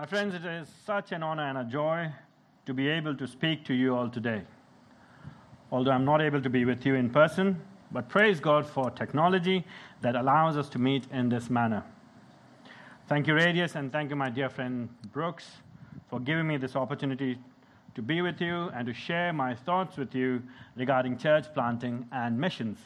My 0.00 0.06
friends, 0.06 0.34
it 0.34 0.46
is 0.46 0.66
such 0.86 1.12
an 1.12 1.22
honor 1.22 1.42
and 1.42 1.58
a 1.58 1.64
joy 1.64 2.10
to 2.64 2.72
be 2.72 2.88
able 2.88 3.14
to 3.16 3.26
speak 3.26 3.66
to 3.66 3.74
you 3.74 3.94
all 3.94 4.08
today. 4.08 4.40
Although 5.70 5.90
I'm 5.90 6.06
not 6.06 6.22
able 6.22 6.40
to 6.40 6.48
be 6.48 6.64
with 6.64 6.86
you 6.86 6.94
in 6.94 7.10
person, 7.10 7.60
but 7.92 8.08
praise 8.08 8.40
God 8.40 8.66
for 8.66 8.90
technology 8.90 9.62
that 10.00 10.16
allows 10.16 10.56
us 10.56 10.70
to 10.70 10.78
meet 10.78 11.06
in 11.12 11.28
this 11.28 11.50
manner. 11.50 11.84
Thank 13.08 13.26
you, 13.26 13.34
Radius, 13.34 13.74
and 13.74 13.92
thank 13.92 14.08
you, 14.08 14.16
my 14.16 14.30
dear 14.30 14.48
friend 14.48 14.88
Brooks, 15.12 15.58
for 16.08 16.18
giving 16.18 16.46
me 16.46 16.56
this 16.56 16.76
opportunity 16.76 17.36
to 17.94 18.00
be 18.00 18.22
with 18.22 18.40
you 18.40 18.70
and 18.74 18.86
to 18.86 18.94
share 18.94 19.34
my 19.34 19.54
thoughts 19.54 19.98
with 19.98 20.14
you 20.14 20.42
regarding 20.76 21.18
church 21.18 21.52
planting 21.52 22.08
and 22.10 22.40
missions. 22.40 22.78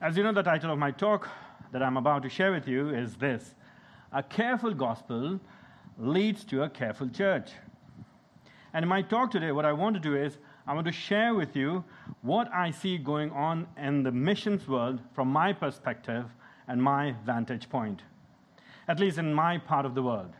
As 0.00 0.16
you 0.16 0.22
know, 0.22 0.32
the 0.32 0.42
title 0.42 0.72
of 0.72 0.78
my 0.78 0.92
talk 0.92 1.28
that 1.72 1.82
I'm 1.82 1.98
about 1.98 2.22
to 2.22 2.30
share 2.30 2.52
with 2.52 2.66
you 2.66 2.88
is 2.88 3.16
this 3.16 3.54
A 4.12 4.22
careful 4.22 4.74
gospel 4.74 5.40
leads 5.98 6.44
to 6.44 6.62
a 6.62 6.68
careful 6.68 7.08
church. 7.08 7.50
And 8.74 8.82
in 8.82 8.88
my 8.88 9.02
talk 9.02 9.30
today, 9.30 9.52
what 9.52 9.64
I 9.64 9.72
want 9.72 9.94
to 9.94 10.00
do 10.00 10.14
is 10.14 10.36
I 10.66 10.74
want 10.74 10.86
to 10.86 10.92
share 10.92 11.34
with 11.34 11.56
you 11.56 11.84
what 12.20 12.52
I 12.52 12.70
see 12.70 12.98
going 12.98 13.30
on 13.30 13.66
in 13.76 14.02
the 14.02 14.12
missions 14.12 14.68
world 14.68 15.00
from 15.14 15.28
my 15.28 15.52
perspective 15.52 16.26
and 16.68 16.82
my 16.82 17.14
vantage 17.24 17.68
point, 17.68 18.02
at 18.86 19.00
least 19.00 19.18
in 19.18 19.32
my 19.32 19.58
part 19.58 19.86
of 19.86 19.94
the 19.94 20.02
world. 20.02 20.34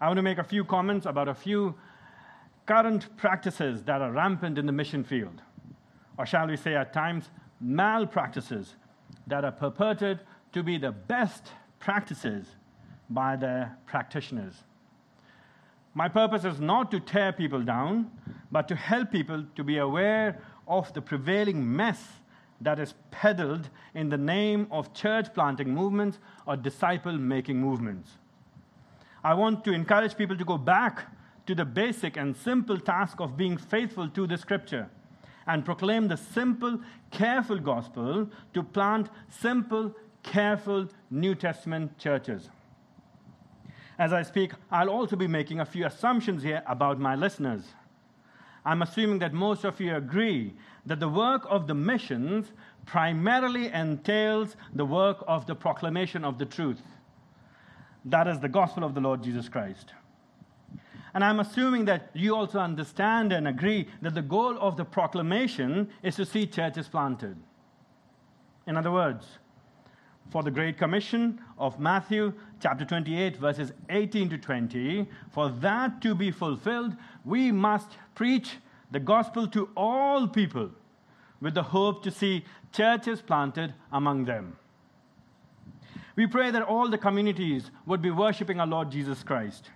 I 0.00 0.06
want 0.06 0.16
to 0.16 0.22
make 0.22 0.38
a 0.38 0.44
few 0.44 0.64
comments 0.64 1.06
about 1.06 1.28
a 1.28 1.34
few 1.34 1.74
current 2.66 3.14
practices 3.16 3.82
that 3.84 4.00
are 4.00 4.10
rampant 4.10 4.58
in 4.58 4.66
the 4.66 4.72
mission 4.72 5.04
field, 5.04 5.42
or 6.18 6.26
shall 6.26 6.46
we 6.46 6.56
say, 6.56 6.74
at 6.74 6.92
times, 6.92 7.30
malpractices 7.60 8.74
that 9.26 9.44
are 9.44 9.52
purported 9.52 10.20
to 10.52 10.62
be 10.62 10.78
the 10.78 10.92
best 10.92 11.50
practices 11.84 12.46
by 13.10 13.36
their 13.36 13.76
practitioners. 13.84 14.54
My 15.92 16.08
purpose 16.08 16.44
is 16.44 16.58
not 16.58 16.90
to 16.92 16.98
tear 16.98 17.30
people 17.30 17.60
down, 17.62 18.10
but 18.50 18.66
to 18.68 18.74
help 18.74 19.12
people 19.12 19.44
to 19.54 19.62
be 19.62 19.76
aware 19.76 20.40
of 20.66 20.92
the 20.94 21.02
prevailing 21.02 21.76
mess 21.76 22.00
that 22.62 22.78
is 22.78 22.94
peddled 23.10 23.68
in 23.94 24.08
the 24.08 24.16
name 24.16 24.66
of 24.70 24.94
church 24.94 25.32
planting 25.34 25.74
movements 25.74 26.18
or 26.46 26.56
disciple 26.56 27.12
making 27.12 27.60
movements. 27.60 28.12
I 29.22 29.34
want 29.34 29.62
to 29.64 29.72
encourage 29.72 30.16
people 30.16 30.38
to 30.38 30.44
go 30.44 30.56
back 30.56 31.06
to 31.46 31.54
the 31.54 31.66
basic 31.66 32.16
and 32.16 32.34
simple 32.34 32.78
task 32.78 33.20
of 33.20 33.36
being 33.36 33.58
faithful 33.58 34.08
to 34.08 34.26
the 34.26 34.38
scripture 34.38 34.88
and 35.46 35.64
proclaim 35.66 36.08
the 36.08 36.16
simple, 36.16 36.80
careful 37.10 37.58
gospel 37.58 38.28
to 38.54 38.62
plant 38.62 39.10
simple, 39.28 39.94
careful 40.24 40.88
New 41.10 41.36
Testament 41.36 41.96
churches. 41.98 42.50
As 43.98 44.12
I 44.12 44.22
speak, 44.22 44.52
I'll 44.72 44.90
also 44.90 45.14
be 45.14 45.28
making 45.28 45.60
a 45.60 45.64
few 45.64 45.86
assumptions 45.86 46.42
here 46.42 46.64
about 46.66 46.98
my 46.98 47.14
listeners. 47.14 47.62
I'm 48.64 48.82
assuming 48.82 49.20
that 49.20 49.32
most 49.32 49.64
of 49.64 49.80
you 49.80 49.94
agree 49.94 50.54
that 50.86 50.98
the 50.98 51.08
work 51.08 51.46
of 51.48 51.66
the 51.66 51.74
missions 51.74 52.52
primarily 52.86 53.68
entails 53.68 54.56
the 54.74 54.84
work 54.84 55.22
of 55.28 55.46
the 55.46 55.54
proclamation 55.54 56.24
of 56.24 56.38
the 56.38 56.46
truth. 56.46 56.82
That 58.06 58.26
is 58.26 58.40
the 58.40 58.48
gospel 58.48 58.84
of 58.84 58.94
the 58.94 59.00
Lord 59.00 59.22
Jesus 59.22 59.48
Christ. 59.48 59.92
And 61.14 61.22
I'm 61.22 61.38
assuming 61.38 61.84
that 61.84 62.10
you 62.14 62.34
also 62.34 62.58
understand 62.58 63.32
and 63.32 63.46
agree 63.46 63.88
that 64.02 64.14
the 64.14 64.22
goal 64.22 64.58
of 64.58 64.76
the 64.76 64.84
proclamation 64.84 65.88
is 66.02 66.16
to 66.16 66.26
see 66.26 66.46
churches 66.46 66.88
planted. 66.88 67.36
In 68.66 68.76
other 68.76 68.90
words, 68.90 69.38
for 70.30 70.42
the 70.42 70.50
Great 70.50 70.78
Commission 70.78 71.40
of 71.58 71.78
Matthew 71.78 72.32
chapter 72.60 72.84
28, 72.84 73.36
verses 73.36 73.72
18 73.90 74.30
to 74.30 74.38
20, 74.38 75.08
for 75.30 75.48
that 75.48 76.00
to 76.02 76.14
be 76.14 76.30
fulfilled, 76.30 76.96
we 77.24 77.52
must 77.52 77.88
preach 78.14 78.56
the 78.90 79.00
gospel 79.00 79.46
to 79.48 79.68
all 79.76 80.26
people 80.26 80.70
with 81.40 81.54
the 81.54 81.62
hope 81.62 82.02
to 82.02 82.10
see 82.10 82.44
churches 82.72 83.20
planted 83.20 83.74
among 83.92 84.24
them. 84.24 84.56
We 86.16 86.26
pray 86.26 86.50
that 86.50 86.62
all 86.62 86.88
the 86.88 86.98
communities 86.98 87.70
would 87.86 88.00
be 88.00 88.10
worshiping 88.10 88.60
our 88.60 88.66
Lord 88.66 88.90
Jesus 88.90 89.22
Christ. 89.22 89.70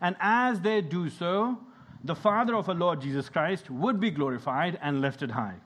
And 0.00 0.16
as 0.20 0.60
they 0.60 0.80
do 0.80 1.08
so, 1.10 1.58
the 2.04 2.14
Father 2.14 2.54
of 2.54 2.68
our 2.68 2.74
Lord 2.74 3.00
Jesus 3.00 3.28
Christ 3.28 3.70
would 3.70 4.00
be 4.00 4.10
glorified 4.10 4.78
and 4.80 5.00
lifted 5.00 5.30
high. 5.30 5.56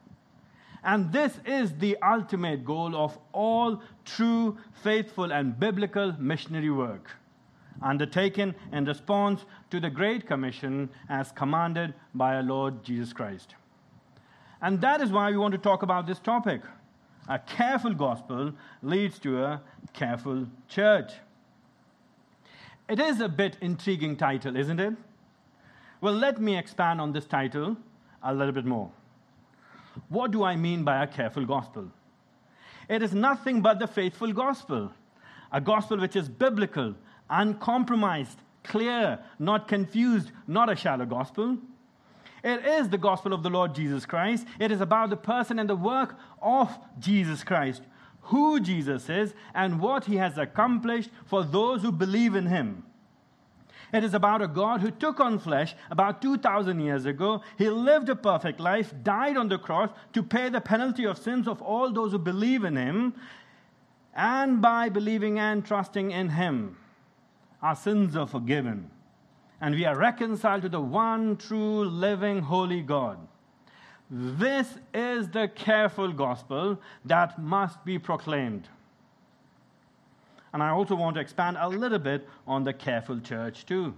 And 0.82 1.12
this 1.12 1.38
is 1.44 1.72
the 1.74 1.96
ultimate 2.02 2.64
goal 2.64 2.96
of 2.96 3.18
all 3.32 3.82
true, 4.04 4.56
faithful, 4.82 5.32
and 5.32 5.58
biblical 5.58 6.14
missionary 6.18 6.70
work, 6.70 7.10
undertaken 7.82 8.54
in 8.72 8.86
response 8.86 9.44
to 9.70 9.80
the 9.80 9.90
Great 9.90 10.26
Commission 10.26 10.88
as 11.08 11.32
commanded 11.32 11.94
by 12.14 12.36
our 12.36 12.42
Lord 12.42 12.82
Jesus 12.82 13.12
Christ. 13.12 13.54
And 14.62 14.80
that 14.80 15.00
is 15.00 15.10
why 15.10 15.30
we 15.30 15.36
want 15.36 15.52
to 15.52 15.58
talk 15.58 15.82
about 15.82 16.06
this 16.06 16.18
topic. 16.18 16.62
A 17.28 17.38
careful 17.38 17.94
gospel 17.94 18.52
leads 18.82 19.18
to 19.20 19.42
a 19.42 19.62
careful 19.92 20.46
church. 20.68 21.12
It 22.88 22.98
is 22.98 23.20
a 23.20 23.28
bit 23.28 23.56
intriguing 23.60 24.16
title, 24.16 24.56
isn't 24.56 24.80
it? 24.80 24.94
Well, 26.00 26.14
let 26.14 26.40
me 26.40 26.56
expand 26.56 27.00
on 27.00 27.12
this 27.12 27.26
title 27.26 27.76
a 28.22 28.34
little 28.34 28.52
bit 28.52 28.64
more. 28.64 28.90
What 30.08 30.30
do 30.30 30.44
I 30.44 30.56
mean 30.56 30.84
by 30.84 31.02
a 31.02 31.06
careful 31.06 31.44
gospel? 31.44 31.90
It 32.88 33.02
is 33.02 33.14
nothing 33.14 33.62
but 33.62 33.78
the 33.78 33.86
faithful 33.86 34.32
gospel, 34.32 34.92
a 35.52 35.60
gospel 35.60 35.98
which 35.98 36.16
is 36.16 36.28
biblical, 36.28 36.94
uncompromised, 37.28 38.38
clear, 38.64 39.18
not 39.38 39.68
confused, 39.68 40.32
not 40.46 40.70
a 40.70 40.76
shallow 40.76 41.06
gospel. 41.06 41.58
It 42.42 42.64
is 42.64 42.88
the 42.88 42.98
gospel 42.98 43.32
of 43.32 43.42
the 43.42 43.50
Lord 43.50 43.74
Jesus 43.74 44.06
Christ. 44.06 44.46
It 44.58 44.72
is 44.72 44.80
about 44.80 45.10
the 45.10 45.16
person 45.16 45.58
and 45.58 45.68
the 45.68 45.76
work 45.76 46.16
of 46.40 46.76
Jesus 46.98 47.44
Christ, 47.44 47.82
who 48.22 48.60
Jesus 48.60 49.08
is 49.08 49.34
and 49.54 49.80
what 49.80 50.06
he 50.06 50.16
has 50.16 50.38
accomplished 50.38 51.10
for 51.26 51.44
those 51.44 51.82
who 51.82 51.92
believe 51.92 52.34
in 52.34 52.46
him. 52.46 52.84
It 53.92 54.04
is 54.04 54.14
about 54.14 54.42
a 54.42 54.48
God 54.48 54.80
who 54.80 54.90
took 54.90 55.18
on 55.20 55.38
flesh 55.38 55.74
about 55.90 56.22
2,000 56.22 56.80
years 56.80 57.06
ago. 57.06 57.42
He 57.58 57.68
lived 57.68 58.08
a 58.08 58.16
perfect 58.16 58.60
life, 58.60 58.94
died 59.02 59.36
on 59.36 59.48
the 59.48 59.58
cross 59.58 59.90
to 60.12 60.22
pay 60.22 60.48
the 60.48 60.60
penalty 60.60 61.04
of 61.04 61.18
sins 61.18 61.48
of 61.48 61.60
all 61.60 61.90
those 61.90 62.12
who 62.12 62.18
believe 62.18 62.64
in 62.64 62.76
him. 62.76 63.14
And 64.14 64.60
by 64.60 64.88
believing 64.88 65.38
and 65.38 65.64
trusting 65.64 66.10
in 66.10 66.30
him, 66.30 66.76
our 67.62 67.76
sins 67.76 68.16
are 68.16 68.26
forgiven. 68.26 68.90
And 69.60 69.74
we 69.74 69.84
are 69.84 69.96
reconciled 69.96 70.62
to 70.62 70.68
the 70.68 70.80
one 70.80 71.36
true, 71.36 71.84
living, 71.84 72.42
holy 72.42 72.80
God. 72.80 73.18
This 74.10 74.78
is 74.94 75.28
the 75.28 75.48
careful 75.48 76.12
gospel 76.12 76.80
that 77.04 77.38
must 77.38 77.84
be 77.84 77.98
proclaimed. 77.98 78.68
And 80.52 80.62
I 80.62 80.70
also 80.70 80.94
want 80.94 81.14
to 81.14 81.20
expand 81.20 81.56
a 81.60 81.68
little 81.68 81.98
bit 81.98 82.28
on 82.46 82.64
the 82.64 82.72
careful 82.72 83.20
church, 83.20 83.66
too. 83.66 83.94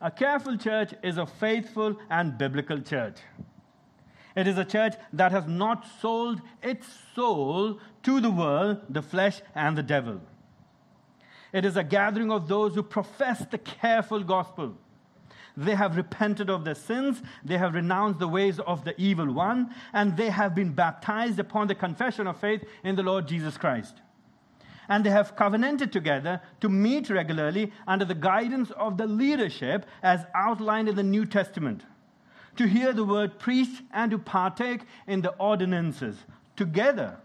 A 0.00 0.10
careful 0.10 0.56
church 0.56 0.94
is 1.02 1.18
a 1.18 1.26
faithful 1.26 1.96
and 2.08 2.38
biblical 2.38 2.80
church. 2.80 3.18
It 4.36 4.46
is 4.46 4.56
a 4.56 4.64
church 4.64 4.94
that 5.12 5.32
has 5.32 5.46
not 5.46 5.84
sold 6.00 6.40
its 6.62 6.86
soul 7.14 7.80
to 8.04 8.20
the 8.20 8.30
world, 8.30 8.82
the 8.88 9.02
flesh, 9.02 9.40
and 9.54 9.76
the 9.76 9.82
devil. 9.82 10.20
It 11.52 11.64
is 11.64 11.76
a 11.76 11.82
gathering 11.82 12.30
of 12.30 12.46
those 12.46 12.74
who 12.74 12.82
profess 12.82 13.44
the 13.46 13.58
careful 13.58 14.22
gospel 14.22 14.76
they 15.58 15.74
have 15.74 15.96
repented 15.96 16.48
of 16.48 16.64
their 16.64 16.76
sins. 16.76 17.20
They 17.44 17.58
have 17.58 17.74
renounced 17.74 18.20
the 18.20 18.28
ways 18.28 18.60
of 18.60 18.84
the 18.84 18.98
evil 19.00 19.32
one. 19.32 19.74
And 19.92 20.16
they 20.16 20.30
have 20.30 20.54
been 20.54 20.72
baptized 20.72 21.40
upon 21.40 21.66
the 21.66 21.74
confession 21.74 22.28
of 22.28 22.38
faith 22.38 22.62
in 22.84 22.94
the 22.94 23.02
Lord 23.02 23.26
Jesus 23.26 23.56
Christ. 23.58 24.00
And 24.88 25.04
they 25.04 25.10
have 25.10 25.36
covenanted 25.36 25.92
together 25.92 26.40
to 26.60 26.68
meet 26.68 27.10
regularly 27.10 27.72
under 27.86 28.04
the 28.04 28.14
guidance 28.14 28.70
of 28.70 28.96
the 28.96 29.06
leadership 29.06 29.84
as 30.02 30.24
outlined 30.34 30.88
in 30.88 30.96
the 30.96 31.02
New 31.02 31.26
Testament, 31.26 31.82
to 32.56 32.66
hear 32.66 32.92
the 32.92 33.04
word 33.04 33.38
preached 33.38 33.82
and 33.92 34.10
to 34.10 34.18
partake 34.18 34.80
in 35.06 35.20
the 35.20 35.34
ordinances 35.34 36.16
together, 36.56 37.18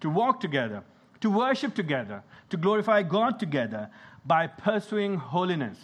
to 0.00 0.08
walk 0.08 0.40
together, 0.40 0.82
to 1.20 1.30
worship 1.30 1.74
together, 1.74 2.22
to 2.50 2.56
glorify 2.56 3.02
God 3.02 3.38
together 3.38 3.90
by 4.24 4.46
pursuing 4.46 5.16
holiness 5.16 5.78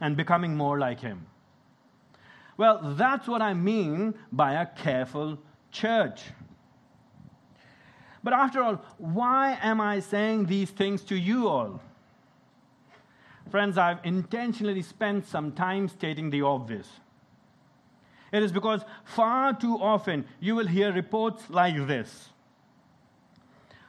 and 0.00 0.16
becoming 0.16 0.56
more 0.56 0.78
like 0.78 1.00
Him. 1.00 1.26
Well, 2.56 2.94
that's 2.96 3.26
what 3.26 3.40
I 3.40 3.54
mean 3.54 4.14
by 4.32 4.54
a 4.54 4.66
careful 4.66 5.38
church. 5.70 6.22
But 8.22 8.32
after 8.32 8.62
all, 8.62 8.76
why 8.98 9.58
am 9.62 9.80
I 9.80 10.00
saying 10.00 10.46
these 10.46 10.70
things 10.70 11.02
to 11.04 11.16
you 11.16 11.48
all? 11.48 11.80
Friends, 13.50 13.78
I've 13.78 13.98
intentionally 14.04 14.82
spent 14.82 15.26
some 15.26 15.52
time 15.52 15.88
stating 15.88 16.30
the 16.30 16.42
obvious. 16.42 16.88
It 18.32 18.42
is 18.42 18.52
because 18.52 18.82
far 19.04 19.54
too 19.54 19.76
often 19.80 20.24
you 20.38 20.54
will 20.54 20.66
hear 20.66 20.92
reports 20.92 21.44
like 21.48 21.86
this. 21.86 22.28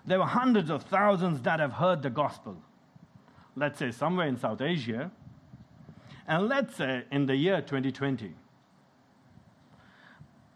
There 0.05 0.17
were 0.17 0.25
hundreds 0.25 0.71
of 0.71 0.83
thousands 0.83 1.41
that 1.43 1.59
have 1.59 1.73
heard 1.73 2.01
the 2.01 2.09
gospel. 2.09 2.57
let's 3.55 3.79
say 3.79 3.91
somewhere 3.91 4.27
in 4.27 4.37
South 4.37 4.61
Asia, 4.61 5.11
and 6.25 6.47
let's 6.47 6.75
say 6.77 7.03
in 7.11 7.25
the 7.25 7.35
year 7.35 7.61
2020. 7.61 8.33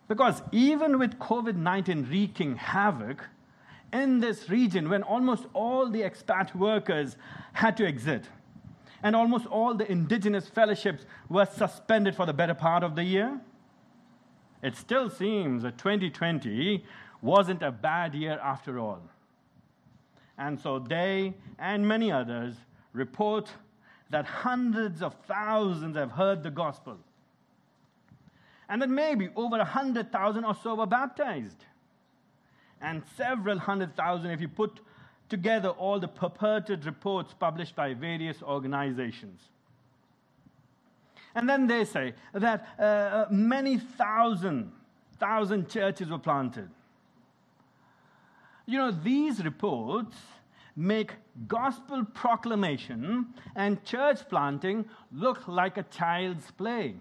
Because 0.07 0.42
even 0.51 0.98
with 0.98 1.19
COVID 1.19 1.56
19 1.56 2.07
wreaking 2.10 2.56
havoc 2.56 3.24
in 3.94 4.20
this 4.20 4.50
region, 4.50 4.90
when 4.90 5.04
almost 5.04 5.46
all 5.54 5.90
the 5.90 6.02
expat 6.02 6.54
workers 6.56 7.16
had 7.54 7.78
to 7.78 7.88
exit, 7.88 8.26
and 9.04 9.16
almost 9.16 9.46
all 9.48 9.74
the 9.74 9.90
indigenous 9.92 10.48
fellowships 10.48 11.06
were 11.30 11.46
suspended 11.46 12.16
for 12.16 12.26
the 12.26 12.34
better 12.34 12.54
part 12.54 12.84
of 12.84 12.96
the 12.96 13.04
year, 13.04 13.40
it 14.64 14.76
still 14.76 15.10
seems 15.10 15.64
that 15.64 15.78
2020 15.78 16.84
wasn't 17.22 17.62
a 17.62 17.72
bad 17.72 18.16
year 18.16 18.40
after 18.42 18.80
all. 18.80 19.02
And 20.38 20.60
so 20.60 20.80
they 20.80 21.34
and 21.60 21.88
many 21.88 22.12
others 22.12 22.56
report 22.94 23.50
that 24.10 24.26
hundreds 24.26 25.02
of 25.02 25.16
thousands 25.28 25.96
have 25.96 26.12
heard 26.12 26.44
the 26.44 26.52
gospel 26.52 26.98
and 28.70 28.82
that 28.82 28.90
maybe 28.90 29.30
over 29.36 29.60
a 29.60 29.66
hundred 29.66 30.12
thousand 30.12 30.46
or 30.46 30.56
so 30.56 30.76
were 30.76 30.86
baptized. 30.86 31.66
And 32.81 33.04
several 33.18 33.57
hundred 33.57 33.95
thousand 33.95 34.31
if 34.31 34.42
you 34.42 34.48
put 34.48 34.80
together 35.30 35.69
all 35.69 36.00
the 36.00 36.07
purported 36.07 36.86
reports 36.86 37.33
published 37.33 37.75
by 37.75 37.94
various 37.94 38.42
organizations. 38.44 39.42
And 41.33 41.50
then 41.50 41.68
they 41.68 41.83
say 41.83 42.13
that 42.33 42.68
uh, 42.80 42.81
uh 42.81 43.27
many 43.30 43.77
thousand, 43.77 44.72
thousand 45.19 45.69
churches 45.69 46.10
were 46.10 46.19
planted. 46.19 46.69
You 48.66 48.77
know, 48.77 48.92
these 48.92 49.44
reports 49.44 50.16
make 50.75 51.13
gospel 51.48 52.04
proclamation 52.06 53.27
and 53.56 53.83
church 53.86 54.27
planting 54.30 54.86
look 55.12 55.48
like 55.48 55.77
a 55.77 55.83
child's 55.83 56.51
play. 56.51 56.95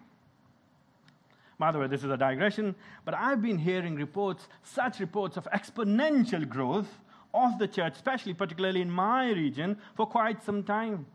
By 1.59 1.71
the 1.71 1.79
way, 1.79 1.87
this 1.87 2.03
is 2.03 2.11
a 2.11 2.17
digression, 2.17 2.75
but 3.05 3.15
I've 3.15 3.41
been 3.41 3.59
hearing 3.59 3.95
reports, 3.95 4.49
such 4.63 4.99
reports 4.99 5.37
of 5.37 5.45
exponential 5.53 6.49
growth 6.49 6.89
of 7.33 7.59
the 7.59 7.69
church, 7.69 7.95
especially 7.95 8.35
particularly 8.35 8.81
in 8.81 8.91
my 8.91 9.31
region, 9.31 9.79
for 9.95 10.07
quite 10.07 10.43
some 10.43 10.63
time. 10.63 11.07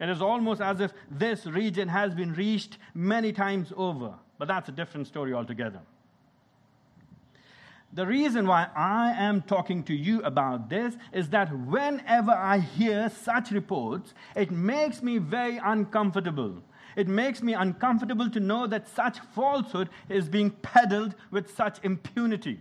It 0.00 0.08
is 0.08 0.22
almost 0.22 0.60
as 0.60 0.80
if 0.80 0.92
this 1.10 1.46
region 1.46 1.88
has 1.88 2.14
been 2.14 2.32
reached 2.32 2.78
many 2.94 3.32
times 3.32 3.72
over, 3.76 4.14
but 4.38 4.48
that's 4.48 4.68
a 4.68 4.72
different 4.72 5.06
story 5.06 5.32
altogether. 5.32 5.80
The 7.92 8.06
reason 8.06 8.46
why 8.46 8.68
I 8.76 9.12
am 9.12 9.42
talking 9.42 9.82
to 9.84 9.94
you 9.94 10.20
about 10.22 10.68
this 10.68 10.94
is 11.12 11.30
that 11.30 11.48
whenever 11.66 12.32
I 12.32 12.58
hear 12.58 13.08
such 13.08 13.50
reports, 13.50 14.12
it 14.36 14.50
makes 14.50 15.02
me 15.02 15.18
very 15.18 15.56
uncomfortable 15.56 16.62
it 16.98 17.06
makes 17.06 17.42
me 17.42 17.52
uncomfortable 17.52 18.28
to 18.28 18.40
know 18.40 18.66
that 18.66 18.88
such 18.88 19.20
falsehood 19.32 19.88
is 20.08 20.28
being 20.28 20.50
peddled 20.50 21.14
with 21.30 21.54
such 21.54 21.78
impunity. 21.84 22.58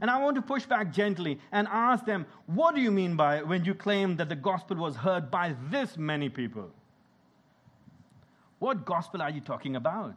And 0.00 0.10
I 0.10 0.20
want 0.20 0.34
to 0.34 0.42
push 0.42 0.66
back 0.66 0.92
gently 0.92 1.38
and 1.52 1.68
ask 1.70 2.04
them, 2.04 2.26
what 2.46 2.74
do 2.74 2.80
you 2.80 2.90
mean 2.90 3.14
by 3.14 3.40
when 3.42 3.64
you 3.64 3.72
claim 3.72 4.16
that 4.16 4.28
the 4.28 4.34
gospel 4.34 4.78
was 4.78 4.96
heard 4.96 5.30
by 5.30 5.54
this 5.70 5.96
many 5.96 6.28
people? 6.28 6.70
What 8.58 8.84
gospel 8.84 9.22
are 9.22 9.30
you 9.30 9.40
talking 9.40 9.76
about? 9.76 10.16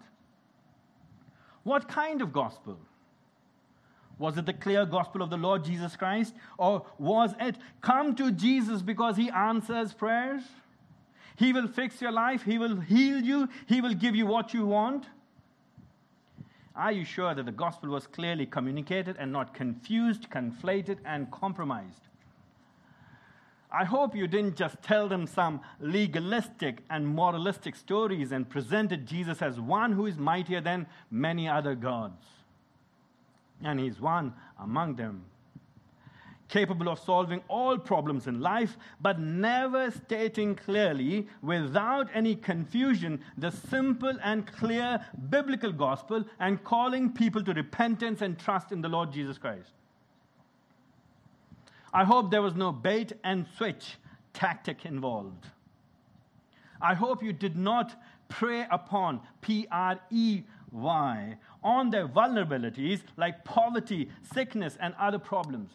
What 1.62 1.88
kind 1.88 2.20
of 2.20 2.34
gospel? 2.34 2.80
Was 4.18 4.40
it 4.40 4.48
the 4.48 4.54
clear 4.54 4.88
gospel 4.88 5.22
of 5.22 5.30
the 5.30 5.38
Lord 5.38 5.64
Jesus 5.64 5.96
Christ? 5.96 6.34
Or 6.58 6.88
was 6.98 7.36
it 7.40 7.58
come 7.82 8.16
to 8.16 8.32
Jesus 8.32 8.82
because 8.82 9.18
he 9.18 9.30
answers 9.30 9.94
prayers? 9.94 10.42
He 11.36 11.52
will 11.52 11.68
fix 11.68 12.02
your 12.02 12.12
life. 12.12 12.44
He 12.44 12.58
will 12.58 12.78
heal 12.78 13.22
you. 13.22 13.50
He 13.68 13.82
will 13.82 13.94
give 13.94 14.16
you 14.16 14.26
what 14.26 14.54
you 14.54 14.66
want. 14.66 15.06
Are 16.76 16.92
you 16.92 17.06
sure 17.06 17.34
that 17.34 17.46
the 17.46 17.52
gospel 17.52 17.90
was 17.90 18.08
clearly 18.08 18.46
communicated 18.46 19.16
and 19.18 19.32
not 19.32 19.54
confused, 19.54 20.30
conflated, 20.30 20.98
and 21.06 21.32
compromised? 21.32 22.02
I 23.72 23.84
hope 23.84 24.16
you 24.16 24.28
didn't 24.28 24.56
just 24.56 24.82
tell 24.82 25.08
them 25.10 25.28
some 25.28 25.62
legalistic 25.80 26.84
and 26.90 27.06
moralistic 27.08 27.76
stories 27.76 28.32
and 28.32 28.50
presented 28.50 29.06
Jesus 29.06 29.42
as 29.42 29.60
one 29.60 29.92
who 29.92 30.06
is 30.06 30.18
mightier 30.18 30.62
than 30.62 30.88
many 31.12 31.50
other 31.50 31.76
gods. 31.76 32.24
And 33.64 33.80
he's 33.80 34.00
one 34.00 34.34
among 34.60 34.96
them 34.96 35.26
capable 36.48 36.90
of 36.90 37.00
solving 37.00 37.42
all 37.48 37.78
problems 37.78 38.28
in 38.28 38.40
life, 38.40 38.78
but 39.02 39.20
never 39.20 39.90
stating 39.90 40.56
clearly, 40.56 41.28
without 41.42 42.08
any 42.14 42.36
confusion, 42.36 43.20
the 43.38 43.52
simple 43.52 44.14
and 44.24 44.46
clear 44.46 45.04
biblical 45.30 45.72
gospel 45.72 46.24
and 46.40 46.64
calling 46.64 47.12
people 47.12 47.44
to 47.44 47.54
repentance 47.54 48.22
and 48.22 48.38
trust 48.38 48.72
in 48.72 48.82
the 48.82 48.90
Lord 48.90 49.12
Jesus 49.12 49.38
Christ. 49.38 49.72
I 51.94 52.04
hope 52.04 52.30
there 52.30 52.42
was 52.42 52.56
no 52.56 52.72
bait 52.72 53.14
and 53.24 53.48
switch 53.58 53.98
tactic 54.34 54.86
involved. 54.86 55.48
I 56.82 56.94
hope 56.94 57.24
you 57.24 57.34
did 57.34 57.56
not 57.56 57.96
prey 58.28 58.68
upon 58.70 59.22
P 59.42 59.66
R 59.72 60.00
E 60.12 60.44
Y 60.72 61.38
on 61.64 61.90
their 61.90 62.08
vulnerabilities 62.08 63.00
like 63.16 63.46
poverty, 63.46 64.10
sickness, 64.34 64.78
and 64.80 64.94
other 65.00 65.20
problems. 65.20 65.72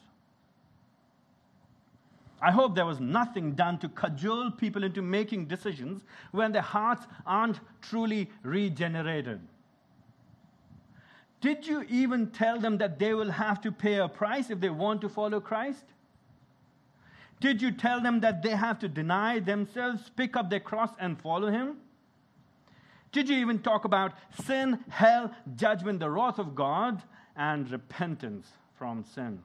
I 2.43 2.51
hope 2.51 2.75
there 2.75 2.87
was 2.87 3.01
nothing 3.01 3.53
done 3.53 3.79
to 3.79 3.89
cajole 3.89 4.51
people 4.53 4.83
into 4.83 5.03
making 5.03 5.47
decisions 5.47 6.03
when 6.33 6.53
their 6.53 6.63
hearts 6.63 7.07
aren't 7.27 7.61
truly 7.83 8.31
regenerated. 8.43 9.41
Did 11.41 11.67
you 11.67 11.85
even 11.89 12.29
tell 12.29 12.59
them 12.59 12.79
that 12.79 12.99
they 12.99 13.15
will 13.15 13.31
have 13.31 13.61
to 13.63 13.73
pay 13.73 13.97
a 13.97 14.09
price 14.09 14.51
if 14.51 14.61
they 14.61 14.71
want 14.71 15.01
to 15.03 15.09
follow 15.09 15.41
Christ? 15.41 15.85
Did 17.41 17.63
you 17.63 17.73
tell 17.73 18.01
them 18.01 18.21
that 18.21 18.43
they 18.43 18.51
have 18.51 18.79
to 18.81 18.89
deny 18.89 19.41
themselves, 19.41 20.11
pick 20.15 20.37
up 20.37 20.51
their 20.51 20.61
cross, 20.61 20.91
and 20.99 21.19
follow 21.21 21.51
Him? 21.51 21.79
Did 23.13 23.29
you 23.29 23.37
even 23.39 23.59
talk 23.59 23.87
about 23.87 24.13
sin, 24.45 24.85
hell, 24.89 25.35
judgment, 25.57 26.01
the 26.01 26.11
wrath 26.11 26.39
of 26.39 26.55
God, 26.55 27.03
and 27.35 27.71
repentance 27.71 28.47
from 28.75 29.05
sin? 29.05 29.43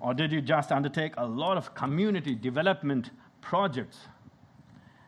Or 0.00 0.14
did 0.14 0.32
you 0.32 0.40
just 0.40 0.72
undertake 0.72 1.14
a 1.16 1.26
lot 1.26 1.56
of 1.56 1.74
community 1.74 2.34
development 2.34 3.10
projects? 3.40 3.98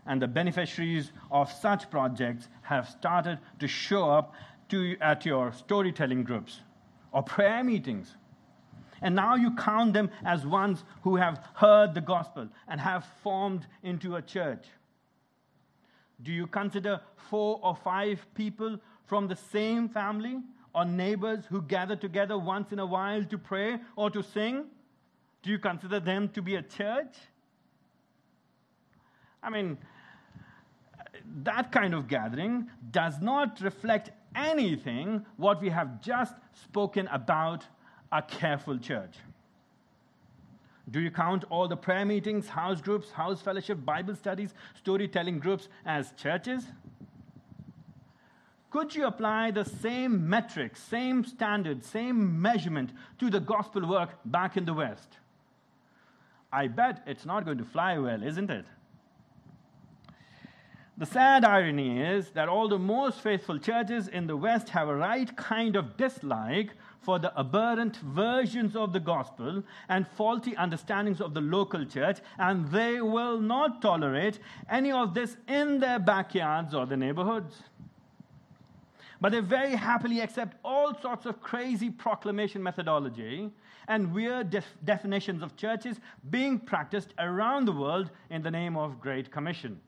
And 0.06 0.22
the 0.22 0.28
beneficiaries 0.28 1.12
of 1.30 1.52
such 1.52 1.90
projects 1.90 2.48
have 2.62 2.88
started 2.88 3.38
to 3.58 3.68
show 3.68 4.10
up 4.10 4.34
to, 4.70 4.96
at 5.00 5.26
your 5.26 5.52
storytelling 5.52 6.24
groups 6.24 6.60
or 7.12 7.22
prayer 7.22 7.62
meetings. 7.62 8.16
And 9.00 9.14
now 9.14 9.36
you 9.36 9.54
count 9.54 9.92
them 9.92 10.10
as 10.24 10.46
ones 10.46 10.84
who 11.02 11.16
have 11.16 11.46
heard 11.54 11.94
the 11.94 12.00
gospel 12.00 12.48
and 12.66 12.80
have 12.80 13.06
formed 13.22 13.66
into 13.82 14.16
a 14.16 14.22
church. 14.22 14.66
Do 16.22 16.32
you 16.32 16.46
consider 16.46 17.00
four 17.30 17.60
or 17.62 17.76
five 17.76 18.26
people 18.34 18.80
from 19.06 19.28
the 19.28 19.36
same 19.36 19.88
family 19.88 20.40
or 20.74 20.84
neighbors 20.84 21.44
who 21.48 21.62
gather 21.62 21.94
together 21.94 22.36
once 22.36 22.72
in 22.72 22.78
a 22.78 22.86
while 22.86 23.22
to 23.24 23.38
pray 23.38 23.78
or 23.94 24.10
to 24.10 24.22
sing? 24.22 24.64
Do 25.42 25.50
you 25.50 25.58
consider 25.58 26.00
them 26.00 26.28
to 26.30 26.42
be 26.42 26.56
a 26.56 26.62
church? 26.62 27.14
I 29.42 29.50
mean, 29.50 29.78
that 31.42 31.70
kind 31.72 31.94
of 31.94 32.08
gathering 32.08 32.68
does 32.90 33.20
not 33.20 33.60
reflect 33.60 34.10
anything 34.34 35.24
what 35.36 35.60
we 35.60 35.68
have 35.68 36.00
just 36.00 36.34
spoken 36.52 37.06
about 37.08 37.64
a 38.10 38.22
careful 38.22 38.78
church. 38.78 39.16
Do 40.90 41.00
you 41.00 41.10
count 41.10 41.44
all 41.50 41.68
the 41.68 41.76
prayer 41.76 42.06
meetings, 42.06 42.48
house 42.48 42.80
groups, 42.80 43.10
house 43.10 43.42
fellowship, 43.42 43.84
Bible 43.84 44.16
studies, 44.16 44.54
storytelling 44.74 45.38
groups 45.38 45.68
as 45.84 46.12
churches? 46.12 46.64
Could 48.70 48.94
you 48.94 49.06
apply 49.06 49.50
the 49.50 49.64
same 49.64 50.28
metrics, 50.28 50.82
same 50.82 51.24
standard, 51.24 51.84
same 51.84 52.40
measurement 52.40 52.92
to 53.18 53.30
the 53.30 53.40
gospel 53.40 53.86
work 53.86 54.10
back 54.24 54.56
in 54.56 54.64
the 54.64 54.74
West? 54.74 55.18
I 56.52 56.66
bet 56.68 57.02
it's 57.06 57.26
not 57.26 57.44
going 57.44 57.58
to 57.58 57.64
fly 57.64 57.98
well, 57.98 58.22
isn't 58.22 58.50
it? 58.50 58.64
The 60.96 61.06
sad 61.06 61.44
irony 61.44 62.02
is 62.02 62.30
that 62.30 62.48
all 62.48 62.68
the 62.68 62.78
most 62.78 63.20
faithful 63.20 63.58
churches 63.58 64.08
in 64.08 64.26
the 64.26 64.36
West 64.36 64.70
have 64.70 64.88
a 64.88 64.96
right 64.96 65.34
kind 65.36 65.76
of 65.76 65.96
dislike 65.96 66.72
for 67.02 67.20
the 67.20 67.32
aberrant 67.38 67.98
versions 67.98 68.74
of 68.74 68.92
the 68.92 68.98
gospel 68.98 69.62
and 69.88 70.08
faulty 70.16 70.56
understandings 70.56 71.20
of 71.20 71.34
the 71.34 71.40
local 71.40 71.84
church, 71.84 72.18
and 72.38 72.68
they 72.72 73.00
will 73.00 73.40
not 73.40 73.80
tolerate 73.80 74.40
any 74.68 74.90
of 74.90 75.14
this 75.14 75.36
in 75.46 75.78
their 75.78 76.00
backyards 76.00 76.74
or 76.74 76.84
their 76.84 76.98
neighborhoods. 76.98 77.62
But 79.20 79.32
they 79.32 79.40
very 79.40 79.76
happily 79.76 80.20
accept 80.20 80.56
all 80.64 80.94
sorts 81.00 81.26
of 81.26 81.40
crazy 81.40 81.90
proclamation 81.90 82.62
methodology 82.62 83.50
and 83.88 84.12
weird 84.14 84.50
def- 84.50 84.76
definitions 84.84 85.42
of 85.42 85.56
churches 85.56 85.98
being 86.30 86.58
practiced 86.58 87.14
around 87.18 87.64
the 87.64 87.72
world 87.72 88.10
in 88.30 88.42
the 88.42 88.50
name 88.50 88.76
of 88.76 89.00
Great 89.00 89.32
Commission. 89.32 89.80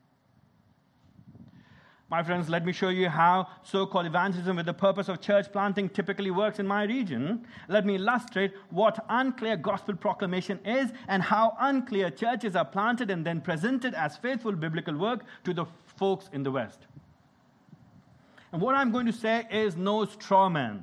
My 2.11 2.25
friends, 2.25 2.49
let 2.49 2.67
me 2.67 2.73
show 2.73 2.89
you 2.89 3.09
how 3.09 3.47
so 3.63 3.87
called 3.87 4.07
evangelism 4.07 4.57
with 4.57 4.67
the 4.67 4.75
purpose 4.75 5.09
of 5.09 5.21
church 5.21 5.53
planting 5.53 5.89
typically 5.89 6.33
works 6.33 6.59
in 6.59 6.67
my 6.67 6.83
region. 6.83 7.47
Let 7.69 7.87
me 7.87 7.95
illustrate 7.95 8.53
what 8.71 9.05
unclear 9.09 9.57
gospel 9.57 9.95
proclamation 9.95 10.59
is 10.65 10.91
and 11.07 11.23
how 11.23 11.57
unclear 11.61 12.11
churches 12.11 12.57
are 12.57 12.65
planted 12.65 13.13
and 13.13 13.25
then 13.25 13.41
presented 13.41 13.95
as 13.95 14.17
faithful 14.17 14.53
biblical 14.53 14.97
work 14.97 15.25
to 15.45 15.55
the 15.55 15.67
folks 15.87 16.29
in 16.33 16.43
the 16.43 16.51
West. 16.51 16.81
And 18.53 18.61
what 18.61 18.75
I'm 18.75 18.91
going 18.91 19.07
to 19.07 19.13
say 19.13 19.47
is 19.49 19.77
no 19.77 20.05
straw 20.05 20.49
man. 20.49 20.83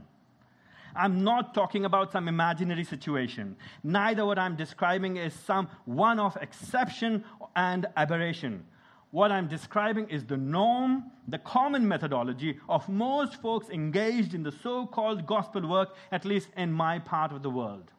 I'm 0.98 1.24
not 1.24 1.54
talking 1.54 1.86
about 1.86 2.12
some 2.12 2.28
imaginary 2.28 2.84
situation. 2.84 3.56
Neither 3.84 4.26
what 4.26 4.40
I'm 4.40 4.56
describing 4.56 5.18
is 5.18 5.34
some 5.34 5.70
one 5.86 6.20
off 6.20 6.36
exception 6.38 7.24
and 7.56 7.86
aberration. 7.96 8.66
What 9.12 9.32
I'm 9.32 9.48
describing 9.48 10.10
is 10.10 10.26
the 10.26 10.36
norm, 10.36 11.12
the 11.28 11.38
common 11.38 11.88
methodology 11.88 12.60
of 12.68 12.90
most 12.90 13.42
folks 13.42 13.70
engaged 13.70 14.34
in 14.34 14.44
the 14.44 14.52
so 14.52 14.86
called 14.86 15.26
gospel 15.26 15.68
work, 15.68 15.96
at 16.12 16.26
least 16.26 16.50
in 16.58 16.72
my 16.72 17.00
part 17.00 17.32
of 17.32 17.44
the 17.44 17.50
world. 17.50 17.92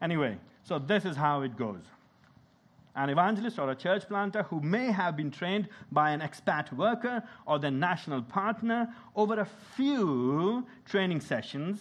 Anyway, 0.00 0.38
so 0.62 0.78
this 0.78 1.04
is 1.04 1.16
how 1.16 1.42
it 1.42 1.56
goes. 1.56 1.82
An 2.96 3.10
evangelist 3.10 3.58
or 3.58 3.70
a 3.70 3.74
church 3.74 4.08
planter 4.08 4.42
who 4.44 4.60
may 4.60 4.90
have 4.90 5.16
been 5.16 5.30
trained 5.30 5.68
by 5.92 6.10
an 6.10 6.20
expat 6.20 6.72
worker 6.72 7.22
or 7.46 7.58
the 7.58 7.70
national 7.70 8.22
partner 8.22 8.88
over 9.14 9.38
a 9.38 9.44
few 9.44 10.66
training 10.86 11.20
sessions 11.20 11.80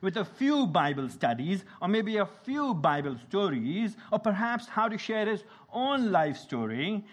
with 0.00 0.16
a 0.16 0.24
few 0.24 0.66
Bible 0.66 1.08
studies, 1.08 1.64
or 1.80 1.88
maybe 1.88 2.16
a 2.16 2.26
few 2.26 2.74
Bible 2.74 3.16
stories, 3.28 3.96
or 4.10 4.18
perhaps 4.18 4.66
how 4.66 4.88
to 4.88 4.98
share 4.98 5.26
his 5.26 5.44
own 5.72 6.10
life 6.10 6.36
story, 6.36 7.04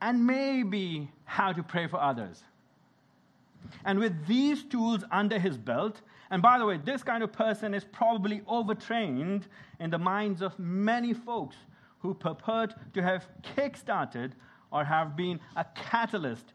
and 0.00 0.26
maybe 0.26 1.08
how 1.24 1.52
to 1.52 1.62
pray 1.62 1.86
for 1.86 2.00
others. 2.00 2.42
And 3.84 3.98
with 4.00 4.26
these 4.26 4.64
tools 4.64 5.04
under 5.12 5.38
his 5.38 5.56
belt, 5.56 6.00
and 6.30 6.42
by 6.42 6.58
the 6.58 6.66
way, 6.66 6.78
this 6.78 7.04
kind 7.04 7.22
of 7.22 7.32
person 7.32 7.74
is 7.74 7.84
probably 7.84 8.42
overtrained 8.48 9.46
in 9.78 9.90
the 9.90 9.98
minds 9.98 10.42
of 10.42 10.58
many 10.58 11.14
folks 11.14 11.56
who 12.02 12.12
purport 12.12 12.74
to 12.92 13.02
have 13.02 13.26
kick-started 13.42 14.34
or 14.70 14.84
have 14.84 15.16
been 15.16 15.38
a 15.56 15.64
catalyst 15.74 16.52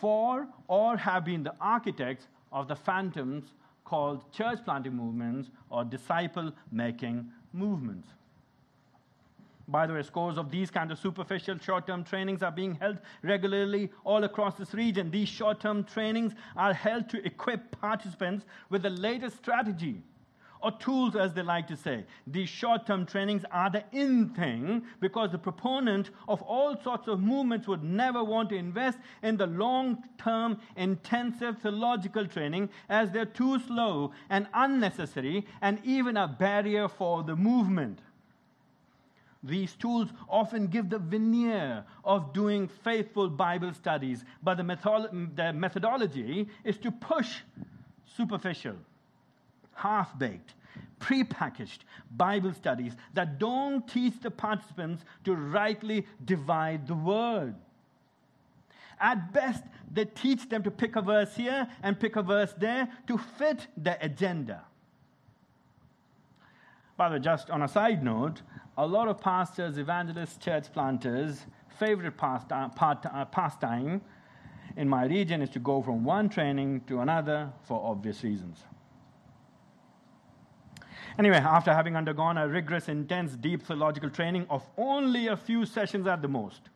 for 0.00 0.46
or 0.68 0.96
have 0.96 1.24
been 1.24 1.42
the 1.42 1.54
architects 1.60 2.28
of 2.52 2.68
the 2.68 2.76
phantoms 2.76 3.52
called 3.84 4.30
church 4.32 4.58
planting 4.64 4.94
movements 4.94 5.50
or 5.70 5.84
disciple 5.84 6.52
making 6.70 7.28
movements. 7.52 8.08
By 9.66 9.86
the 9.86 9.94
way, 9.94 10.02
scores 10.02 10.36
of 10.36 10.50
these 10.50 10.70
kind 10.70 10.92
of 10.92 10.98
superficial 10.98 11.58
short 11.58 11.86
term 11.86 12.04
trainings 12.04 12.42
are 12.42 12.52
being 12.52 12.74
held 12.74 12.98
regularly 13.22 13.90
all 14.04 14.24
across 14.24 14.56
this 14.56 14.74
region. 14.74 15.10
These 15.10 15.28
short 15.28 15.60
term 15.60 15.84
trainings 15.84 16.34
are 16.56 16.74
held 16.74 17.08
to 17.10 17.26
equip 17.26 17.80
participants 17.80 18.44
with 18.68 18.82
the 18.82 18.90
latest 18.90 19.38
strategy 19.38 20.02
or 20.64 20.72
tools, 20.78 21.14
as 21.14 21.34
they 21.34 21.42
like 21.42 21.68
to 21.68 21.76
say. 21.76 22.04
These 22.26 22.48
short 22.48 22.86
term 22.86 23.04
trainings 23.04 23.44
are 23.52 23.68
the 23.68 23.84
in 23.92 24.30
thing 24.30 24.82
because 24.98 25.30
the 25.30 25.38
proponent 25.38 26.08
of 26.26 26.40
all 26.40 26.74
sorts 26.82 27.06
of 27.06 27.20
movements 27.20 27.68
would 27.68 27.84
never 27.84 28.24
want 28.24 28.48
to 28.48 28.56
invest 28.56 28.98
in 29.22 29.36
the 29.36 29.46
long 29.46 30.02
term, 30.16 30.58
intensive 30.76 31.58
theological 31.58 32.26
training 32.26 32.70
as 32.88 33.10
they're 33.10 33.26
too 33.26 33.60
slow 33.60 34.12
and 34.30 34.48
unnecessary 34.54 35.46
and 35.60 35.78
even 35.84 36.16
a 36.16 36.26
barrier 36.26 36.88
for 36.88 37.22
the 37.22 37.36
movement. 37.36 37.98
These 39.42 39.74
tools 39.74 40.08
often 40.30 40.68
give 40.68 40.88
the 40.88 40.98
veneer 40.98 41.84
of 42.02 42.32
doing 42.32 42.68
faithful 42.68 43.28
Bible 43.28 43.74
studies, 43.74 44.24
but 44.42 44.54
the, 44.54 44.64
method- 44.64 45.36
the 45.36 45.52
methodology 45.52 46.48
is 46.64 46.78
to 46.78 46.90
push 46.90 47.40
superficial 48.16 48.76
half 49.74 50.18
baked, 50.18 50.54
pre-packaged 50.98 51.84
Bible 52.16 52.52
studies 52.52 52.94
that 53.14 53.38
don't 53.38 53.86
teach 53.86 54.14
the 54.20 54.30
participants 54.30 55.04
to 55.24 55.34
rightly 55.34 56.06
divide 56.24 56.86
the 56.86 56.94
word. 56.94 57.54
At 59.00 59.32
best, 59.32 59.64
they 59.92 60.04
teach 60.04 60.48
them 60.48 60.62
to 60.62 60.70
pick 60.70 60.96
a 60.96 61.02
verse 61.02 61.34
here 61.34 61.68
and 61.82 61.98
pick 61.98 62.16
a 62.16 62.22
verse 62.22 62.54
there 62.56 62.88
to 63.06 63.18
fit 63.18 63.66
their 63.76 63.98
agenda. 64.00 64.62
By 66.96 67.08
the 67.08 67.16
way, 67.16 67.20
just 67.20 67.50
on 67.50 67.62
a 67.62 67.68
side 67.68 68.04
note, 68.04 68.42
a 68.78 68.86
lot 68.86 69.08
of 69.08 69.20
pastors, 69.20 69.78
evangelists, 69.78 70.36
church 70.36 70.72
planters' 70.72 71.44
favorite 71.78 72.16
pastime, 72.16 72.70
uh, 72.80 73.24
pastime 73.26 74.00
in 74.76 74.88
my 74.88 75.04
region 75.04 75.42
is 75.42 75.50
to 75.50 75.58
go 75.58 75.82
from 75.82 76.04
one 76.04 76.28
training 76.28 76.80
to 76.86 77.00
another 77.00 77.50
for 77.62 77.84
obvious 77.84 78.22
reasons. 78.22 78.64
Anyway, 81.18 81.36
after 81.36 81.72
having 81.72 81.96
undergone 81.96 82.38
a 82.38 82.48
rigorous, 82.48 82.88
intense, 82.88 83.36
deep 83.36 83.62
theological 83.62 84.10
training 84.10 84.46
of 84.50 84.66
only 84.76 85.28
a 85.28 85.36
few 85.36 85.64
sessions 85.64 86.06
at 86.06 86.20
the 86.20 86.28
most, 86.28 86.70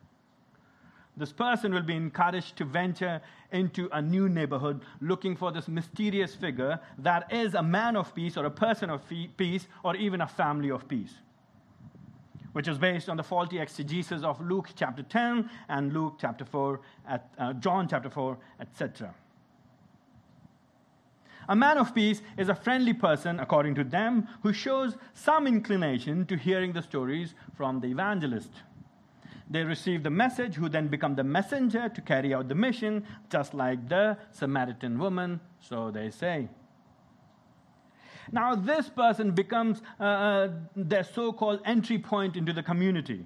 this 1.17 1.33
person 1.33 1.73
will 1.73 1.83
be 1.83 1.95
encouraged 1.95 2.55
to 2.55 2.63
venture 2.63 3.21
into 3.51 3.89
a 3.91 4.01
new 4.01 4.29
neighborhood 4.29 4.81
looking 5.01 5.35
for 5.35 5.51
this 5.51 5.67
mysterious 5.67 6.33
figure 6.33 6.79
that 6.97 7.31
is 7.33 7.55
a 7.55 7.61
man 7.61 7.97
of 7.97 8.15
peace 8.15 8.37
or 8.37 8.45
a 8.45 8.51
person 8.51 8.89
of 8.89 9.01
peace 9.35 9.67
or 9.83 9.97
even 9.97 10.21
a 10.21 10.27
family 10.27 10.71
of 10.71 10.87
peace, 10.87 11.15
which 12.53 12.69
is 12.69 12.77
based 12.77 13.09
on 13.09 13.17
the 13.17 13.23
faulty 13.23 13.59
exegesis 13.59 14.23
of 14.23 14.39
Luke 14.39 14.69
chapter 14.73 15.03
10 15.03 15.49
and 15.67 15.91
Luke 15.91 16.15
chapter 16.21 16.45
4, 16.45 16.79
at, 17.09 17.29
uh, 17.37 17.51
John 17.53 17.89
chapter 17.89 18.09
4, 18.09 18.37
etc. 18.61 19.13
A 21.49 21.55
man 21.55 21.79
of 21.79 21.95
peace 21.95 22.21
is 22.37 22.47
a 22.47 22.53
friendly 22.53 22.93
person, 22.93 23.39
according 23.39 23.73
to 23.75 23.83
them, 23.83 24.27
who 24.43 24.53
shows 24.53 24.95
some 25.15 25.47
inclination 25.47 26.27
to 26.27 26.37
hearing 26.37 26.73
the 26.73 26.83
stories 26.83 27.33
from 27.57 27.79
the 27.79 27.87
evangelist. 27.87 28.51
They 29.49 29.63
receive 29.63 30.03
the 30.03 30.11
message, 30.11 30.53
who 30.53 30.69
then 30.69 30.89
become 30.89 31.15
the 31.15 31.23
messenger 31.23 31.89
to 31.89 32.01
carry 32.01 32.35
out 32.35 32.49
the 32.49 32.55
mission, 32.55 33.03
just 33.31 33.55
like 33.55 33.89
the 33.89 34.15
Samaritan 34.31 34.99
woman, 34.99 35.39
so 35.59 35.89
they 35.89 36.11
say. 36.11 36.49
Now, 38.31 38.53
this 38.53 38.87
person 38.87 39.31
becomes 39.31 39.81
uh, 39.99 40.03
uh 40.03 40.49
their 40.75 41.03
so 41.03 41.33
called 41.33 41.61
entry 41.65 41.97
point 41.97 42.35
into 42.35 42.53
the 42.53 42.61
community. 42.61 43.25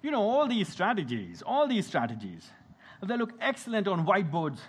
You 0.00 0.12
know, 0.12 0.22
all 0.22 0.48
these 0.48 0.70
strategies, 0.70 1.42
all 1.42 1.68
these 1.68 1.86
strategies, 1.86 2.48
they 3.02 3.18
look 3.18 3.34
excellent 3.38 3.86
on 3.86 4.06
whiteboards, 4.06 4.60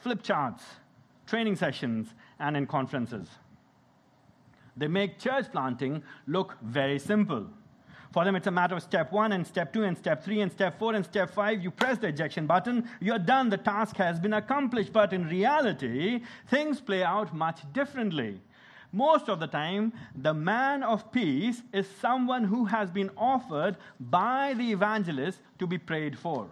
flip 0.00 0.22
charts, 0.22 0.62
training 1.26 1.56
sessions, 1.56 2.14
and 2.38 2.56
in 2.56 2.66
conferences. 2.66 3.28
They 4.76 4.88
make 4.88 5.18
church 5.18 5.50
planting 5.52 6.02
look 6.26 6.56
very 6.62 6.98
simple. 6.98 7.46
For 8.12 8.24
them, 8.24 8.36
it's 8.36 8.46
a 8.46 8.52
matter 8.52 8.76
of 8.76 8.82
step 8.82 9.10
one 9.10 9.32
and 9.32 9.44
step 9.44 9.72
two 9.72 9.82
and 9.82 9.98
step 9.98 10.22
three 10.22 10.40
and 10.40 10.50
step 10.50 10.78
four 10.78 10.94
and 10.94 11.04
step 11.04 11.30
five. 11.30 11.62
You 11.62 11.70
press 11.70 11.98
the 11.98 12.08
ejection 12.08 12.46
button, 12.46 12.88
you're 13.00 13.18
done, 13.18 13.50
the 13.50 13.56
task 13.56 13.96
has 13.96 14.20
been 14.20 14.34
accomplished. 14.34 14.92
But 14.92 15.12
in 15.12 15.26
reality, 15.26 16.20
things 16.46 16.80
play 16.80 17.02
out 17.02 17.34
much 17.34 17.60
differently. 17.72 18.40
Most 18.92 19.28
of 19.28 19.40
the 19.40 19.48
time, 19.48 19.92
the 20.14 20.32
man 20.32 20.84
of 20.84 21.10
peace 21.10 21.62
is 21.72 21.88
someone 22.00 22.44
who 22.44 22.66
has 22.66 22.88
been 22.88 23.10
offered 23.16 23.76
by 23.98 24.54
the 24.54 24.70
evangelist 24.70 25.40
to 25.58 25.66
be 25.66 25.78
prayed 25.78 26.16
for. 26.16 26.48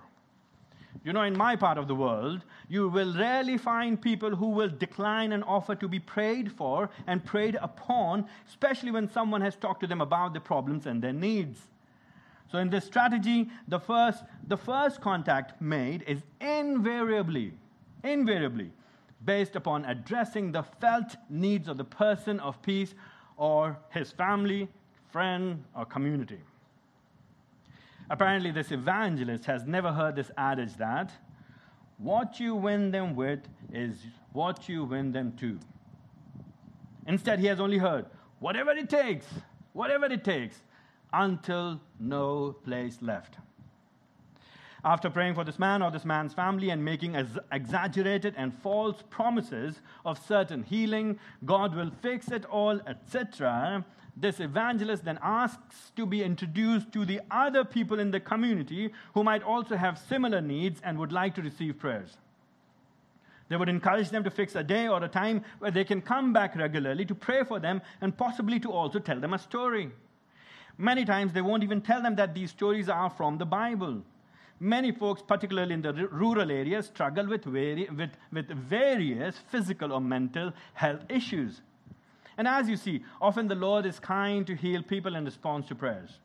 You 1.04 1.12
know, 1.12 1.22
in 1.22 1.36
my 1.36 1.56
part 1.56 1.78
of 1.78 1.88
the 1.88 1.94
world, 1.94 2.44
you 2.68 2.88
will 2.88 3.16
rarely 3.16 3.58
find 3.58 4.00
people 4.00 4.36
who 4.36 4.48
will 4.48 4.68
decline 4.68 5.32
an 5.32 5.42
offer 5.42 5.74
to 5.74 5.88
be 5.88 5.98
prayed 5.98 6.52
for 6.52 6.90
and 7.06 7.24
prayed 7.24 7.56
upon, 7.60 8.26
especially 8.46 8.90
when 8.90 9.08
someone 9.08 9.40
has 9.40 9.56
talked 9.56 9.80
to 9.80 9.86
them 9.86 10.00
about 10.00 10.32
their 10.32 10.40
problems 10.40 10.86
and 10.86 11.02
their 11.02 11.12
needs. 11.12 11.60
So, 12.50 12.58
in 12.58 12.68
this 12.68 12.84
strategy, 12.84 13.50
the 13.66 13.80
first, 13.80 14.24
the 14.46 14.56
first 14.56 15.00
contact 15.00 15.60
made 15.60 16.02
is 16.06 16.22
invariably, 16.40 17.54
invariably 18.04 18.70
based 19.24 19.56
upon 19.56 19.84
addressing 19.86 20.52
the 20.52 20.62
felt 20.62 21.16
needs 21.30 21.68
of 21.68 21.78
the 21.78 21.84
person 21.84 22.38
of 22.40 22.60
peace 22.62 22.94
or 23.36 23.78
his 23.90 24.12
family, 24.12 24.68
friend, 25.10 25.64
or 25.74 25.84
community. 25.84 26.40
Apparently, 28.12 28.50
this 28.50 28.70
evangelist 28.70 29.46
has 29.46 29.64
never 29.64 29.90
heard 29.90 30.16
this 30.16 30.30
adage 30.36 30.76
that 30.76 31.10
what 31.96 32.38
you 32.38 32.54
win 32.54 32.90
them 32.90 33.16
with 33.16 33.40
is 33.72 33.96
what 34.34 34.68
you 34.68 34.84
win 34.84 35.12
them 35.12 35.32
to. 35.38 35.58
Instead, 37.06 37.38
he 37.40 37.46
has 37.46 37.58
only 37.58 37.78
heard 37.78 38.04
whatever 38.38 38.72
it 38.72 38.90
takes, 38.90 39.24
whatever 39.72 40.04
it 40.04 40.24
takes, 40.24 40.60
until 41.14 41.80
no 41.98 42.54
place 42.64 42.98
left. 43.00 43.38
After 44.84 45.08
praying 45.08 45.34
for 45.34 45.44
this 45.44 45.58
man 45.58 45.80
or 45.80 45.90
this 45.90 46.04
man's 46.04 46.34
family 46.34 46.68
and 46.68 46.84
making 46.84 47.14
exaggerated 47.50 48.34
and 48.36 48.52
false 48.52 49.02
promises 49.08 49.80
of 50.04 50.18
certain 50.22 50.64
healing, 50.64 51.18
God 51.46 51.74
will 51.74 51.90
fix 52.02 52.30
it 52.30 52.44
all, 52.44 52.78
etc., 52.86 53.86
this 54.16 54.40
evangelist 54.40 55.04
then 55.04 55.18
asks 55.22 55.90
to 55.96 56.04
be 56.04 56.22
introduced 56.22 56.92
to 56.92 57.04
the 57.04 57.20
other 57.30 57.64
people 57.64 57.98
in 57.98 58.10
the 58.10 58.20
community 58.20 58.92
who 59.14 59.24
might 59.24 59.42
also 59.42 59.76
have 59.76 59.98
similar 59.98 60.40
needs 60.40 60.80
and 60.84 60.98
would 60.98 61.12
like 61.12 61.34
to 61.36 61.42
receive 61.42 61.78
prayers. 61.78 62.18
They 63.48 63.56
would 63.56 63.68
encourage 63.68 64.10
them 64.10 64.24
to 64.24 64.30
fix 64.30 64.54
a 64.54 64.62
day 64.62 64.88
or 64.88 65.02
a 65.02 65.08
time 65.08 65.44
where 65.58 65.70
they 65.70 65.84
can 65.84 66.00
come 66.00 66.32
back 66.32 66.56
regularly 66.56 67.04
to 67.06 67.14
pray 67.14 67.42
for 67.44 67.58
them 67.58 67.82
and 68.00 68.16
possibly 68.16 68.60
to 68.60 68.70
also 68.70 68.98
tell 68.98 69.20
them 69.20 69.34
a 69.34 69.38
story. 69.38 69.90
Many 70.78 71.04
times 71.04 71.32
they 71.32 71.42
won't 71.42 71.62
even 71.62 71.80
tell 71.80 72.02
them 72.02 72.16
that 72.16 72.34
these 72.34 72.50
stories 72.50 72.88
are 72.88 73.10
from 73.10 73.38
the 73.38 73.44
Bible. 73.44 74.02
Many 74.58 74.92
folks, 74.92 75.22
particularly 75.22 75.74
in 75.74 75.82
the 75.82 75.92
rural 75.92 76.50
areas, 76.50 76.86
struggle 76.86 77.26
with, 77.26 77.44
vari- 77.44 77.88
with, 77.96 78.10
with 78.32 78.48
various 78.48 79.36
physical 79.50 79.92
or 79.92 80.00
mental 80.00 80.52
health 80.74 81.00
issues. 81.08 81.62
And 82.36 82.48
as 82.48 82.68
you 82.68 82.76
see, 82.76 83.04
often 83.20 83.48
the 83.48 83.54
Lord 83.54 83.86
is 83.86 83.98
kind 83.98 84.46
to 84.46 84.54
heal 84.54 84.82
people 84.82 85.16
in 85.16 85.24
response 85.24 85.66
to 85.68 85.74
prayers. 85.74 86.18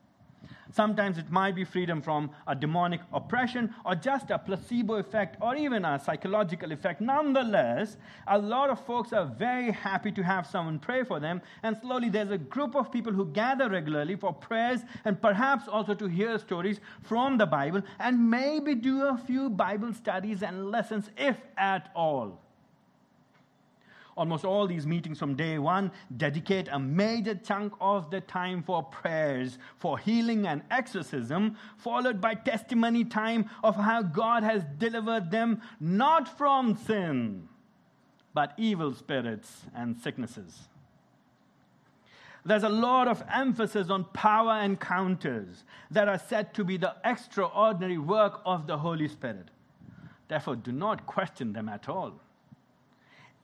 Sometimes 0.71 1.17
it 1.17 1.31
might 1.31 1.55
be 1.55 1.63
freedom 1.63 2.01
from 2.01 2.29
a 2.45 2.53
demonic 2.53 3.01
oppression 3.13 3.73
or 3.85 3.95
just 3.95 4.29
a 4.31 4.37
placebo 4.37 4.95
effect 4.95 5.37
or 5.41 5.55
even 5.55 5.85
a 5.85 5.99
psychological 5.99 6.71
effect. 6.71 6.99
Nonetheless, 6.99 7.97
a 8.27 8.37
lot 8.37 8.69
of 8.69 8.85
folks 8.85 9.13
are 9.13 9.25
very 9.25 9.71
happy 9.71 10.11
to 10.11 10.23
have 10.23 10.45
someone 10.45 10.79
pray 10.79 11.03
for 11.03 11.19
them. 11.19 11.41
And 11.63 11.77
slowly 11.77 12.09
there's 12.09 12.31
a 12.31 12.37
group 12.37 12.75
of 12.75 12.91
people 12.91 13.13
who 13.13 13.25
gather 13.25 13.69
regularly 13.69 14.15
for 14.15 14.33
prayers 14.33 14.81
and 15.05 15.21
perhaps 15.21 15.67
also 15.67 15.93
to 15.95 16.07
hear 16.07 16.37
stories 16.37 16.79
from 17.01 17.37
the 17.37 17.45
Bible 17.45 17.81
and 17.99 18.29
maybe 18.29 18.75
do 18.75 19.03
a 19.03 19.17
few 19.17 19.49
Bible 19.49 19.93
studies 19.93 20.43
and 20.43 20.69
lessons, 20.69 21.09
if 21.17 21.37
at 21.57 21.91
all. 21.95 22.41
Almost 24.17 24.45
all 24.45 24.65
these 24.65 24.87
meetings 24.87 25.19
from 25.19 25.35
day 25.35 25.59
one 25.59 25.91
dedicate 26.17 26.67
a 26.71 26.79
major 26.79 27.35
chunk 27.35 27.73
of 27.79 28.09
the 28.09 28.19
time 28.19 28.63
for 28.63 28.81
prayers, 28.81 29.59
for 29.77 29.99
healing 29.99 30.47
and 30.47 30.63
exorcism, 30.71 31.55
followed 31.77 32.19
by 32.19 32.33
testimony 32.33 33.05
time 33.05 33.47
of 33.63 33.75
how 33.75 34.01
God 34.01 34.41
has 34.41 34.63
delivered 34.79 35.29
them 35.29 35.61
not 35.79 36.35
from 36.35 36.75
sin, 36.75 37.47
but 38.33 38.55
evil 38.57 38.91
spirits 38.91 39.67
and 39.75 39.95
sicknesses. 39.95 40.67
There's 42.43 42.63
a 42.63 42.69
lot 42.69 43.07
of 43.07 43.23
emphasis 43.31 43.91
on 43.91 44.05
power 44.05 44.61
encounters 44.61 45.63
that 45.91 46.07
are 46.07 46.17
said 46.17 46.55
to 46.55 46.63
be 46.63 46.77
the 46.77 46.95
extraordinary 47.05 47.99
work 47.99 48.41
of 48.45 48.65
the 48.65 48.79
Holy 48.79 49.09
Spirit. 49.09 49.49
Therefore, 50.27 50.55
do 50.55 50.71
not 50.71 51.05
question 51.05 51.53
them 51.53 51.69
at 51.69 51.87
all 51.87 52.19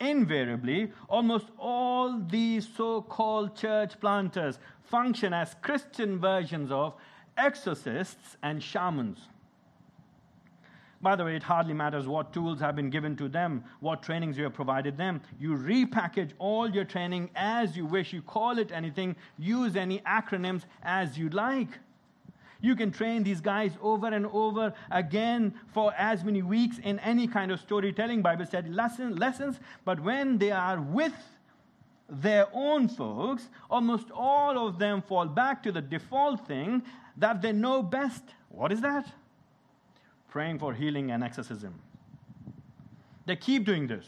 invariably, 0.03 0.91
almost 1.07 1.47
all 1.57 2.19
these 2.19 2.67
so 2.75 3.01
called 3.01 3.55
church 3.55 3.99
planters 3.99 4.59
function 4.83 5.33
as 5.33 5.55
Christian 5.61 6.19
versions 6.19 6.71
of 6.71 6.93
exorcists 7.37 8.37
and 8.43 8.61
shamans. 8.61 9.19
By 11.01 11.17
the 11.17 11.25
way, 11.25 11.35
it 11.35 11.43
hardly 11.43 11.73
matters 11.73 12.07
what 12.07 12.31
tools 12.31 12.61
have 12.61 12.77
been 12.77 12.89
given 12.89 13.17
to 13.17 13.27
them, 13.27 13.65
what 13.81 14.01
trainings 14.01 14.37
you 14.37 14.45
have 14.45 14.53
provided 14.53 14.97
them. 14.97 15.19
You 15.37 15.57
repackage 15.57 16.31
all 16.39 16.69
your 16.69 16.85
training 16.85 17.29
as 17.35 17.75
you 17.75 17.85
wish. 17.85 18.13
You 18.13 18.21
call 18.21 18.57
it 18.57 18.71
anything, 18.71 19.17
use 19.37 19.75
any 19.75 19.99
acronyms 19.99 20.63
as 20.81 21.17
you 21.17 21.27
like. 21.29 21.79
You 22.63 22.77
can 22.77 22.91
train 22.91 23.23
these 23.23 23.41
guys 23.41 23.73
over 23.81 24.07
and 24.07 24.25
over 24.27 24.73
again 24.89 25.53
for 25.73 25.93
as 25.97 26.23
many 26.23 26.41
weeks 26.41 26.77
in 26.77 26.97
any 26.99 27.27
kind 27.27 27.51
of 27.51 27.59
storytelling, 27.59 28.21
Bible 28.21 28.45
study 28.45 28.69
lesson, 28.69 29.17
lessons. 29.17 29.59
But 29.83 29.99
when 29.99 30.37
they 30.37 30.51
are 30.51 30.79
with 30.79 31.13
their 32.09 32.47
own 32.53 32.87
folks, 32.87 33.49
almost 33.69 34.11
all 34.11 34.65
of 34.65 34.79
them 34.79 35.01
fall 35.01 35.25
back 35.25 35.61
to 35.63 35.73
the 35.73 35.81
default 35.81 36.47
thing 36.47 36.83
that 37.17 37.41
they 37.41 37.51
know 37.51 37.83
best. 37.83 38.23
What 38.47 38.71
is 38.71 38.79
that? 38.79 39.11
Praying 40.29 40.59
for 40.59 40.73
healing 40.73 41.11
and 41.11 41.21
exorcism. 41.21 41.77
They 43.25 43.35
keep 43.35 43.65
doing 43.65 43.87
this 43.87 44.05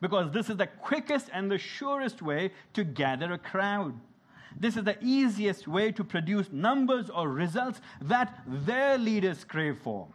because 0.00 0.30
this 0.30 0.48
is 0.48 0.58
the 0.58 0.68
quickest 0.68 1.28
and 1.32 1.50
the 1.50 1.58
surest 1.58 2.22
way 2.22 2.52
to 2.74 2.84
gather 2.84 3.32
a 3.32 3.38
crowd. 3.38 3.98
This 4.58 4.76
is 4.76 4.84
the 4.84 4.96
easiest 5.02 5.68
way 5.68 5.92
to 5.92 6.02
produce 6.02 6.50
numbers 6.50 7.10
or 7.10 7.28
results 7.28 7.80
that 8.00 8.42
their 8.46 8.96
leaders 8.96 9.44
crave 9.44 9.78
for. 9.78 10.08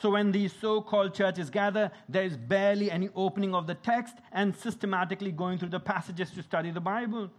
So, 0.00 0.10
when 0.10 0.30
these 0.30 0.52
so 0.52 0.80
called 0.80 1.12
churches 1.12 1.50
gather, 1.50 1.90
there 2.08 2.22
is 2.22 2.36
barely 2.36 2.88
any 2.88 3.08
opening 3.16 3.52
of 3.52 3.66
the 3.66 3.74
text 3.74 4.14
and 4.32 4.56
systematically 4.56 5.32
going 5.32 5.58
through 5.58 5.70
the 5.70 5.80
passages 5.80 6.30
to 6.32 6.42
study 6.42 6.70
the 6.70 6.80
Bible. 6.80 7.30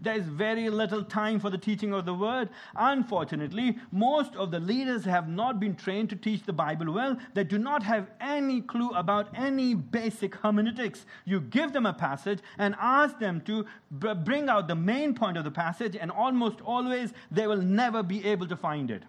There 0.00 0.14
is 0.14 0.24
very 0.24 0.68
little 0.70 1.02
time 1.02 1.40
for 1.40 1.50
the 1.50 1.58
teaching 1.58 1.92
of 1.92 2.04
the 2.04 2.14
word. 2.14 2.48
Unfortunately, 2.76 3.78
most 3.90 4.34
of 4.36 4.50
the 4.50 4.60
leaders 4.60 5.04
have 5.04 5.28
not 5.28 5.60
been 5.60 5.74
trained 5.74 6.10
to 6.10 6.16
teach 6.16 6.44
the 6.44 6.52
Bible 6.52 6.92
well. 6.92 7.16
They 7.34 7.44
do 7.44 7.58
not 7.58 7.82
have 7.82 8.10
any 8.20 8.60
clue 8.60 8.90
about 8.90 9.28
any 9.34 9.74
basic 9.74 10.34
hermeneutics. 10.36 11.06
You 11.24 11.40
give 11.40 11.72
them 11.72 11.86
a 11.86 11.92
passage 11.92 12.40
and 12.58 12.74
ask 12.78 13.18
them 13.18 13.40
to 13.42 13.66
b- 13.98 14.14
bring 14.14 14.48
out 14.48 14.68
the 14.68 14.74
main 14.74 15.14
point 15.14 15.36
of 15.36 15.44
the 15.44 15.50
passage, 15.50 15.96
and 15.96 16.10
almost 16.10 16.60
always 16.60 17.12
they 17.30 17.46
will 17.46 17.62
never 17.62 18.02
be 18.02 18.24
able 18.24 18.46
to 18.48 18.56
find 18.56 18.90
it. 18.90 19.02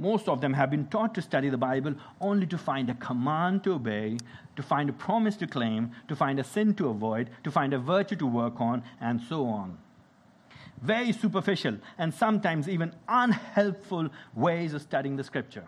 Most 0.00 0.28
of 0.28 0.40
them 0.40 0.52
have 0.52 0.70
been 0.70 0.86
taught 0.86 1.12
to 1.16 1.22
study 1.22 1.48
the 1.48 1.58
Bible 1.58 1.94
only 2.20 2.46
to 2.46 2.56
find 2.56 2.88
a 2.88 2.94
command 2.94 3.64
to 3.64 3.72
obey, 3.72 4.16
to 4.54 4.62
find 4.62 4.88
a 4.88 4.92
promise 4.92 5.36
to 5.36 5.46
claim, 5.48 5.90
to 6.06 6.14
find 6.14 6.38
a 6.38 6.44
sin 6.44 6.72
to 6.74 6.88
avoid, 6.88 7.30
to 7.42 7.50
find 7.50 7.74
a 7.74 7.78
virtue 7.78 8.14
to 8.16 8.26
work 8.26 8.60
on, 8.60 8.84
and 9.00 9.20
so 9.20 9.46
on. 9.46 9.76
Very 10.80 11.10
superficial 11.10 11.78
and 11.98 12.14
sometimes 12.14 12.68
even 12.68 12.94
unhelpful 13.08 14.10
ways 14.36 14.72
of 14.72 14.82
studying 14.82 15.16
the 15.16 15.24
scripture. 15.24 15.66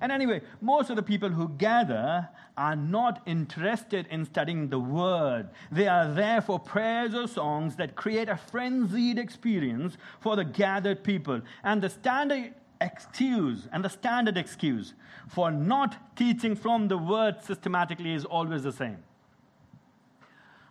And 0.00 0.10
anyway, 0.10 0.40
most 0.62 0.88
of 0.88 0.96
the 0.96 1.02
people 1.02 1.28
who 1.28 1.50
gather 1.50 2.30
are 2.56 2.76
not 2.76 3.20
interested 3.26 4.06
in 4.10 4.24
studying 4.24 4.70
the 4.70 4.78
word. 4.78 5.50
They 5.70 5.88
are 5.88 6.10
there 6.10 6.40
for 6.40 6.58
prayers 6.58 7.14
or 7.14 7.28
songs 7.28 7.76
that 7.76 7.96
create 7.96 8.30
a 8.30 8.36
frenzied 8.36 9.18
experience 9.18 9.98
for 10.20 10.36
the 10.36 10.44
gathered 10.44 11.04
people. 11.04 11.42
And 11.62 11.82
the 11.82 11.90
standard 11.90 12.54
excuse 12.80 13.68
and 13.72 13.84
the 13.84 13.88
standard 13.88 14.36
excuse 14.36 14.94
for 15.28 15.50
not 15.50 16.16
teaching 16.16 16.54
from 16.54 16.88
the 16.88 16.96
word 16.96 17.42
systematically 17.42 18.12
is 18.12 18.24
always 18.24 18.62
the 18.62 18.72
same. 18.72 18.98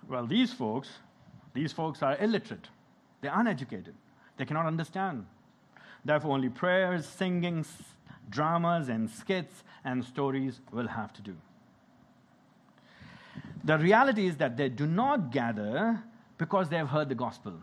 Well, 0.07 0.25
these 0.25 0.51
folks, 0.51 0.89
these 1.53 1.71
folks 1.71 2.01
are 2.01 2.17
illiterate. 2.17 2.67
They're 3.21 3.33
uneducated. 3.33 3.93
They 4.37 4.45
cannot 4.45 4.65
understand. 4.65 5.25
Therefore, 6.03 6.31
only 6.31 6.49
prayers, 6.49 7.05
singing, 7.05 7.65
dramas, 8.29 8.89
and 8.89 9.09
skits 9.09 9.63
and 9.83 10.03
stories 10.03 10.61
will 10.71 10.87
have 10.87 11.13
to 11.13 11.21
do. 11.21 11.35
The 13.63 13.77
reality 13.77 14.27
is 14.27 14.37
that 14.37 14.57
they 14.57 14.69
do 14.69 14.87
not 14.87 15.31
gather 15.31 16.01
because 16.37 16.69
they 16.69 16.77
have 16.77 16.89
heard 16.89 17.09
the 17.09 17.15
gospel. 17.15 17.53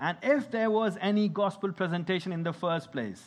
And 0.00 0.16
if 0.22 0.50
there 0.50 0.70
was 0.70 0.96
any 1.00 1.28
gospel 1.28 1.72
presentation 1.72 2.32
in 2.32 2.42
the 2.42 2.52
first 2.52 2.90
place, 2.90 3.22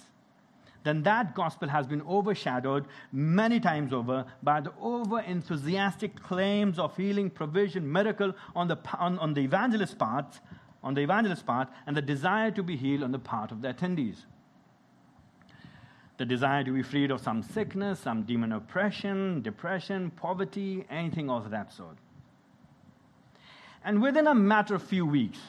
then 0.83 1.03
that 1.03 1.33
gospel 1.33 1.69
has 1.69 1.87
been 1.87 2.01
overshadowed 2.01 2.85
many 3.11 3.59
times 3.59 3.93
over 3.93 4.25
by 4.41 4.59
the 4.59 4.73
over 4.81 5.21
enthusiastic 5.21 6.21
claims 6.21 6.77
of 6.77 6.95
healing, 6.97 7.29
provision, 7.29 7.89
miracle 7.89 8.33
on 8.55 8.67
the, 8.67 8.77
on, 8.99 9.17
on 9.19 9.33
the 9.33 9.41
evangelist 9.41 9.97
part, 9.97 10.39
on 10.83 10.93
the 10.93 11.01
evangelist 11.01 11.45
part, 11.45 11.69
and 11.87 11.95
the 11.95 12.01
desire 12.01 12.51
to 12.51 12.63
be 12.63 12.75
healed 12.75 13.03
on 13.03 13.11
the 13.11 13.19
part 13.19 13.51
of 13.51 13.61
the 13.61 13.73
attendees. 13.73 14.25
The 16.17 16.25
desire 16.25 16.63
to 16.63 16.71
be 16.71 16.83
freed 16.83 17.11
of 17.11 17.21
some 17.21 17.41
sickness, 17.41 17.99
some 18.01 18.23
demon 18.23 18.51
oppression, 18.51 19.41
depression, 19.41 20.11
poverty, 20.11 20.85
anything 20.89 21.29
of 21.29 21.49
that 21.51 21.71
sort. 21.71 21.97
And 23.85 24.01
within 24.01 24.27
a 24.27 24.35
matter 24.35 24.75
of 24.75 24.83
few 24.83 25.05
weeks, 25.05 25.39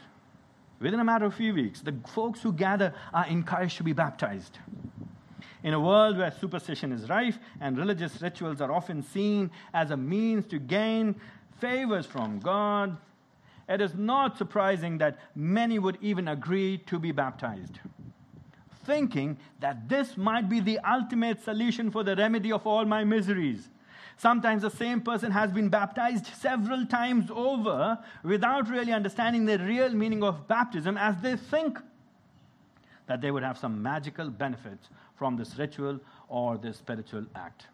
Within 0.80 1.00
a 1.00 1.04
matter 1.04 1.24
of 1.24 1.32
a 1.32 1.37
few 1.37 1.54
weeks, 1.54 1.80
the 1.80 1.94
folks 2.08 2.42
who 2.42 2.52
gather 2.52 2.92
are 3.12 3.26
encouraged 3.26 3.76
to 3.78 3.84
be 3.84 3.92
baptized. 3.92 4.58
In 5.62 5.72
a 5.72 5.80
world 5.80 6.18
where 6.18 6.30
superstition 6.30 6.92
is 6.92 7.08
rife 7.08 7.38
and 7.60 7.78
religious 7.78 8.20
rituals 8.20 8.60
are 8.60 8.70
often 8.70 9.02
seen 9.02 9.50
as 9.72 9.90
a 9.90 9.96
means 9.96 10.46
to 10.48 10.58
gain 10.58 11.14
favors 11.58 12.04
from 12.04 12.38
God, 12.38 12.96
it 13.66 13.80
is 13.80 13.94
not 13.94 14.37
surprising 14.37 14.98
that 14.98 15.18
many 15.34 15.78
would 15.78 15.96
even 16.02 16.28
agree 16.28 16.78
to 16.87 16.98
be 16.98 17.12
baptized, 17.12 17.78
thinking 18.84 19.38
that 19.60 19.88
this 19.88 20.18
might 20.18 20.50
be 20.50 20.60
the 20.60 20.78
ultimate 20.80 21.42
solution 21.42 21.90
for 21.90 22.04
the 22.04 22.14
remedy 22.14 22.52
of 22.52 22.66
all 22.66 22.84
my 22.84 23.04
miseries. 23.04 23.70
Sometimes 24.16 24.62
the 24.62 24.70
same 24.70 25.00
person 25.00 25.33
has 25.33 25.50
been 25.50 25.68
baptized 25.68 26.27
several 26.27 26.87
times 26.87 27.31
over 27.31 27.98
without 28.22 28.68
really 28.68 28.92
understanding 28.92 29.44
the 29.44 29.59
real 29.59 29.90
meaning 29.90 30.22
of 30.22 30.46
baptism 30.48 30.96
as 30.96 31.16
they 31.20 31.37
think. 31.37 31.79
that 33.07 33.20
they 33.20 33.31
would 33.31 33.42
have 33.42 33.59
some 33.59 33.83
magical 33.83 34.31
benefits 34.31 34.88
from 35.16 35.37
this 35.37 35.59
ritual 35.59 36.00
or 36.29 36.57
this 36.57 36.79
spiritual 36.79 37.27
act. 37.35 37.66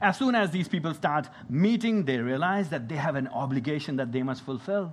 As 0.00 0.16
soon 0.16 0.34
as 0.34 0.50
these 0.50 0.66
people 0.66 0.94
start 0.94 1.28
meeting, 1.48 2.04
they 2.04 2.18
realize 2.18 2.70
that 2.70 2.88
they 2.88 2.96
have 2.96 3.16
an 3.16 3.28
obligation 3.28 3.96
that 3.96 4.12
they 4.12 4.22
must 4.22 4.42
fulfill. 4.42 4.92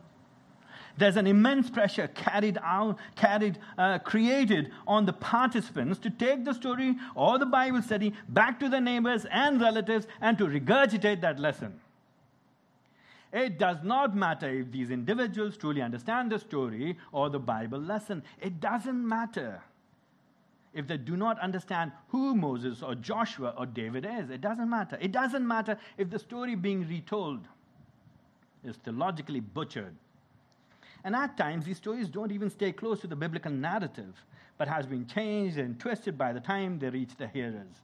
There's 0.98 1.16
an 1.16 1.28
immense 1.28 1.70
pressure 1.70 2.08
carried 2.08 2.58
out, 2.64 2.98
carried, 3.16 3.60
uh, 3.78 4.00
created 4.00 4.72
on 4.88 5.06
the 5.06 5.14
participants 5.14 6.00
to 6.00 6.10
take 6.10 6.44
the 6.44 6.54
story 6.54 6.96
or 7.14 7.38
the 7.38 7.46
Bible 7.46 7.82
study 7.82 8.14
back 8.30 8.60
to 8.60 8.70
their 8.70 8.82
neighbors 8.82 9.26
and 9.32 9.62
relatives 9.62 10.08
and 10.22 10.38
to 10.40 10.46
regurgitate 10.46 11.22
that 11.22 11.40
lesson. 11.40 11.80
It 13.32 13.60
does 13.60 13.78
not 13.84 14.16
matter 14.16 14.50
if 14.50 14.72
these 14.72 14.90
individuals 14.90 15.58
truly 15.58 15.82
understand 15.82 16.32
the 16.32 16.40
story 16.40 16.98
or 17.12 17.30
the 17.30 17.40
Bible 17.40 17.80
lesson. 17.80 18.24
It 18.42 18.60
doesn't 18.60 19.08
matter 19.08 19.62
if 20.74 20.88
they 20.88 20.98
do 20.98 21.18
not 21.18 21.40
understand 21.40 21.92
who 22.10 22.36
Moses 22.36 22.82
or 22.82 22.96
Joshua 22.96 23.54
or 23.58 23.66
David 23.66 24.08
is. 24.10 24.30
It 24.30 24.42
doesn't 24.42 24.70
matter. 24.70 24.98
It 25.02 25.12
doesn't 25.12 25.46
matter 25.46 25.78
if 25.98 26.10
the 26.10 26.20
story 26.20 26.56
being 26.56 26.88
retold 26.88 27.48
is 28.64 28.78
theologically 28.78 29.42
butchered 29.42 29.96
and 31.08 31.15
at 31.15 31.38
times, 31.38 31.63
these 31.63 31.78
stories 31.78 32.10
don't 32.10 32.34
even 32.34 32.50
stay 32.50 32.74
close 32.74 33.00
to 33.00 33.08
the 33.08 33.15
biblical 33.15 33.50
narrative, 33.50 34.13
but 34.58 34.67
has 34.67 34.86
been 34.86 35.08
changed 35.08 35.58
and 35.58 35.80
twisted 35.80 36.17
by 36.17 36.34
the 36.34 36.41
time 36.41 36.80
they 36.80 36.89
reach 36.89 37.15
the 37.17 37.30
hearers. 37.30 37.76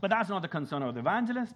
But 0.00 0.10
that's 0.10 0.28
not 0.28 0.42
the 0.42 0.46
concern 0.46 0.84
of 0.84 0.94
the 0.94 1.00
evangelist. 1.00 1.54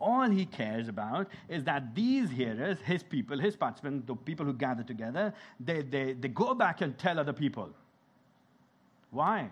All 0.00 0.26
he 0.30 0.46
cares 0.46 0.88
about 0.88 1.28
is 1.50 1.64
that 1.64 1.94
these 1.94 2.30
hearers, 2.30 2.78
his 2.86 3.02
people, 3.02 3.38
his 3.38 3.56
participants, 3.56 4.06
the 4.06 4.14
people 4.14 4.46
who 4.46 4.54
gather 4.54 4.82
together, 4.82 5.34
they, 5.60 5.82
they, 5.82 6.14
they 6.14 6.28
go 6.28 6.54
back 6.54 6.80
and 6.80 6.96
tell 6.96 7.18
other 7.18 7.34
people. 7.34 7.68
Why? 9.10 9.50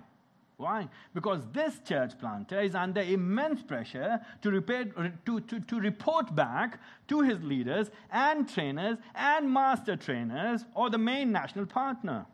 Why? 0.56 0.88
Because 1.12 1.40
this 1.52 1.80
church 1.80 2.18
planter 2.18 2.60
is 2.60 2.74
under 2.74 3.00
immense 3.00 3.62
pressure 3.62 4.20
to, 4.42 4.50
repair, 4.50 4.84
to, 5.26 5.40
to, 5.40 5.60
to 5.60 5.80
report 5.80 6.34
back 6.34 6.80
to 7.08 7.22
his 7.22 7.42
leaders 7.42 7.90
and 8.12 8.48
trainers 8.48 8.98
and 9.14 9.52
master 9.52 9.96
trainers 9.96 10.64
or 10.74 10.90
the 10.90 10.98
main 10.98 11.32
national 11.32 11.66
partner. 11.66 12.26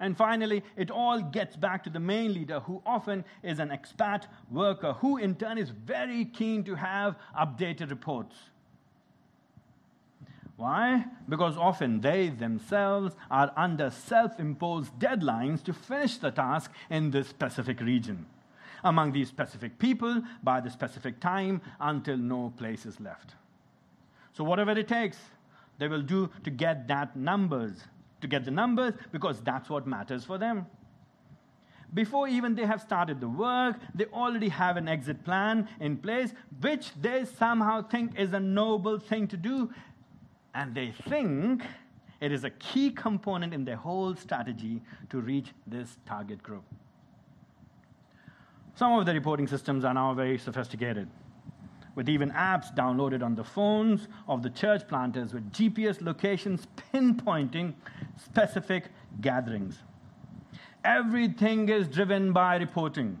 And 0.00 0.16
finally, 0.16 0.64
it 0.76 0.90
all 0.90 1.20
gets 1.20 1.54
back 1.54 1.84
to 1.84 1.90
the 1.90 2.00
main 2.00 2.34
leader, 2.34 2.58
who 2.58 2.82
often 2.84 3.24
is 3.44 3.60
an 3.60 3.68
expat 3.68 4.24
worker, 4.50 4.94
who 4.94 5.18
in 5.18 5.36
turn 5.36 5.58
is 5.58 5.70
very 5.70 6.24
keen 6.24 6.64
to 6.64 6.74
have 6.74 7.16
updated 7.38 7.90
reports. 7.90 8.34
Why? 10.62 11.06
Because 11.28 11.56
often 11.56 12.02
they 12.02 12.28
themselves 12.28 13.16
are 13.32 13.52
under 13.56 13.90
self 13.90 14.38
imposed 14.38 14.96
deadlines 14.96 15.60
to 15.64 15.72
finish 15.72 16.18
the 16.18 16.30
task 16.30 16.70
in 16.88 17.10
this 17.10 17.26
specific 17.26 17.80
region, 17.80 18.26
among 18.84 19.10
these 19.10 19.26
specific 19.26 19.80
people, 19.80 20.22
by 20.40 20.60
the 20.60 20.70
specific 20.70 21.18
time, 21.18 21.62
until 21.80 22.16
no 22.16 22.52
place 22.56 22.86
is 22.86 23.00
left. 23.00 23.34
So, 24.34 24.44
whatever 24.44 24.70
it 24.70 24.86
takes, 24.86 25.16
they 25.78 25.88
will 25.88 26.02
do 26.02 26.30
to 26.44 26.50
get 26.50 26.86
that 26.86 27.16
numbers, 27.16 27.82
to 28.20 28.28
get 28.28 28.44
the 28.44 28.52
numbers, 28.52 28.94
because 29.10 29.40
that's 29.40 29.68
what 29.68 29.88
matters 29.88 30.24
for 30.24 30.38
them. 30.38 30.66
Before 31.94 32.26
even 32.26 32.54
they 32.54 32.64
have 32.64 32.80
started 32.80 33.20
the 33.20 33.28
work, 33.28 33.76
they 33.94 34.06
already 34.06 34.48
have 34.48 34.76
an 34.76 34.88
exit 34.88 35.24
plan 35.24 35.68
in 35.80 35.98
place, 35.98 36.32
which 36.60 36.92
they 37.00 37.24
somehow 37.24 37.82
think 37.82 38.18
is 38.18 38.32
a 38.32 38.40
noble 38.40 38.98
thing 38.98 39.26
to 39.28 39.36
do 39.36 39.70
and 40.54 40.74
they 40.74 40.92
think 41.08 41.62
it 42.20 42.32
is 42.32 42.44
a 42.44 42.50
key 42.50 42.90
component 42.90 43.52
in 43.52 43.64
their 43.64 43.76
whole 43.76 44.14
strategy 44.14 44.80
to 45.10 45.20
reach 45.20 45.48
this 45.66 45.98
target 46.06 46.42
group. 46.42 46.64
Some 48.74 48.92
of 48.92 49.06
the 49.06 49.12
reporting 49.12 49.46
systems 49.46 49.84
are 49.84 49.92
now 49.92 50.14
very 50.14 50.38
sophisticated, 50.38 51.08
with 51.94 52.08
even 52.08 52.30
apps 52.30 52.74
downloaded 52.74 53.22
on 53.22 53.34
the 53.34 53.44
phones 53.44 54.08
of 54.28 54.42
the 54.42 54.50
church 54.50 54.86
planters 54.88 55.34
with 55.34 55.50
GPS 55.52 56.00
locations 56.00 56.66
pinpointing 56.92 57.74
specific 58.16 58.84
gatherings. 59.20 59.78
Everything 60.84 61.68
is 61.68 61.86
driven 61.86 62.32
by 62.32 62.56
reporting 62.56 63.20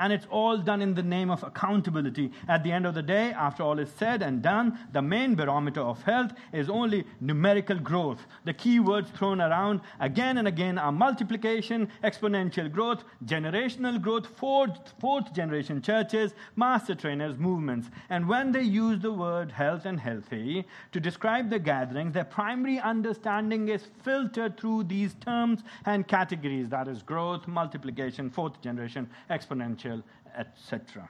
and 0.00 0.14
it's 0.14 0.26
all 0.30 0.56
done 0.56 0.80
in 0.80 0.94
the 0.94 1.02
name 1.02 1.30
of 1.30 1.42
accountability. 1.42 2.32
At 2.48 2.64
the 2.64 2.72
end 2.72 2.86
of 2.86 2.94
the 2.94 3.02
day, 3.02 3.32
after 3.32 3.62
all 3.62 3.78
is 3.78 3.90
said 3.98 4.22
and 4.22 4.40
done, 4.42 4.78
the 4.92 5.02
main 5.02 5.34
barometer 5.34 5.82
of 5.82 6.02
health 6.02 6.32
is 6.52 6.70
only 6.70 7.04
numerical 7.20 7.78
growth. 7.78 8.26
The 8.44 8.54
key 8.54 8.80
words 8.80 9.10
thrown 9.10 9.42
around 9.42 9.82
again 10.00 10.38
and 10.38 10.48
again 10.48 10.78
are 10.78 10.90
multiplication, 10.90 11.88
exponential 12.02 12.72
growth, 12.72 13.04
generational 13.26 14.00
growth, 14.00 14.26
fourth, 14.26 14.94
fourth 14.98 15.34
generation 15.34 15.82
churches, 15.82 16.32
master 16.56 16.94
trainers, 16.94 17.36
movements. 17.36 17.90
And 18.08 18.26
when 18.26 18.52
they 18.52 18.62
use 18.62 19.00
the 19.00 19.12
word 19.12 19.52
health 19.52 19.84
and 19.84 20.00
healthy 20.00 20.64
to 20.92 21.00
describe 21.00 21.50
the 21.50 21.58
gatherings, 21.58 22.14
their 22.14 22.24
primary 22.24 22.80
understanding 22.80 23.68
is 23.68 23.82
filtered 24.02 24.58
through 24.58 24.84
these 24.84 25.12
terms 25.14 25.60
and 25.84 26.08
categories 26.08 26.70
that 26.70 26.88
is, 26.88 27.02
growth, 27.02 27.46
multiplication, 27.46 28.30
fourth 28.30 28.62
generation, 28.62 29.10
exponential 29.28 29.89
etc. 30.36 31.08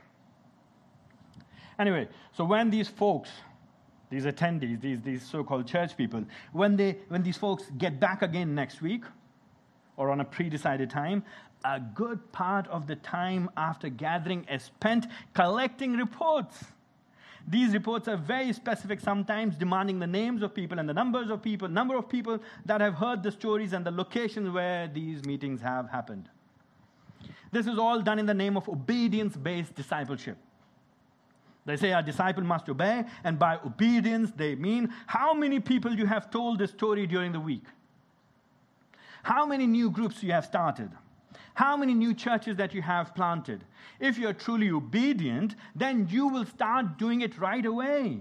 Anyway, 1.79 2.09
so 2.33 2.45
when 2.45 2.69
these 2.69 2.89
folks, 2.89 3.31
these 4.11 4.25
attendees, 4.25 4.81
these, 4.81 5.01
these 5.01 5.23
so 5.23 5.43
called 5.43 5.67
church 5.67 5.97
people, 5.97 6.23
when, 6.53 6.77
they, 6.77 6.99
when 7.09 7.23
these 7.23 7.39
folks 7.39 7.65
get 7.79 7.99
back 7.99 8.23
again 8.23 8.55
next 8.55 8.83
week 8.83 9.05
or 9.97 10.11
on 10.11 10.21
a 10.21 10.25
pre 10.25 10.49
decided 10.51 10.91
time, 10.91 11.25
a 11.65 11.81
good 11.81 12.33
part 12.33 12.67
of 12.69 12.87
the 12.87 12.97
time 12.97 13.51
after 13.57 13.89
gathering 13.89 14.45
is 14.51 14.63
spent 14.65 15.07
collecting 15.35 15.97
reports. 15.97 16.65
These 17.49 17.73
reports 17.73 18.09
are 18.09 18.17
very 18.17 18.53
specific, 18.53 19.01
sometimes 19.01 19.57
demanding 19.57 19.99
the 19.99 20.07
names 20.07 20.43
of 20.43 20.55
people 20.55 20.79
and 20.79 20.89
the 20.89 20.95
numbers 20.95 21.31
of 21.31 21.43
people, 21.43 21.69
number 21.69 21.97
of 21.97 22.09
people 22.09 22.39
that 22.67 22.81
have 22.81 22.95
heard 22.95 23.23
the 23.23 23.33
stories 23.33 23.73
and 23.73 23.85
the 23.85 23.91
locations 23.91 24.51
where 24.51 24.89
these 24.89 25.25
meetings 25.25 25.61
have 25.61 25.89
happened. 25.89 26.29
This 27.53 27.67
is 27.67 27.79
all 27.79 28.01
done 28.01 28.19
in 28.19 28.27
the 28.27 28.35
name 28.35 28.57
of 28.57 28.69
obedience 28.69 29.37
based 29.37 29.75
discipleship. 29.75 30.37
They 31.67 31.77
say 31.77 31.93
a 31.93 32.03
disciple 32.03 32.43
must 32.43 32.69
obey, 32.69 33.05
and 33.23 33.39
by 33.39 33.59
obedience, 33.65 34.33
they 34.35 34.55
mean 34.55 34.93
how 35.07 35.35
many 35.35 35.61
people 35.61 35.95
you 35.95 36.07
have 36.07 36.31
told 36.31 36.59
the 36.59 36.67
story 36.67 37.07
during 37.07 37.33
the 37.33 37.41
week, 37.41 37.65
how 39.23 39.47
many 39.47 39.67
new 39.67 39.91
groups 39.91 40.23
you 40.23 40.33
have 40.33 40.47
started, 40.47 40.91
how 41.55 41.77
many 41.77 41.93
new 41.95 42.15
churches 42.15 42.57
that 42.57 42.73
you 42.73 42.81
have 42.81 43.15
planted. 43.15 43.63
If 44.01 44.17
you're 44.17 44.33
truly 44.33 44.71
obedient, 44.71 45.55
then 45.77 46.09
you 46.11 46.29
will 46.29 46.47
start 46.47 46.97
doing 46.97 47.21
it 47.21 47.39
right 47.39 47.67
away, 47.67 48.21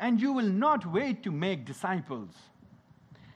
and 0.00 0.20
you 0.20 0.32
will 0.32 0.48
not 0.48 0.84
wait 0.84 1.22
to 1.22 1.30
make 1.30 1.64
disciples. 1.64 2.30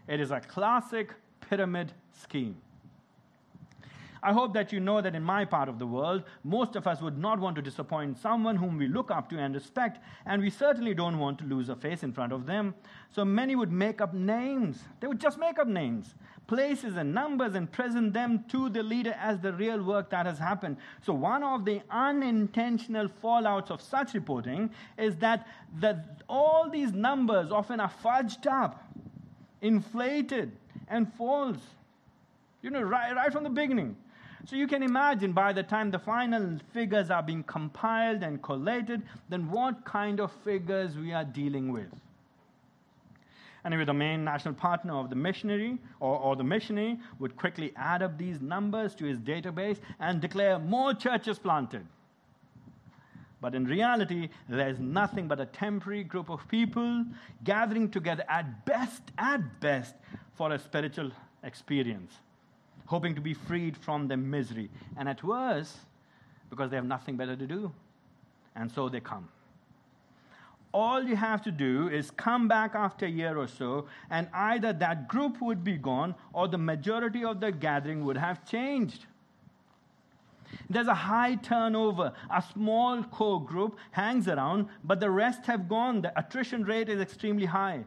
It 0.08 0.20
is 0.20 0.32
a 0.32 0.40
classic 0.40 1.14
pyramid 1.48 1.92
scheme. 2.12 2.56
I 4.22 4.32
hope 4.32 4.52
that 4.54 4.72
you 4.72 4.80
know 4.80 5.00
that 5.00 5.14
in 5.14 5.22
my 5.22 5.44
part 5.44 5.68
of 5.68 5.78
the 5.78 5.86
world, 5.86 6.24
most 6.44 6.76
of 6.76 6.86
us 6.86 7.00
would 7.00 7.16
not 7.16 7.38
want 7.38 7.56
to 7.56 7.62
disappoint 7.62 8.18
someone 8.18 8.56
whom 8.56 8.76
we 8.76 8.86
look 8.86 9.10
up 9.10 9.30
to 9.30 9.38
and 9.38 9.54
respect, 9.54 9.98
and 10.26 10.42
we 10.42 10.50
certainly 10.50 10.92
don't 10.94 11.18
want 11.18 11.38
to 11.38 11.44
lose 11.44 11.68
a 11.68 11.76
face 11.76 12.02
in 12.02 12.12
front 12.12 12.32
of 12.32 12.46
them. 12.46 12.74
So 13.10 13.24
many 13.24 13.56
would 13.56 13.72
make 13.72 14.00
up 14.00 14.12
names. 14.12 14.82
They 15.00 15.06
would 15.06 15.20
just 15.20 15.38
make 15.38 15.58
up 15.58 15.66
names, 15.66 16.14
places, 16.46 16.96
and 16.96 17.14
numbers 17.14 17.54
and 17.54 17.70
present 17.72 18.12
them 18.12 18.44
to 18.48 18.68
the 18.68 18.82
leader 18.82 19.16
as 19.18 19.40
the 19.40 19.52
real 19.54 19.82
work 19.82 20.10
that 20.10 20.26
has 20.26 20.38
happened. 20.38 20.76
So, 21.00 21.14
one 21.14 21.42
of 21.42 21.64
the 21.64 21.80
unintentional 21.90 23.08
fallouts 23.22 23.70
of 23.70 23.80
such 23.80 24.12
reporting 24.12 24.70
is 24.98 25.16
that, 25.16 25.46
that 25.78 26.22
all 26.28 26.68
these 26.68 26.92
numbers 26.92 27.50
often 27.50 27.80
are 27.80 27.92
fudged 28.04 28.46
up, 28.46 28.84
inflated, 29.62 30.52
and 30.88 31.10
false. 31.14 31.58
You 32.62 32.68
know, 32.68 32.82
right, 32.82 33.16
right 33.16 33.32
from 33.32 33.44
the 33.44 33.50
beginning. 33.50 33.96
So 34.46 34.56
you 34.56 34.66
can 34.66 34.82
imagine 34.82 35.32
by 35.32 35.52
the 35.52 35.62
time 35.62 35.90
the 35.90 35.98
final 35.98 36.58
figures 36.72 37.10
are 37.10 37.22
being 37.22 37.42
compiled 37.44 38.22
and 38.22 38.42
collated, 38.42 39.02
then 39.28 39.50
what 39.50 39.84
kind 39.84 40.20
of 40.20 40.32
figures 40.44 40.96
we 40.96 41.12
are 41.12 41.24
dealing 41.24 41.72
with. 41.72 41.88
Anyway, 43.64 43.84
the 43.84 43.92
main 43.92 44.24
national 44.24 44.54
partner 44.54 44.94
of 44.94 45.10
the 45.10 45.16
missionary 45.16 45.78
or, 46.00 46.18
or 46.18 46.34
the 46.34 46.44
missionary 46.44 46.98
would 47.18 47.36
quickly 47.36 47.72
add 47.76 48.02
up 48.02 48.16
these 48.16 48.40
numbers 48.40 48.94
to 48.94 49.04
his 49.04 49.18
database 49.18 49.78
and 49.98 50.20
declare 50.20 50.58
more 50.58 50.94
churches 50.94 51.38
planted. 51.38 51.86
But 53.42 53.54
in 53.54 53.66
reality, 53.66 54.30
there's 54.48 54.78
nothing 54.78 55.28
but 55.28 55.40
a 55.40 55.46
temporary 55.46 56.04
group 56.04 56.30
of 56.30 56.46
people 56.48 57.04
gathering 57.44 57.90
together 57.90 58.24
at 58.28 58.64
best, 58.64 59.02
at 59.18 59.60
best, 59.60 59.94
for 60.34 60.52
a 60.52 60.58
spiritual 60.58 61.10
experience 61.42 62.14
hoping 62.90 63.14
to 63.14 63.20
be 63.20 63.34
freed 63.34 63.76
from 63.76 64.08
their 64.08 64.16
misery. 64.16 64.68
And 64.96 65.08
at 65.08 65.22
worst, 65.22 65.76
because 66.50 66.70
they 66.70 66.76
have 66.76 66.90
nothing 66.96 67.16
better 67.16 67.36
to 67.36 67.46
do. 67.46 67.72
And 68.56 68.70
so 68.76 68.88
they 68.88 69.00
come. 69.00 69.28
all 70.72 71.02
you 71.02 71.16
have 71.16 71.42
to 71.42 71.50
do 71.50 71.88
is 71.88 72.10
come 72.12 72.46
back 72.48 72.74
after 72.74 73.06
a 73.06 73.08
year 73.08 73.36
or 73.36 73.48
so, 73.48 73.86
and 74.08 74.28
either 74.32 74.72
that 74.72 75.08
group 75.08 75.40
would 75.40 75.64
be 75.64 75.76
gone 75.76 76.14
or 76.32 76.46
the 76.48 76.58
majority 76.58 77.24
of 77.24 77.40
the 77.40 77.50
gathering 77.50 78.04
would 78.04 78.16
have 78.16 78.44
changed. 78.44 79.06
There's 80.68 80.86
a 80.88 80.94
high 80.94 81.36
turnover. 81.36 82.12
A 82.30 82.42
small 82.52 83.02
core 83.04 83.44
group 83.44 83.78
hangs 83.92 84.28
around, 84.28 84.68
but 84.84 85.00
the 85.00 85.10
rest 85.10 85.46
have 85.46 85.68
gone. 85.68 86.02
The 86.02 86.16
attrition 86.18 86.64
rate 86.64 86.88
is 86.88 87.00
extremely 87.00 87.46
high. 87.46 87.84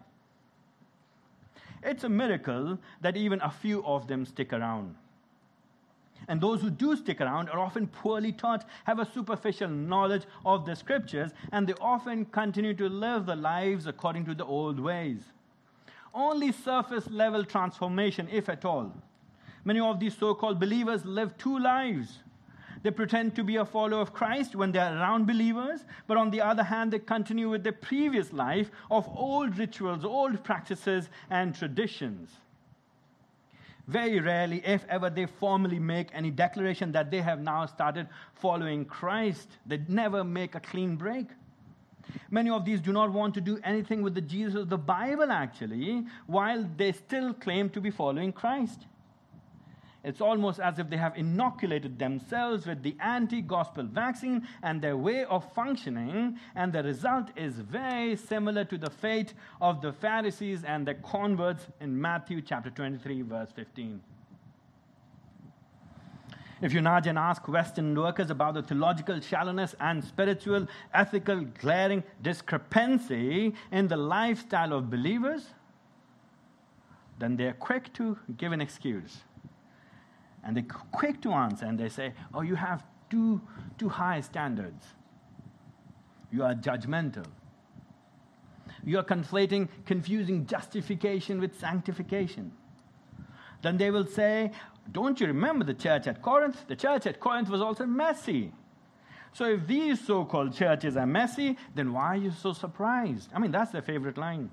It's 1.84 2.04
a 2.04 2.10
miracle 2.10 2.78
that 3.02 3.18
even 3.18 3.42
a 3.42 3.52
few 3.52 3.84
of 3.86 4.08
them 4.08 4.26
stick 4.26 4.54
around. 4.54 4.96
And 6.28 6.40
those 6.40 6.62
who 6.62 6.70
do 6.70 6.96
stick 6.96 7.20
around 7.20 7.50
are 7.50 7.60
often 7.60 7.88
poorly 7.88 8.32
taught, 8.32 8.66
have 8.86 9.00
a 9.00 9.12
superficial 9.12 9.68
knowledge 9.68 10.24
of 10.46 10.66
the 10.66 10.76
scriptures, 10.76 11.32
and 11.52 11.68
they 11.68 11.74
often 11.82 12.26
continue 12.26 12.74
to 12.76 12.88
live 12.88 13.26
their 13.26 13.36
lives 13.36 13.88
according 13.88 14.26
to 14.26 14.34
the 14.34 14.46
old 14.46 14.80
ways. 14.80 15.20
Only 16.14 16.52
surface 16.52 17.10
level 17.10 17.44
transformation, 17.44 18.28
if 18.32 18.48
at 18.48 18.64
all. 18.64 18.94
Many 19.66 19.80
of 19.80 20.00
these 20.00 20.18
so 20.18 20.34
called 20.34 20.60
believers 20.60 21.06
live 21.06 21.38
two 21.38 21.60
lives. 21.60 22.20
They 22.84 22.92
pretend 22.92 23.36
to 23.36 23.44
be 23.44 23.56
a 23.56 23.66
follower 23.66 24.02
of 24.02 24.14
Christ 24.14 24.56
when 24.56 24.74
they 24.74 24.80
are 24.80 24.96
around 24.96 25.26
believers, 25.26 25.86
but 26.06 26.18
on 26.18 26.32
the 26.32 26.42
other 26.42 26.64
hand, 26.64 26.92
they 26.92 27.00
continue 27.00 27.50
with 27.50 27.64
their 27.64 27.72
previous 27.72 28.34
life 28.34 28.70
of 28.92 29.08
old 29.08 29.58
rituals, 29.58 30.04
old 30.04 30.44
practices, 30.44 31.10
and 31.30 31.56
traditions. 31.56 32.30
Very 33.88 34.20
rarely, 34.20 34.62
if 34.66 34.86
ever, 34.90 35.10
they 35.10 35.26
formally 35.26 35.80
make 35.80 36.10
any 36.14 36.30
declaration 36.30 36.92
that 36.92 37.10
they 37.10 37.22
have 37.22 37.40
now 37.40 37.66
started 37.66 38.08
following 38.34 38.86
Christ. 38.86 39.50
They 39.66 39.82
never 39.88 40.24
make 40.24 40.56
a 40.56 40.60
clean 40.60 40.96
break. 40.98 41.28
Many 42.30 42.50
of 42.50 42.66
these 42.66 42.82
do 42.82 42.92
not 42.92 43.12
want 43.12 43.34
to 43.36 43.42
do 43.42 43.60
anything 43.64 44.02
with 44.02 44.14
the 44.14 44.22
Jesus 44.22 44.56
of 44.56 44.70
the 44.70 44.78
Bible, 44.78 45.32
actually, 45.32 46.06
while 46.28 46.68
they 46.78 46.92
still 46.92 47.34
claim 47.34 47.70
to 47.72 47.82
be 47.82 47.92
following 47.92 48.34
Christ. 48.34 48.88
It's 50.04 50.20
almost 50.20 50.60
as 50.60 50.80
if 50.80 50.90
they 50.90 50.98
have 50.98 51.18
inoculated 51.18 51.98
themselves 51.98 52.68
with 52.68 52.84
the 52.84 52.96
anti 53.00 53.42
gospel 53.42 53.86
vaccine 53.86 54.46
and 54.62 54.82
their 54.82 54.98
way 54.98 55.24
of 55.24 55.50
functioning, 55.54 56.38
and 56.56 56.74
the 56.74 56.84
result 56.84 57.30
is 57.38 57.54
very 57.54 58.18
similar 58.18 58.66
to 58.66 58.78
the 58.78 58.90
fate 58.90 59.34
of 59.62 59.82
the 59.82 59.94
Pharisees 59.94 60.66
and 60.66 60.86
their 60.86 60.96
converts 60.96 61.68
in 61.80 62.00
Matthew 62.00 62.42
chapter 62.42 62.70
23, 62.70 63.22
verse 63.22 63.52
15. 63.56 64.02
If 66.62 66.74
you 66.74 66.82
nudge 66.82 67.08
and 67.08 67.18
ask 67.18 67.48
Western 67.48 67.98
workers 67.98 68.30
about 68.30 68.56
the 68.56 68.64
theological 68.64 69.22
shallowness 69.22 69.74
and 69.80 70.04
spiritual, 70.04 70.68
ethical, 70.94 71.46
glaring 71.60 72.04
discrepancy 72.22 73.54
in 73.72 73.88
the 73.88 73.98
lifestyle 73.98 74.74
of 74.74 74.90
believers, 74.90 75.48
then 77.20 77.38
they're 77.38 77.54
quick 77.54 77.94
to 77.94 78.18
give 78.38 78.52
an 78.52 78.60
excuse 78.60 79.22
and 80.44 80.56
they're 80.56 80.64
quick 80.92 81.22
to 81.22 81.32
answer 81.32 81.66
and 81.66 81.80
they 81.80 81.90
say, 81.90 82.14
Oh, 82.34 82.42
you 82.42 82.56
have 82.56 82.84
too, 83.10 83.42
too 83.78 83.90
high 83.90 84.22
standards. 84.22 84.86
You 86.32 86.44
are 86.44 86.54
judgmental. 86.54 87.26
You 88.84 89.00
are 89.00 89.04
conflating, 89.04 89.70
confusing 89.86 90.46
justification 90.46 91.40
with 91.40 91.58
sanctification. 91.60 92.52
Then 93.62 93.78
they 93.78 93.92
will 93.92 94.06
say, 94.06 94.52
Don't 94.92 95.20
you 95.20 95.28
remember 95.28 95.64
the 95.64 95.74
church 95.74 96.08
at 96.08 96.22
Corinth? 96.22 96.68
The 96.68 96.76
church 96.76 97.06
at 97.06 97.20
Corinth 97.20 97.50
was 97.50 97.62
also 97.62 97.86
messy. 97.86 98.52
So 99.32 99.46
if 99.46 99.66
these 99.66 100.06
so 100.06 100.26
called 100.26 100.54
churches 100.54 100.96
are 100.96 101.08
messy, 101.08 101.58
then 101.74 101.94
why 101.94 102.06
are 102.06 102.18
you 102.18 102.32
so 102.32 102.54
surprised? 102.54 103.30
I 103.34 103.40
mean, 103.40 103.52
that's 103.52 103.72
their 103.72 103.82
favorite 103.82 104.18
line. 104.18 104.52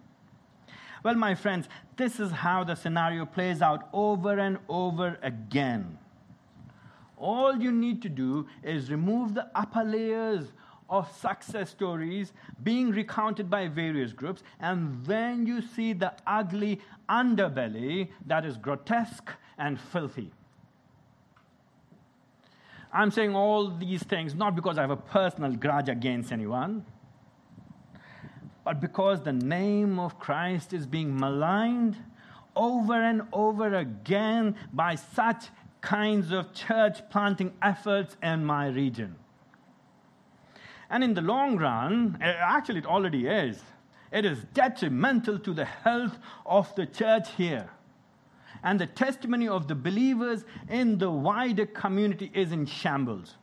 Well, 1.03 1.15
my 1.15 1.35
friends, 1.35 1.69
this 1.97 2.21
is 2.21 2.31
how 2.31 2.65
the 2.65 2.75
scenario 2.75 3.25
plays 3.25 3.63
out 3.63 3.89
over 3.93 4.39
and 4.39 4.59
over 4.69 5.19
again. 5.23 5.99
All 7.17 7.57
you 7.57 7.73
need 7.73 8.03
to 8.03 8.09
do 8.09 8.47
is 8.63 8.91
remove 8.91 9.35
the 9.35 9.51
upper 9.55 9.85
layers 9.85 10.53
of 10.89 11.11
success 11.17 11.71
stories 11.71 12.33
being 12.63 12.91
recounted 12.91 13.49
by 13.49 13.69
various 13.69 14.13
groups, 14.13 14.43
and 14.59 15.05
then 15.07 15.47
you 15.47 15.63
see 15.63 15.93
the 15.93 16.13
ugly 16.27 16.81
underbelly 17.09 18.09
that 18.27 18.45
is 18.45 18.57
grotesque 18.57 19.31
and 19.57 19.81
filthy. 19.81 20.33
I'm 22.93 23.11
saying 23.11 23.37
all 23.37 23.69
these 23.69 24.03
things 24.03 24.35
not 24.35 24.57
because 24.57 24.77
I 24.77 24.81
have 24.81 24.91
a 24.91 24.97
personal 24.97 25.55
grudge 25.55 25.89
against 25.89 26.33
anyone 26.33 26.85
but 28.65 28.81
because 28.81 29.23
the 29.23 29.33
name 29.33 29.99
of 29.99 30.19
Christ 30.19 30.73
is 30.73 30.87
being 30.87 31.19
maligned 31.19 31.97
over 32.57 32.95
and 32.95 33.23
over 33.33 33.75
again 33.75 34.55
by 34.73 34.95
such 34.95 35.47
kinds 35.81 36.31
of 36.31 36.53
church 36.53 36.99
planting 37.11 37.53
efforts 37.63 38.17
in 38.23 38.45
my 38.45 38.69
region. 38.69 39.17
And 40.91 41.05
in 41.05 41.15
the 41.15 41.23
long 41.23 41.57
run, 41.57 42.19
eh, 42.21 42.35
actually, 42.39 42.81
it 42.81 42.87
already 42.87 43.27
is. 43.27 43.63
It 44.13 44.25
is 44.25 44.45
detrimental 44.53 45.39
to 45.39 45.55
the 45.55 45.65
health 45.65 46.19
of 46.45 46.75
the 46.75 46.85
church 46.85 47.31
here. 47.37 47.71
And 48.63 48.79
the 48.79 48.87
testimony 48.87 49.49
of 49.49 49.69
the 49.69 49.75
believers 49.75 50.45
in 50.69 50.99
the 50.99 51.11
wider 51.11 51.65
community 51.65 52.31
is 52.35 52.53
in 52.53 52.67
shambles. 52.67 53.37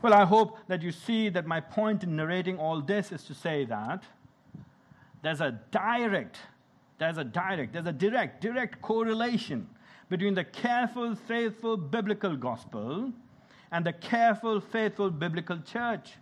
Well, 0.00 0.14
I 0.14 0.24
hope 0.24 0.58
that 0.68 0.82
you 0.82 0.92
see 0.92 1.28
that 1.30 1.46
my 1.46 1.60
point 1.60 2.04
in 2.04 2.14
narrating 2.14 2.58
all 2.58 2.80
this 2.80 3.10
is 3.10 3.24
to 3.24 3.34
say 3.34 3.64
that 3.64 4.04
there's 5.22 5.40
a 5.40 5.58
direct, 5.72 6.38
there's 6.98 7.18
a 7.18 7.24
direct, 7.24 7.72
there's 7.72 7.86
a 7.86 7.92
direct, 7.92 8.40
direct 8.40 8.80
correlation 8.80 9.68
between 10.08 10.34
the 10.34 10.44
careful, 10.44 11.16
faithful 11.16 11.76
biblical 11.76 12.36
gospel 12.36 13.12
and 13.72 13.84
the 13.84 13.92
careful, 13.92 14.60
faithful 14.60 15.10
biblical 15.10 15.58
church. 15.58 16.12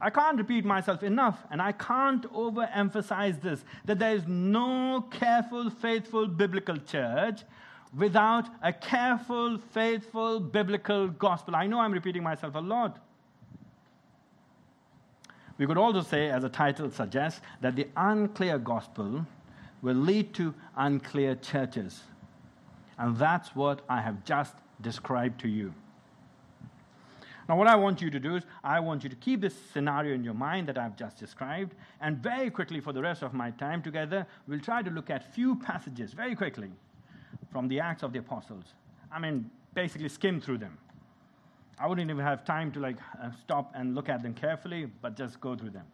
I 0.00 0.10
can't 0.10 0.36
repeat 0.36 0.64
myself 0.64 1.02
enough, 1.04 1.38
and 1.50 1.62
I 1.62 1.72
can't 1.72 2.24
overemphasize 2.32 3.40
this 3.40 3.62
that 3.84 3.98
there 3.98 4.16
is 4.16 4.26
no 4.26 5.06
careful, 5.10 5.70
faithful 5.70 6.26
biblical 6.26 6.78
church 6.78 7.42
without 7.96 8.48
a 8.62 8.72
careful, 8.72 9.58
faithful, 9.58 10.40
biblical 10.40 11.08
gospel. 11.08 11.54
I 11.54 11.66
know 11.66 11.80
I'm 11.80 11.92
repeating 11.92 12.22
myself 12.22 12.54
a 12.54 12.60
lot. 12.60 12.98
We 15.58 15.66
could 15.66 15.78
also 15.78 16.02
say, 16.02 16.30
as 16.30 16.42
the 16.42 16.48
title 16.48 16.90
suggests, 16.90 17.40
that 17.60 17.76
the 17.76 17.86
unclear 17.96 18.58
gospel 18.58 19.26
will 19.82 19.96
lead 19.96 20.32
to 20.34 20.54
unclear 20.76 21.34
churches. 21.34 22.02
And 22.98 23.16
that's 23.16 23.54
what 23.54 23.82
I 23.88 24.00
have 24.00 24.24
just 24.24 24.54
described 24.80 25.40
to 25.40 25.48
you. 25.48 25.74
Now, 27.48 27.58
what 27.58 27.66
I 27.66 27.76
want 27.76 28.00
you 28.00 28.08
to 28.08 28.20
do 28.20 28.36
is, 28.36 28.44
I 28.64 28.80
want 28.80 29.02
you 29.02 29.10
to 29.10 29.16
keep 29.16 29.40
this 29.40 29.54
scenario 29.72 30.14
in 30.14 30.24
your 30.24 30.34
mind 30.34 30.68
that 30.68 30.78
I've 30.78 30.96
just 30.96 31.18
described, 31.18 31.74
and 32.00 32.16
very 32.16 32.50
quickly, 32.50 32.80
for 32.80 32.92
the 32.92 33.02
rest 33.02 33.22
of 33.22 33.34
my 33.34 33.50
time 33.50 33.82
together, 33.82 34.26
we'll 34.46 34.60
try 34.60 34.80
to 34.80 34.90
look 34.90 35.10
at 35.10 35.34
few 35.34 35.56
passages 35.56 36.12
very 36.12 36.34
quickly 36.34 36.70
from 37.52 37.68
the 37.68 37.78
Acts 37.78 38.02
of 38.02 38.12
the 38.12 38.18
Apostles. 38.18 38.64
I 39.12 39.18
mean, 39.18 39.50
basically 39.74 40.08
skim 40.08 40.40
through 40.40 40.58
them. 40.58 40.78
I 41.78 41.86
wouldn't 41.86 42.10
even 42.10 42.24
have 42.24 42.44
time 42.44 42.72
to 42.72 42.80
like 42.80 42.96
uh, 43.22 43.30
stop 43.42 43.72
and 43.74 43.94
look 43.94 44.08
at 44.08 44.22
them 44.22 44.34
carefully, 44.34 44.86
but 45.00 45.16
just 45.16 45.40
go 45.40 45.54
through 45.54 45.70
them. 45.70 45.86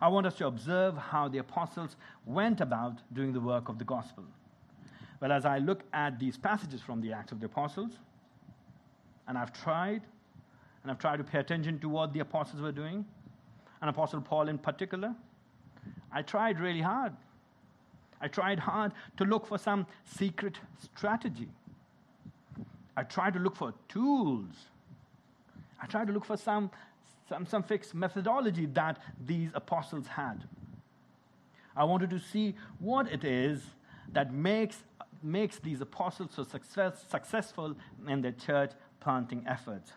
I 0.00 0.08
want 0.08 0.26
us 0.26 0.34
to 0.36 0.46
observe 0.46 0.96
how 0.96 1.28
the 1.28 1.38
apostles 1.38 1.96
went 2.26 2.60
about 2.60 2.98
doing 3.12 3.32
the 3.32 3.40
work 3.40 3.68
of 3.68 3.78
the 3.78 3.84
gospel. 3.84 4.24
Well, 5.20 5.32
as 5.32 5.46
I 5.46 5.58
look 5.58 5.84
at 5.92 6.18
these 6.18 6.36
passages 6.36 6.82
from 6.82 7.00
the 7.00 7.12
Acts 7.12 7.32
of 7.32 7.40
the 7.40 7.46
Apostles, 7.46 7.92
and 9.26 9.38
I've 9.38 9.52
tried, 9.52 10.02
and 10.82 10.90
I've 10.90 10.98
tried 10.98 11.16
to 11.18 11.24
pay 11.24 11.38
attention 11.38 11.78
to 11.78 11.88
what 11.88 12.12
the 12.12 12.20
apostles 12.20 12.60
were 12.60 12.72
doing, 12.72 13.06
and 13.80 13.88
Apostle 13.88 14.20
Paul 14.20 14.48
in 14.48 14.58
particular, 14.58 15.14
I 16.12 16.22
tried 16.22 16.60
really 16.60 16.80
hard 16.80 17.14
I 18.24 18.28
tried 18.28 18.58
hard 18.58 18.92
to 19.18 19.24
look 19.26 19.46
for 19.46 19.58
some 19.58 19.86
secret 20.06 20.56
strategy. 20.82 21.50
I 22.96 23.02
tried 23.02 23.34
to 23.34 23.38
look 23.38 23.54
for 23.54 23.74
tools. 23.86 24.48
I 25.82 25.84
tried 25.86 26.06
to 26.06 26.12
look 26.14 26.24
for 26.24 26.38
some, 26.38 26.70
some, 27.28 27.44
some 27.44 27.62
fixed 27.62 27.94
methodology 27.94 28.64
that 28.64 28.98
these 29.26 29.50
apostles 29.52 30.06
had. 30.06 30.44
I 31.76 31.84
wanted 31.84 32.08
to 32.10 32.18
see 32.18 32.54
what 32.78 33.12
it 33.12 33.24
is 33.24 33.62
that 34.14 34.32
makes, 34.32 34.78
makes 35.22 35.58
these 35.58 35.82
apostles 35.82 36.30
so 36.34 36.44
success, 36.44 37.04
successful 37.10 37.76
in 38.08 38.22
their 38.22 38.32
church 38.32 38.70
planting 39.00 39.44
efforts. 39.46 39.92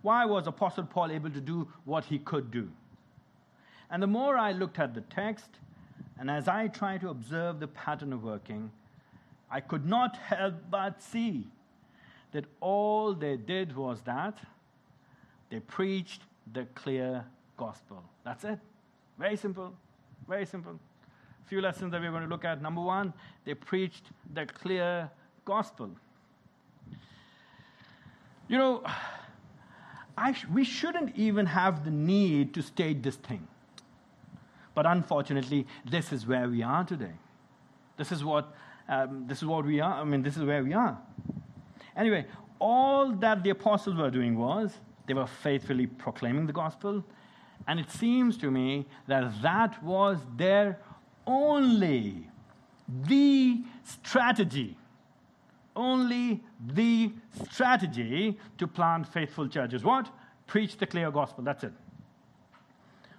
Why 0.00 0.24
was 0.24 0.46
Apostle 0.46 0.84
Paul 0.84 1.12
able 1.12 1.30
to 1.30 1.42
do 1.42 1.68
what 1.84 2.06
he 2.06 2.18
could 2.18 2.50
do? 2.50 2.70
And 3.90 4.02
the 4.02 4.06
more 4.06 4.38
I 4.38 4.52
looked 4.52 4.78
at 4.78 4.94
the 4.94 5.02
text, 5.02 5.50
and 6.18 6.30
as 6.30 6.48
I 6.48 6.68
tried 6.68 7.02
to 7.02 7.10
observe 7.10 7.60
the 7.60 7.68
pattern 7.68 8.12
of 8.12 8.24
working, 8.24 8.70
I 9.50 9.60
could 9.60 9.86
not 9.86 10.16
help 10.16 10.54
but 10.70 11.02
see 11.02 11.46
that 12.32 12.44
all 12.60 13.14
they 13.14 13.36
did 13.36 13.76
was 13.76 14.00
that 14.02 14.38
they 15.50 15.60
preached 15.60 16.22
the 16.52 16.64
clear 16.74 17.24
gospel. 17.56 18.02
That's 18.24 18.44
it. 18.44 18.58
Very 19.18 19.36
simple. 19.36 19.72
Very 20.28 20.46
simple. 20.46 20.78
A 21.44 21.48
few 21.48 21.60
lessons 21.60 21.92
that 21.92 22.00
we're 22.00 22.10
going 22.10 22.24
to 22.24 22.28
look 22.28 22.44
at. 22.44 22.60
Number 22.60 22.80
one, 22.80 23.12
they 23.44 23.54
preached 23.54 24.06
the 24.34 24.46
clear 24.46 25.10
gospel. 25.44 25.90
You 28.48 28.58
know, 28.58 28.82
sh- 30.34 30.44
we 30.52 30.64
shouldn't 30.64 31.16
even 31.16 31.46
have 31.46 31.84
the 31.84 31.90
need 31.90 32.54
to 32.54 32.62
state 32.62 33.02
this 33.02 33.16
thing. 33.16 33.46
But 34.76 34.86
unfortunately, 34.86 35.66
this 35.84 36.12
is 36.12 36.26
where 36.26 36.48
we 36.48 36.62
are 36.62 36.84
today. 36.84 37.14
This 37.96 38.12
is 38.12 38.22
what, 38.22 38.54
um, 38.88 39.24
this 39.26 39.38
is 39.38 39.44
what 39.46 39.64
we 39.64 39.80
are. 39.80 40.00
I 40.02 40.04
mean, 40.04 40.22
this 40.22 40.36
is 40.36 40.44
where 40.44 40.62
we 40.62 40.74
are. 40.74 40.98
Anyway, 41.96 42.26
all 42.58 43.10
that 43.12 43.42
the 43.42 43.50
apostles 43.50 43.96
were 43.96 44.10
doing 44.10 44.38
was 44.38 44.74
they 45.06 45.14
were 45.14 45.26
faithfully 45.26 45.86
proclaiming 45.86 46.46
the 46.46 46.52
gospel. 46.52 47.02
And 47.66 47.80
it 47.80 47.90
seems 47.90 48.36
to 48.38 48.50
me 48.50 48.86
that 49.06 49.42
that 49.42 49.82
was 49.82 50.18
their 50.36 50.78
only, 51.26 52.28
the 52.88 53.64
strategy 53.82 54.76
only 55.76 56.42
the 56.74 57.12
strategy 57.50 58.38
to 58.58 58.66
plant 58.66 59.06
faithful 59.06 59.46
churches. 59.46 59.84
What? 59.84 60.10
Preach 60.46 60.78
the 60.78 60.86
clear 60.86 61.10
gospel. 61.10 61.44
That's 61.44 61.64
it. 61.64 61.72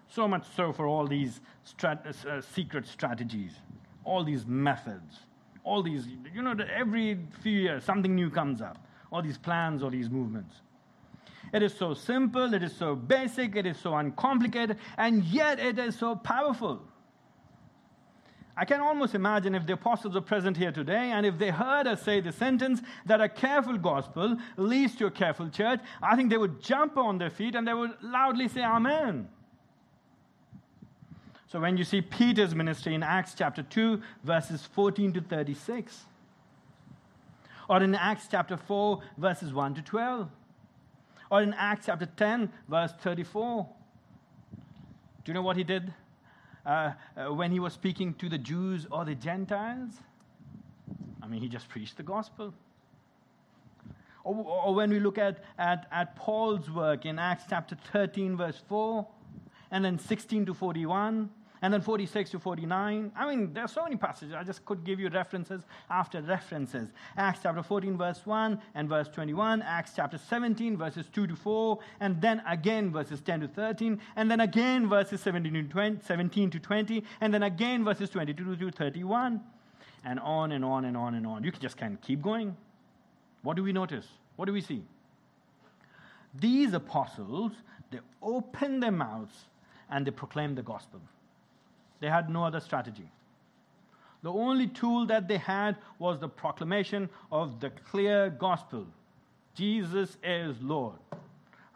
So 0.10 0.28
much 0.28 0.46
so 0.56 0.72
for 0.72 0.88
all 0.88 1.06
these 1.06 1.42
strat- 1.66 2.26
uh, 2.26 2.42
secret 2.42 2.88
strategies, 2.88 3.54
all 4.04 4.24
these 4.24 4.46
methods, 4.46 5.20
all 5.64 5.84
these, 5.84 6.08
you 6.34 6.42
know, 6.42 6.56
every 6.74 7.20
few 7.42 7.60
years 7.60 7.84
something 7.84 8.16
new 8.16 8.30
comes 8.30 8.62
up, 8.62 8.78
all 9.12 9.22
these 9.22 9.38
plans, 9.38 9.84
all 9.84 9.90
these 9.90 10.10
movements. 10.10 10.56
It 11.54 11.64
is 11.64 11.74
so 11.74 11.94
simple, 11.94 12.54
it 12.54 12.64
is 12.64 12.76
so 12.76 12.96
basic, 12.96 13.56
it 13.56 13.66
is 13.66 13.78
so 13.78 13.96
uncomplicated, 13.96 14.78
and 14.98 15.24
yet 15.26 15.60
it 15.60 15.80
is 15.80 15.98
so 15.98 16.16
powerful. 16.16 16.82
I 18.60 18.66
can 18.66 18.82
almost 18.82 19.14
imagine 19.14 19.54
if 19.54 19.68
the 19.68 19.74
apostles 19.74 20.16
were 20.16 20.22
present 20.22 20.58
here 20.58 20.72
today 20.72 21.12
and 21.12 21.28
if 21.28 21.38
they 21.38 21.52
heard 21.52 21.86
us 21.86 22.02
say 22.02 22.22
the 22.22 22.32
sentence 22.32 22.82
that 23.06 23.22
a 23.22 23.30
careful 23.30 23.78
gospel 23.78 24.36
leads 24.58 24.96
to 24.96 25.06
a 25.06 25.12
careful 25.12 25.48
church, 25.48 25.80
I 26.02 26.16
think 26.16 26.32
they 26.32 26.38
would 26.38 26.60
jump 26.60 26.98
on 26.98 27.20
their 27.20 27.30
feet 27.30 27.54
and 27.54 27.68
they 27.68 27.76
would 27.76 27.92
loudly 28.02 28.48
say, 28.48 28.64
Amen. 28.64 29.30
So 31.48 31.60
when 31.60 31.78
you 31.78 31.84
see 31.84 32.02
Peter's 32.02 32.54
ministry 32.54 32.94
in 32.94 33.04
Acts 33.04 33.34
chapter 33.38 33.64
2, 33.64 34.02
verses 34.24 34.68
14 34.74 35.14
to 35.14 35.22
36, 35.22 36.04
or 37.70 37.82
in 37.82 37.96
Acts 37.96 38.28
chapter 38.30 38.58
4, 38.58 39.02
verses 39.18 39.54
1 39.54 39.76
to 39.76 39.82
12, 39.82 40.30
or 41.30 41.42
in 41.42 41.54
Acts 41.54 41.86
chapter 41.86 42.06
10, 42.06 42.52
verse 42.68 42.92
34, 43.02 43.68
do 45.24 45.32
you 45.32 45.34
know 45.34 45.42
what 45.42 45.58
he 45.58 45.64
did? 45.64 45.94
uh, 46.68 46.92
uh, 47.16 47.34
when 47.34 47.52
he 47.52 47.60
was 47.60 47.74
speaking 47.74 48.14
to 48.16 48.28
the 48.30 48.38
Jews 48.38 48.86
or 48.92 49.06
the 49.06 49.16
Gentiles? 49.16 49.94
I 51.24 51.28
mean, 51.28 51.42
he 51.42 51.48
just 51.48 51.70
preached 51.70 51.98
the 51.98 52.04
gospel. 52.04 52.54
Or, 54.24 54.76
when 54.76 54.90
we 54.90 55.00
look 55.00 55.18
at, 55.18 55.42
at, 55.58 55.88
at 55.90 56.18
Paul's 56.18 56.70
work 56.70 57.06
in 57.06 57.18
Acts 57.18 57.46
chapter 57.50 57.78
13, 57.94 58.36
verse 58.36 58.62
4, 58.68 59.08
and 59.72 59.86
then 59.86 59.98
16 59.98 60.48
to 60.48 60.54
41, 60.54 61.30
and 61.62 61.74
then 61.74 61.82
46 61.82 62.32
to 62.32 62.40
49. 62.40 63.12
I 63.16 63.28
mean, 63.28 63.54
there 63.54 63.64
are 63.64 63.68
so 63.68 63.84
many 63.84 63.96
passages. 63.96 64.34
I 64.34 64.44
just 64.44 64.66
could 64.66 64.84
give 64.84 65.00
you 65.00 65.10
references 65.10 65.64
after 65.90 66.22
references. 66.22 66.90
Acts 67.18 67.40
chapter 67.44 67.64
14, 67.64 67.98
verse 67.98 68.22
1 68.26 68.62
and 68.76 68.90
verse 68.90 69.08
21. 69.10 69.62
Acts 69.62 69.94
chapter 69.96 70.18
17, 70.18 70.78
verses 70.78 71.06
2 71.14 71.28
to 71.28 71.36
4. 71.36 71.80
And 72.00 72.22
then 72.22 72.42
again, 72.48 72.92
verses 72.92 73.22
10 73.22 73.42
to 73.42 73.48
13. 73.48 74.00
And 74.16 74.30
then 74.30 74.40
again, 74.40 74.88
verses 74.88 75.22
17 75.22 75.54
to 75.54 75.64
20. 75.64 75.98
17 76.06 76.50
to 76.52 76.60
20 76.60 77.04
and 77.22 77.34
then 77.34 77.44
again, 77.44 77.84
verses 77.84 78.10
22 78.10 78.56
to 78.56 78.72
31. 78.72 79.42
And 80.04 80.20
on 80.20 80.52
and 80.52 80.64
on 80.64 80.86
and 80.86 80.96
on 80.96 81.16
and 81.16 81.28
on. 81.28 81.44
You 81.44 81.52
can 81.52 81.62
just 81.62 81.78
kind 81.78 81.94
of 81.94 82.02
keep 82.02 82.22
going. 82.22 82.56
What 83.42 83.56
do 83.56 83.64
we 83.64 83.74
notice? 83.74 84.08
What 84.36 84.46
do 84.46 84.54
we 84.54 84.62
see? 84.62 84.84
These 86.34 86.74
apostles, 86.74 87.52
they 87.92 88.00
open 88.22 88.80
their 88.80 88.92
mouths 88.92 89.46
and 89.90 90.06
they 90.06 90.12
proclaim 90.12 90.56
the 90.56 90.62
gospel. 90.62 91.02
They 92.00 92.08
had 92.08 92.30
no 92.30 92.44
other 92.44 92.60
strategy. 92.60 93.10
The 94.24 94.32
only 94.32 94.68
tool 94.68 95.06
that 95.08 95.28
they 95.28 95.38
had 95.38 95.78
was 96.00 96.20
the 96.20 96.28
proclamation 96.28 97.10
of 97.32 97.60
the 97.60 97.70
clear 97.70 98.30
gospel 98.30 98.88
Jesus 99.54 100.18
is 100.24 100.62
Lord. 100.62 100.98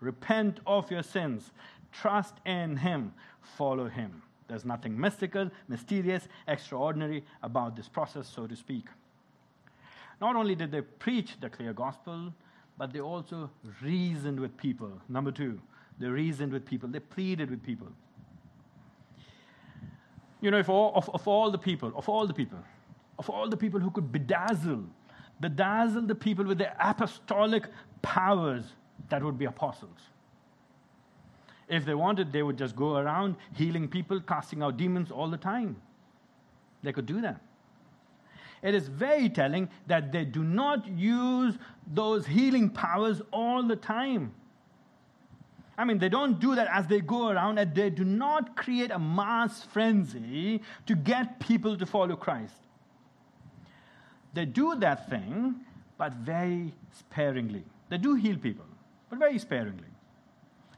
Repent 0.01 0.60
of 0.67 0.91
your 0.91 1.01
sins, 1.01 1.51
trust 1.91 2.36
in 2.45 2.77
Him, 2.77 3.13
follow 3.41 3.88
Him. 3.88 4.21
There's 4.47 4.65
nothing 4.65 4.99
mystical, 4.99 5.49
mysterious, 5.67 6.27
extraordinary 6.47 7.23
about 7.41 7.75
this 7.75 7.88
process, 7.88 8.27
so 8.27 8.45
to 8.45 8.55
speak. 8.55 8.86
Not 10.19 10.36
only 10.36 10.53
did 10.53 10.71
they 10.71 10.81
preach 10.81 11.39
the 11.39 11.49
clear 11.49 11.73
gospel, 11.73 12.34
but 12.77 12.93
they 12.93 12.99
also 12.99 13.49
reasoned 13.81 14.39
with 14.39 14.55
people. 14.57 14.91
Number 15.10 15.31
two, 15.31 15.60
they 15.99 16.07
reasoned 16.07 16.53
with 16.53 16.65
people, 16.65 16.88
they 16.89 16.99
pleaded 16.99 17.49
with 17.49 17.63
people 17.63 17.88
you 20.41 20.51
know, 20.51 20.58
if 20.58 20.69
all, 20.69 20.91
of, 20.95 21.10
of 21.13 21.27
all 21.27 21.51
the 21.51 21.58
people, 21.58 21.91
of 21.95 22.10
all 22.10 22.27
the 22.27 22.34
people, 22.34 22.58
of 23.19 23.30
all 23.30 23.47
the 23.47 23.58
people 23.58 23.80
who 23.80 23.91
could 23.91 24.12
bedazzle, 24.12 24.86
bedazzle 25.41 26.08
the 26.08 26.15
people 26.15 26.45
with 26.45 26.58
their 26.58 26.75
apostolic 26.80 27.65
powers, 28.01 28.65
that 29.10 29.23
would 29.23 29.38
be 29.38 29.45
apostles. 29.45 29.97
If 31.67 31.86
they 31.86 31.93
wanted, 31.93 32.34
they 32.34 32.43
would 32.43 32.58
just 32.58 32.75
go 32.75 32.97
around 32.97 33.36
healing 33.56 33.88
people, 33.88 34.19
casting 34.19 34.62
out 34.62 34.77
demons 34.77 35.12
all 35.12 35.30
the 35.30 35.38
time. 35.38 35.77
They 36.84 36.91
could 36.91 37.06
do 37.06 37.21
that. 37.21 37.39
It 38.62 38.75
is 38.75 38.88
very 38.88 39.30
telling 39.30 39.69
that 39.88 40.12
they 40.12 40.25
do 40.25 40.43
not 40.43 40.88
use 40.88 41.58
those 41.93 42.27
healing 42.27 42.69
powers 42.69 43.21
all 43.32 43.63
the 43.63 43.75
time. 43.75 44.34
I 45.81 45.83
mean, 45.83 45.97
they 45.97 46.09
don't 46.09 46.39
do 46.39 46.53
that 46.53 46.67
as 46.71 46.85
they 46.85 47.01
go 47.01 47.29
around, 47.29 47.57
and 47.57 47.73
they 47.73 47.89
do 47.89 48.03
not 48.03 48.55
create 48.55 48.91
a 48.91 48.99
mass 48.99 49.63
frenzy 49.63 50.61
to 50.85 50.95
get 50.95 51.39
people 51.39 51.75
to 51.75 51.87
follow 51.87 52.15
Christ. 52.15 52.53
They 54.35 54.45
do 54.45 54.75
that 54.75 55.09
thing, 55.09 55.55
but 55.97 56.13
very 56.13 56.75
sparingly. 56.91 57.63
They 57.89 57.97
do 57.97 58.13
heal 58.13 58.37
people, 58.37 58.65
but 59.09 59.17
very 59.17 59.39
sparingly. 59.39 59.89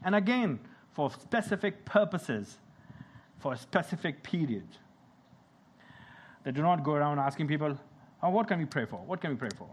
And 0.02 0.14
again, 0.14 0.58
for 0.92 1.10
specific 1.10 1.84
purposes, 1.84 2.56
for 3.40 3.52
a 3.52 3.58
specific 3.58 4.22
period. 4.22 4.68
They 6.44 6.52
do 6.52 6.62
not 6.62 6.82
go 6.82 6.92
around 6.92 7.18
asking 7.18 7.48
people, 7.48 7.76
oh, 8.22 8.30
what 8.30 8.48
can 8.48 8.58
we 8.58 8.64
pray 8.64 8.86
for? 8.86 9.00
What 9.00 9.20
can 9.20 9.32
we 9.32 9.36
pray 9.36 9.50
for? 9.54 9.68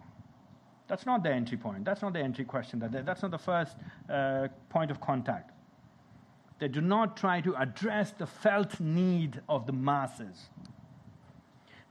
That's 0.92 1.06
not 1.06 1.24
the 1.24 1.32
entry 1.32 1.56
point. 1.58 1.86
That's 1.86 2.02
not 2.02 2.12
the 2.12 2.20
entry 2.20 2.44
question. 2.44 2.84
That's 2.92 3.22
not 3.22 3.32
the 3.32 3.38
first 3.38 3.78
uh, 4.10 4.50
point 4.68 4.92
of 4.92 5.00
contact. 5.00 5.52
They 6.60 6.68
do 6.68 6.82
not 6.82 7.16
try 7.16 7.40
to 7.40 7.56
address 7.56 8.12
the 8.12 8.28
felt 8.28 8.78
need 8.78 9.40
of 9.48 9.66
the 9.66 9.72
masses. 9.72 10.50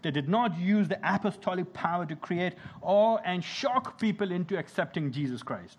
They 0.03 0.11
did 0.11 0.29
not 0.29 0.59
use 0.59 0.87
the 0.87 0.99
apostolic 1.03 1.73
power 1.73 2.05
to 2.05 2.15
create 2.15 2.57
awe 2.83 3.17
and 3.25 3.43
shock 3.43 3.99
people 3.99 4.31
into 4.31 4.59
accepting 4.59 5.11
Jesus 5.13 5.43
Christ. 5.43 5.79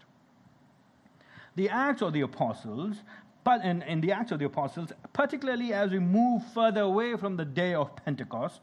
The 1.55 1.69
Acts 1.69 2.01
of 2.01 2.13
the 2.13 2.21
Apostles, 2.21 3.03
but 3.43 3.63
in, 3.63 3.83
in 3.83 4.01
the 4.01 4.13
Acts 4.13 4.31
of 4.31 4.39
the 4.39 4.45
Apostles, 4.45 4.93
particularly 5.13 5.73
as 5.73 5.91
we 5.91 5.99
move 5.99 6.41
further 6.55 6.81
away 6.81 7.15
from 7.17 7.37
the 7.37 7.45
day 7.45 7.75
of 7.75 7.95
Pentecost, 7.97 8.61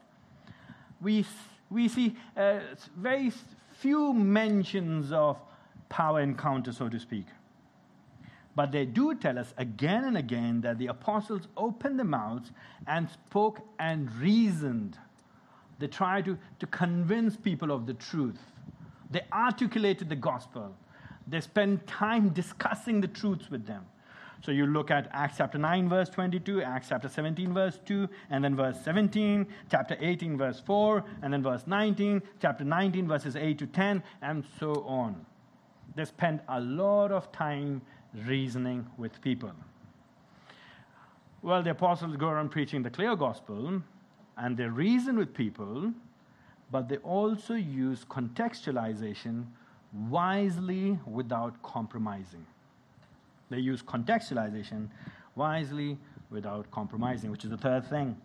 we, 0.99 1.25
we 1.69 1.87
see 1.87 2.17
uh, 2.35 2.59
very 2.97 3.31
few 3.79 4.13
mentions 4.13 5.11
of 5.11 5.37
power 5.87 6.19
encounter, 6.19 6.71
so 6.71 6.89
to 6.89 6.99
speak. 6.99 7.25
But 8.55 8.71
they 8.71 8.85
do 8.85 9.15
tell 9.15 9.39
us 9.39 9.53
again 9.57 10.03
and 10.03 10.17
again 10.17 10.61
that 10.61 10.77
the 10.77 10.87
apostles 10.87 11.47
opened 11.55 11.97
their 11.97 12.05
mouths 12.05 12.51
and 12.87 13.09
spoke 13.09 13.59
and 13.79 14.13
reasoned. 14.15 14.97
They 15.79 15.87
tried 15.87 16.25
to, 16.25 16.37
to 16.59 16.67
convince 16.67 17.37
people 17.37 17.71
of 17.71 17.85
the 17.85 17.93
truth. 17.93 18.39
They 19.11 19.21
articulated 19.31 20.09
the 20.09 20.15
gospel. 20.15 20.75
They 21.25 21.39
spent 21.39 21.87
time 21.87 22.29
discussing 22.29 22.99
the 22.99 23.07
truths 23.07 23.49
with 23.49 23.65
them. 23.65 23.85
So 24.41 24.51
you 24.51 24.67
look 24.67 24.89
at 24.89 25.09
Acts 25.11 25.37
chapter 25.37 25.57
9, 25.57 25.89
verse 25.89 26.09
22, 26.09 26.61
Acts 26.61 26.87
chapter 26.89 27.09
17, 27.09 27.53
verse 27.53 27.79
2, 27.85 28.07
and 28.29 28.43
then 28.43 28.55
verse 28.55 28.77
17, 28.83 29.45
chapter 29.69 29.97
18, 29.99 30.37
verse 30.37 30.61
4, 30.65 31.03
and 31.21 31.33
then 31.33 31.43
verse 31.43 31.63
19, 31.67 32.21
chapter 32.41 32.63
19, 32.63 33.07
verses 33.07 33.35
8 33.35 33.57
to 33.59 33.67
10, 33.67 34.01
and 34.21 34.45
so 34.57 34.83
on. 34.87 35.25
They 35.95 36.05
spend 36.05 36.39
a 36.47 36.61
lot 36.61 37.11
of 37.11 37.31
time 37.33 37.81
reasoning 38.25 38.87
with 38.97 39.21
people. 39.21 39.51
Well, 41.41 41.61
the 41.61 41.71
apostles 41.71 42.15
go 42.15 42.29
around 42.29 42.49
preaching 42.49 42.81
the 42.81 42.89
clear 42.89 43.17
gospel, 43.17 43.81
and 44.37 44.55
they 44.55 44.65
reason 44.65 45.17
with 45.17 45.33
people, 45.33 45.93
but 46.71 46.87
they 46.87 46.97
also 46.97 47.55
use 47.55 48.05
contextualization 48.05 49.47
wisely 49.91 50.97
without 51.05 51.61
compromising. 51.61 52.45
They 53.49 53.59
use 53.59 53.81
contextualization 53.81 54.89
wisely 55.35 55.97
without 56.29 56.69
compromising, 56.71 57.31
which 57.31 57.43
is 57.43 57.49
the 57.49 57.57
third 57.57 57.85
thing. 57.89 58.15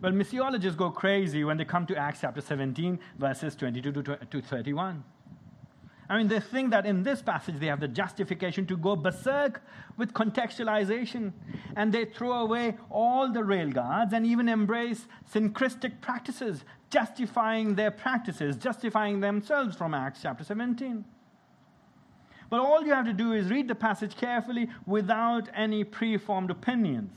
Well, 0.00 0.12
missiologists 0.12 0.76
go 0.76 0.90
crazy 0.90 1.44
when 1.44 1.56
they 1.56 1.64
come 1.64 1.84
to 1.86 1.96
Acts 1.96 2.20
chapter 2.20 2.40
17, 2.40 2.98
verses 3.18 3.56
22 3.56 4.02
to 4.02 4.40
31. 4.40 5.04
I 6.10 6.16
mean, 6.16 6.28
they 6.28 6.40
think 6.40 6.70
that 6.70 6.86
in 6.86 7.02
this 7.02 7.20
passage 7.20 7.56
they 7.58 7.66
have 7.66 7.80
the 7.80 7.88
justification 7.88 8.64
to 8.66 8.76
go 8.78 8.96
berserk 8.96 9.62
with 9.98 10.14
contextualization, 10.14 11.32
and 11.76 11.92
they 11.92 12.06
throw 12.06 12.32
away 12.32 12.78
all 12.88 13.30
the 13.30 13.42
railguards 13.42 14.14
and 14.14 14.24
even 14.24 14.48
embrace 14.48 15.06
syncretic 15.30 16.00
practices, 16.00 16.64
justifying 16.88 17.74
their 17.74 17.90
practices, 17.90 18.56
justifying 18.56 19.20
themselves 19.20 19.76
from 19.76 19.92
Acts 19.92 20.20
chapter 20.22 20.44
17. 20.44 21.04
But 22.50 22.60
all 22.60 22.82
you 22.82 22.92
have 22.92 23.04
to 23.06 23.12
do 23.12 23.32
is 23.32 23.50
read 23.50 23.68
the 23.68 23.74
passage 23.74 24.16
carefully 24.16 24.68
without 24.86 25.48
any 25.54 25.84
preformed 25.84 26.50
opinions. 26.50 27.12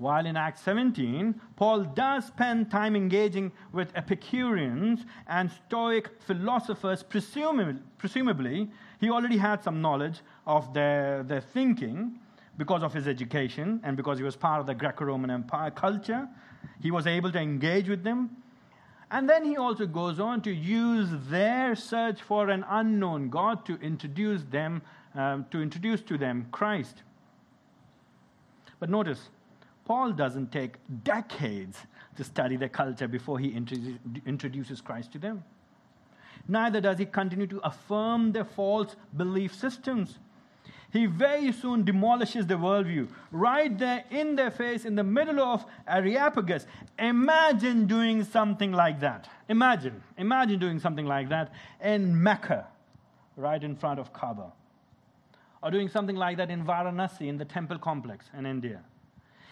While 0.00 0.24
in 0.24 0.34
Acts 0.34 0.62
17, 0.62 1.38
Paul 1.56 1.84
does 1.84 2.26
spend 2.26 2.70
time 2.70 2.96
engaging 2.96 3.52
with 3.70 3.92
Epicureans 3.94 5.04
and 5.26 5.50
Stoic 5.50 6.08
philosophers, 6.22 7.02
presumably, 7.02 7.82
presumably 7.98 8.70
he 8.98 9.10
already 9.10 9.36
had 9.36 9.62
some 9.62 9.82
knowledge 9.82 10.20
of 10.46 10.72
their, 10.72 11.22
their 11.22 11.42
thinking 11.42 12.18
because 12.56 12.82
of 12.82 12.94
his 12.94 13.06
education 13.06 13.80
and 13.82 13.94
because 13.94 14.16
he 14.16 14.24
was 14.24 14.36
part 14.36 14.60
of 14.60 14.66
the 14.66 14.74
Greco 14.74 15.04
Roman 15.04 15.30
Empire 15.30 15.70
culture. 15.70 16.26
He 16.80 16.90
was 16.90 17.06
able 17.06 17.30
to 17.32 17.38
engage 17.38 17.88
with 17.88 18.02
them. 18.02 18.39
And 19.10 19.28
then 19.28 19.44
he 19.44 19.56
also 19.56 19.86
goes 19.86 20.20
on 20.20 20.40
to 20.42 20.52
use 20.52 21.08
their 21.28 21.74
search 21.74 22.22
for 22.22 22.48
an 22.48 22.64
unknown 22.68 23.28
God 23.28 23.66
to 23.66 23.74
introduce 23.80 24.44
them, 24.44 24.82
um, 25.14 25.46
to 25.50 25.60
introduce 25.60 26.00
to 26.02 26.16
them 26.16 26.46
Christ. 26.52 27.02
But 28.78 28.88
notice, 28.88 29.30
Paul 29.84 30.12
doesn't 30.12 30.52
take 30.52 30.76
decades 31.02 31.78
to 32.16 32.22
study 32.22 32.56
their 32.56 32.68
culture 32.68 33.08
before 33.08 33.38
he 33.40 33.48
introduces 34.26 34.80
Christ 34.80 35.12
to 35.12 35.18
them. 35.18 35.42
Neither 36.46 36.80
does 36.80 36.98
he 36.98 37.06
continue 37.06 37.46
to 37.48 37.60
affirm 37.60 38.32
their 38.32 38.44
false 38.44 38.94
belief 39.16 39.54
systems. 39.54 40.18
He 40.92 41.06
very 41.06 41.52
soon 41.52 41.84
demolishes 41.84 42.46
the 42.46 42.54
worldview 42.54 43.08
right 43.30 43.76
there 43.78 44.04
in 44.10 44.34
their 44.34 44.50
face 44.50 44.84
in 44.84 44.96
the 44.96 45.04
middle 45.04 45.40
of 45.40 45.64
Areopagus. 45.86 46.66
Imagine 46.98 47.86
doing 47.86 48.24
something 48.24 48.72
like 48.72 49.00
that. 49.00 49.28
Imagine, 49.48 50.02
imagine 50.18 50.58
doing 50.58 50.80
something 50.80 51.06
like 51.06 51.28
that 51.28 51.52
in 51.82 52.20
Mecca, 52.20 52.66
right 53.36 53.62
in 53.62 53.76
front 53.76 54.00
of 54.00 54.12
Kaaba. 54.12 54.52
Or 55.62 55.70
doing 55.70 55.88
something 55.88 56.16
like 56.16 56.38
that 56.38 56.50
in 56.50 56.64
Varanasi, 56.64 57.28
in 57.28 57.38
the 57.38 57.44
temple 57.44 57.78
complex 57.78 58.26
in 58.36 58.46
India. 58.46 58.80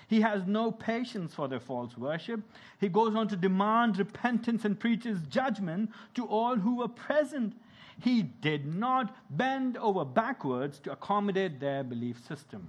He 0.08 0.22
has 0.22 0.46
no 0.46 0.72
patience 0.72 1.34
for 1.34 1.48
their 1.48 1.60
false 1.60 1.96
worship. 1.98 2.40
He 2.80 2.88
goes 2.88 3.14
on 3.14 3.28
to 3.28 3.36
demand 3.36 3.98
repentance 3.98 4.64
and 4.64 4.80
preaches 4.80 5.20
judgment 5.28 5.90
to 6.14 6.24
all 6.24 6.56
who 6.56 6.76
were 6.76 6.88
present. 6.88 7.54
He 8.00 8.22
did 8.22 8.74
not 8.74 9.14
bend 9.30 9.76
over 9.76 10.04
backwards 10.04 10.78
to 10.80 10.92
accommodate 10.92 11.58
their 11.58 11.82
belief 11.82 12.24
system. 12.26 12.68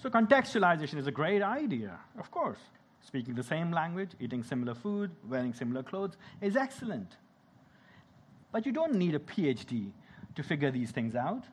So, 0.00 0.10
contextualization 0.10 0.98
is 0.98 1.06
a 1.06 1.10
great 1.10 1.42
idea, 1.42 1.98
of 2.18 2.30
course. 2.30 2.60
Speaking 3.00 3.34
the 3.34 3.42
same 3.42 3.72
language, 3.72 4.10
eating 4.20 4.42
similar 4.42 4.74
food, 4.74 5.10
wearing 5.28 5.54
similar 5.54 5.82
clothes 5.82 6.16
is 6.40 6.56
excellent. 6.56 7.16
But 8.52 8.66
you 8.66 8.72
don't 8.72 8.94
need 8.94 9.14
a 9.14 9.18
PhD 9.18 9.90
to 10.34 10.42
figure 10.42 10.70
these 10.70 10.90
things 10.90 11.14
out. 11.14 11.44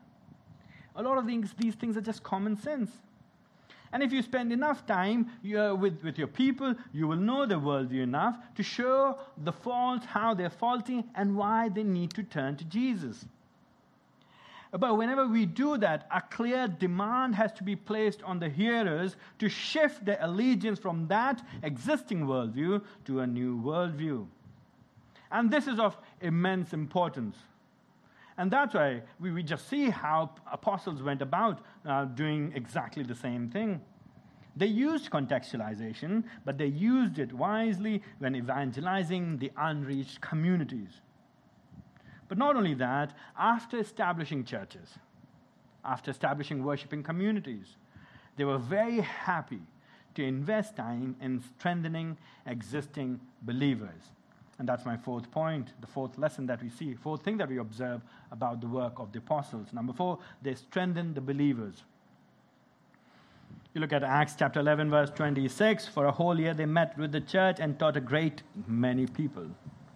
A 0.95 1.01
lot 1.01 1.17
of 1.17 1.25
these, 1.25 1.53
these 1.57 1.75
things 1.75 1.97
are 1.97 2.01
just 2.01 2.21
common 2.23 2.55
sense. 2.55 2.91
And 3.93 4.01
if 4.01 4.11
you 4.11 4.23
spend 4.23 4.51
enough 4.51 4.87
time 4.87 5.29
uh, 5.45 5.75
with, 5.75 6.03
with 6.03 6.17
your 6.17 6.27
people, 6.27 6.73
you 6.93 7.07
will 7.07 7.15
know 7.15 7.45
the 7.45 7.55
worldview 7.55 8.01
enough 8.01 8.35
to 8.55 8.63
show 8.63 9.19
the 9.43 9.51
faults, 9.51 10.03
how 10.05 10.33
they're 10.33 10.49
faulty, 10.49 11.03
and 11.13 11.37
why 11.37 11.69
they 11.69 11.83
need 11.83 12.11
to 12.15 12.23
turn 12.23 12.57
to 12.57 12.65
Jesus. 12.65 13.25
But 14.71 14.97
whenever 14.97 15.27
we 15.27 15.45
do 15.45 15.77
that, 15.77 16.07
a 16.11 16.19
clear 16.19 16.67
demand 16.67 17.35
has 17.35 17.53
to 17.53 17.63
be 17.63 17.75
placed 17.75 18.23
on 18.23 18.39
the 18.39 18.49
hearers 18.49 19.15
to 19.37 19.47
shift 19.47 20.03
their 20.03 20.17
allegiance 20.21 20.79
from 20.79 21.07
that 21.09 21.45
existing 21.61 22.25
worldview 22.25 22.81
to 23.05 23.19
a 23.19 23.27
new 23.27 23.61
worldview. 23.61 24.25
And 25.31 25.51
this 25.51 25.67
is 25.67 25.77
of 25.77 25.95
immense 26.19 26.73
importance. 26.73 27.37
And 28.37 28.49
that's 28.49 28.73
why 28.73 29.01
we, 29.19 29.31
we 29.31 29.43
just 29.43 29.69
see 29.69 29.89
how 29.89 30.31
apostles 30.51 31.01
went 31.01 31.21
about 31.21 31.61
uh, 31.85 32.05
doing 32.05 32.51
exactly 32.55 33.03
the 33.03 33.15
same 33.15 33.49
thing. 33.49 33.81
They 34.55 34.67
used 34.67 35.09
contextualization, 35.09 36.23
but 36.45 36.57
they 36.57 36.67
used 36.67 37.19
it 37.19 37.33
wisely 37.33 38.03
when 38.19 38.35
evangelizing 38.35 39.37
the 39.37 39.51
unreached 39.57 40.21
communities. 40.21 41.01
But 42.27 42.37
not 42.37 42.55
only 42.55 42.73
that, 42.75 43.13
after 43.37 43.77
establishing 43.79 44.43
churches, 44.45 44.89
after 45.83 46.11
establishing 46.11 46.63
worshiping 46.63 47.03
communities, 47.03 47.77
they 48.37 48.45
were 48.45 48.57
very 48.57 49.01
happy 49.01 49.61
to 50.15 50.23
invest 50.23 50.75
time 50.75 51.15
in 51.21 51.43
strengthening 51.57 52.17
existing 52.45 53.19
believers. 53.41 54.11
And 54.63 54.69
that's 54.69 54.85
my 54.85 54.95
fourth 54.95 55.29
point, 55.29 55.73
the 55.81 55.87
fourth 55.87 56.17
lesson 56.17 56.45
that 56.45 56.63
we 56.63 56.69
see, 56.69 56.93
fourth 56.93 57.21
thing 57.21 57.35
that 57.35 57.49
we 57.49 57.57
observe 57.57 57.99
about 58.31 58.61
the 58.61 58.67
work 58.67 58.93
of 58.97 59.11
the 59.11 59.17
apostles. 59.19 59.73
Number 59.73 59.91
four, 59.91 60.19
they 60.41 60.55
strengthen 60.55 61.13
the 61.13 61.19
believers. 61.19 61.83
You 63.73 63.81
look 63.81 63.91
at 63.91 64.03
Acts 64.03 64.35
chapter 64.39 64.61
11, 64.61 64.89
verse 64.89 65.09
26. 65.09 65.89
For 65.89 66.05
a 66.05 66.13
whole 66.13 66.39
year 66.39 66.53
they 66.53 66.65
met 66.65 66.97
with 66.97 67.11
the 67.11 67.19
church 67.19 67.57
and 67.59 67.77
taught 67.77 67.97
a 67.97 67.99
great 67.99 68.43
many 68.65 69.05
people. 69.05 69.47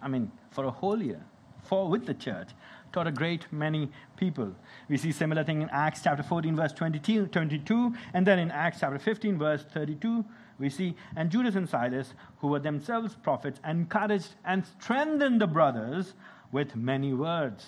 I 0.02 0.08
mean, 0.08 0.30
for 0.50 0.66
a 0.66 0.70
whole 0.70 1.02
year, 1.02 1.24
for 1.62 1.88
with 1.88 2.04
the 2.04 2.12
church, 2.12 2.50
taught 2.92 3.06
a 3.06 3.10
great 3.10 3.50
many 3.50 3.90
people. 4.18 4.54
We 4.90 4.98
see 4.98 5.12
similar 5.12 5.44
thing 5.44 5.62
in 5.62 5.70
Acts 5.70 6.02
chapter 6.04 6.22
14, 6.22 6.54
verse 6.54 6.74
22, 6.74 7.28
22, 7.28 7.94
and 8.12 8.26
then 8.26 8.38
in 8.38 8.50
Acts 8.50 8.80
chapter 8.80 8.98
15, 8.98 9.38
verse 9.38 9.64
32 9.72 10.26
we 10.58 10.68
see, 10.68 10.96
and 11.16 11.30
Judas 11.30 11.54
and 11.54 11.68
Silas, 11.68 12.14
who 12.38 12.48
were 12.48 12.58
themselves 12.58 13.14
prophets, 13.14 13.60
encouraged 13.64 14.34
and 14.44 14.64
strengthened 14.66 15.40
the 15.40 15.46
brothers 15.46 16.14
with 16.50 16.74
many 16.74 17.12
words. 17.12 17.64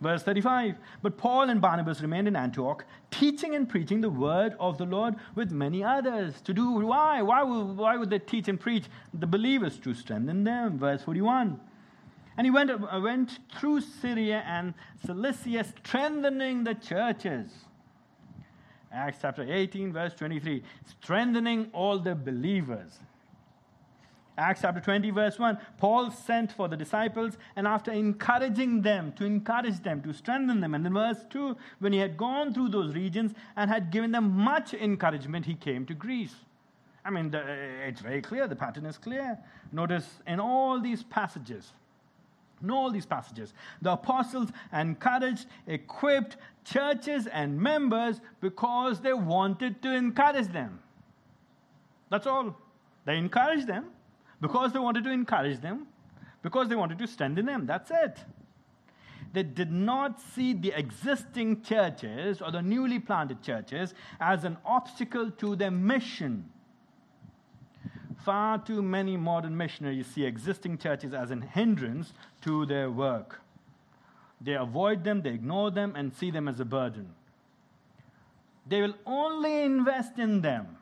Verse 0.00 0.22
35 0.22 0.76
But 1.02 1.16
Paul 1.16 1.50
and 1.50 1.60
Barnabas 1.60 2.00
remained 2.00 2.28
in 2.28 2.36
Antioch, 2.36 2.84
teaching 3.10 3.54
and 3.54 3.68
preaching 3.68 4.00
the 4.00 4.10
word 4.10 4.54
of 4.60 4.78
the 4.78 4.84
Lord 4.84 5.16
with 5.34 5.50
many 5.50 5.82
others. 5.82 6.40
To 6.42 6.54
do 6.54 6.70
why? 6.70 7.22
Why 7.22 7.42
would, 7.42 7.76
why 7.76 7.96
would 7.96 8.10
they 8.10 8.18
teach 8.18 8.48
and 8.48 8.60
preach 8.60 8.84
the 9.12 9.26
believers? 9.26 9.78
To 9.78 9.94
strengthen 9.94 10.44
them. 10.44 10.78
Verse 10.78 11.02
41. 11.02 11.58
And 12.36 12.46
he 12.46 12.52
went, 12.52 12.70
uh, 12.70 13.00
went 13.02 13.40
through 13.58 13.80
Syria 13.80 14.44
and 14.46 14.74
Cilicia, 15.04 15.64
strengthening 15.64 16.62
the 16.62 16.74
churches. 16.74 17.50
Acts 18.92 19.18
chapter 19.20 19.42
18, 19.42 19.92
verse 19.92 20.14
23, 20.14 20.62
strengthening 20.86 21.68
all 21.72 21.98
the 21.98 22.14
believers. 22.14 22.98
Acts 24.38 24.60
chapter 24.62 24.80
20, 24.80 25.10
verse 25.10 25.38
1, 25.38 25.58
Paul 25.78 26.12
sent 26.12 26.52
for 26.52 26.68
the 26.68 26.76
disciples, 26.76 27.36
and 27.56 27.66
after 27.66 27.90
encouraging 27.90 28.82
them, 28.82 29.12
to 29.14 29.24
encourage 29.24 29.82
them, 29.82 30.00
to 30.02 30.12
strengthen 30.12 30.60
them, 30.60 30.74
and 30.74 30.86
in 30.86 30.94
verse 30.94 31.18
2, 31.28 31.56
when 31.80 31.92
he 31.92 31.98
had 31.98 32.16
gone 32.16 32.54
through 32.54 32.68
those 32.68 32.94
regions 32.94 33.34
and 33.56 33.68
had 33.68 33.90
given 33.90 34.12
them 34.12 34.30
much 34.30 34.74
encouragement, 34.74 35.44
he 35.44 35.54
came 35.54 35.84
to 35.86 35.94
Greece. 35.94 36.36
I 37.04 37.10
mean, 37.10 37.30
the, 37.30 37.42
it's 37.86 38.00
very 38.00 38.22
clear, 38.22 38.46
the 38.46 38.54
pattern 38.54 38.86
is 38.86 38.96
clear. 38.96 39.38
Notice 39.72 40.06
in 40.26 40.38
all 40.38 40.80
these 40.80 41.02
passages, 41.02 41.72
in 42.62 42.70
all 42.70 42.90
these 42.90 43.06
passages, 43.06 43.54
the 43.82 43.92
apostles 43.92 44.50
encouraged, 44.72 45.46
equipped 45.66 46.36
churches 46.64 47.26
and 47.26 47.60
members 47.60 48.20
because 48.40 49.00
they 49.00 49.12
wanted 49.12 49.80
to 49.82 49.94
encourage 49.94 50.48
them. 50.48 50.80
That's 52.10 52.26
all. 52.26 52.56
They 53.04 53.16
encouraged 53.16 53.66
them 53.66 53.86
because 54.40 54.72
they 54.72 54.78
wanted 54.78 55.04
to 55.04 55.10
encourage 55.10 55.60
them, 55.60 55.86
because 56.42 56.68
they 56.68 56.76
wanted 56.76 56.98
to 56.98 57.06
strengthen 57.06 57.46
them. 57.46 57.66
That's 57.66 57.90
it. 57.90 58.18
They 59.32 59.42
did 59.42 59.70
not 59.70 60.20
see 60.20 60.54
the 60.54 60.72
existing 60.74 61.62
churches 61.62 62.40
or 62.40 62.50
the 62.50 62.62
newly 62.62 62.98
planted 62.98 63.42
churches 63.42 63.94
as 64.20 64.44
an 64.44 64.56
obstacle 64.64 65.30
to 65.32 65.54
their 65.56 65.70
mission. 65.70 66.50
Far 68.24 68.58
too 68.58 68.82
many 68.82 69.16
modern 69.16 69.56
missionaries 69.56 70.06
see 70.06 70.24
existing 70.24 70.78
churches 70.78 71.14
as 71.14 71.30
an 71.30 71.42
hindrance 71.42 72.12
to 72.42 72.66
their 72.66 72.90
work. 72.90 73.40
They 74.40 74.54
avoid 74.54 75.04
them, 75.04 75.22
they 75.22 75.30
ignore 75.30 75.70
them, 75.70 75.94
and 75.96 76.12
see 76.14 76.30
them 76.30 76.48
as 76.48 76.60
a 76.60 76.64
burden. 76.64 77.14
They 78.66 78.82
will 78.82 78.94
only 79.06 79.62
invest 79.62 80.18
in 80.18 80.42
them 80.42 80.76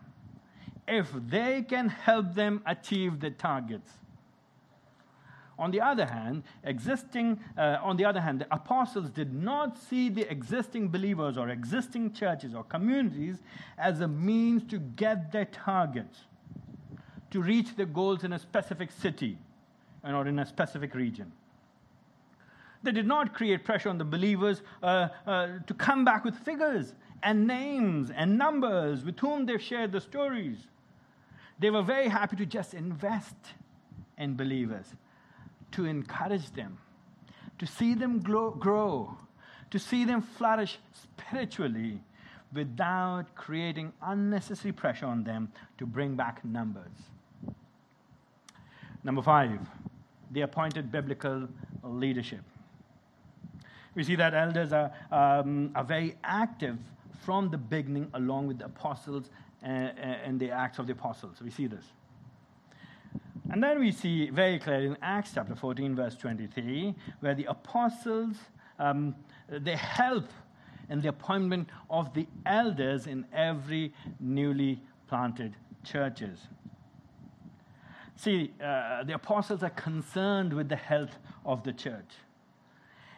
if 0.89 1.11
they 1.29 1.63
can 1.63 1.89
help 1.89 2.35
them 2.35 2.63
achieve 2.67 3.21
their 3.21 3.31
targets. 3.31 3.91
On 5.59 5.71
the 5.71 5.81
other 5.81 6.05
hand, 6.05 6.43
existing, 6.65 7.41
uh, 7.57 7.79
on 7.83 7.97
the 7.97 8.05
other 8.05 8.21
hand, 8.21 8.41
the 8.41 8.55
apostles 8.55 9.09
did 9.09 9.33
not 9.33 9.79
see 9.79 10.11
the 10.11 10.31
existing 10.31 10.89
believers 10.89 11.39
or 11.39 11.49
existing 11.49 12.13
churches 12.13 12.55
or 12.55 12.63
communities 12.65 13.39
as 13.79 14.01
a 14.01 14.09
means 14.09 14.65
to 14.65 14.79
get 14.79 15.33
their 15.33 15.47
targets, 15.47 16.19
to 17.31 17.43
reach 17.43 17.77
their 17.77 17.87
goals 17.87 18.25
in 18.25 18.33
a 18.33 18.39
specific 18.39 18.91
city 18.91 19.39
or 20.05 20.27
in 20.27 20.39
a 20.39 20.47
specific 20.47 20.95
region. 20.95 21.33
They 22.83 22.93
did 22.93 23.07
not 23.07 23.35
create 23.35 23.65
pressure 23.65 23.89
on 23.89 23.99
the 23.99 24.05
believers 24.05 24.63
uh, 24.83 25.09
uh, 25.27 25.49
to 25.67 25.75
come 25.75 26.05
back 26.05 26.25
with 26.25 26.37
figures 26.37 26.95
and 27.23 27.47
names 27.47 28.11
and 28.11 28.39
numbers 28.39 29.05
with 29.05 29.19
whom 29.19 29.47
they've 29.47 29.61
shared 29.61 29.93
the 29.93 30.01
stories. 30.01 30.59
They 31.59 31.71
were 31.71 31.83
very 31.83 32.09
happy 32.09 32.37
to 32.37 32.47
just 32.47 32.75
invest 32.75 33.35
in 34.19 34.37
believers, 34.37 34.87
to 35.73 35.87
encourage 35.87 36.53
them, 36.53 36.79
to 37.59 37.67
see 37.67 37.95
them 37.95 38.21
grow, 38.21 38.51
grow 38.51 39.17
to 39.71 39.79
see 39.79 40.05
them 40.05 40.23
flourish 40.23 40.79
spiritually 40.93 42.01
without 42.53 43.35
creating 43.35 43.93
unnecessary 44.03 44.73
pressure 44.73 45.07
on 45.07 45.25
them 45.25 45.51
to 45.79 45.87
bring 45.87 46.15
back 46.15 46.45
numbers. 46.45 47.11
Number 49.07 49.23
five, 49.23 49.61
the 50.33 50.41
appointed 50.41 50.91
biblical 50.91 51.49
leadership. 51.85 52.41
We 53.95 54.03
see 54.03 54.17
that 54.17 54.35
elders 54.35 54.73
are, 54.73 54.91
um, 55.13 55.71
are 55.77 55.85
very 55.85 56.17
active 56.25 56.77
from 57.25 57.49
the 57.49 57.57
beginning, 57.57 58.11
along 58.15 58.49
with 58.49 58.59
the 58.59 58.65
apostles 58.65 59.31
and, 59.63 59.97
uh, 59.97 60.03
uh, 60.03 60.05
and 60.25 60.41
the 60.41 60.51
Acts 60.51 60.81
of 60.81 60.89
the 60.89 60.93
Apostles. 60.93 61.41
We 61.41 61.51
see 61.51 61.69
this. 61.69 61.85
And 63.53 63.63
then 63.63 63.79
we 63.79 63.93
see 63.93 64.29
very 64.31 64.59
clearly 64.59 64.87
in 64.87 64.97
Acts 65.01 65.31
chapter 65.35 65.55
14, 65.55 65.95
verse 65.95 66.17
23, 66.17 66.93
where 67.21 67.37
the 67.37 67.45
apostles 67.45 68.35
um, 68.81 69.15
they 69.49 69.77
help 69.77 70.29
in 70.91 71.01
the 71.01 71.11
appointment 71.11 71.69
of 71.89 72.13
the 72.13 72.27
elders 72.45 73.07
in 73.07 73.25
every 73.33 73.95
newly 74.19 74.81
planted 75.07 75.55
churches. 75.85 76.49
See, 78.17 78.53
uh, 78.63 79.05
the 79.05 79.15
apostles 79.15 79.63
are 79.63 79.71
concerned 79.71 80.53
with 80.53 80.69
the 80.69 80.77
health 80.77 81.19
of 81.45 81.63
the 81.63 81.73
church. 81.73 82.15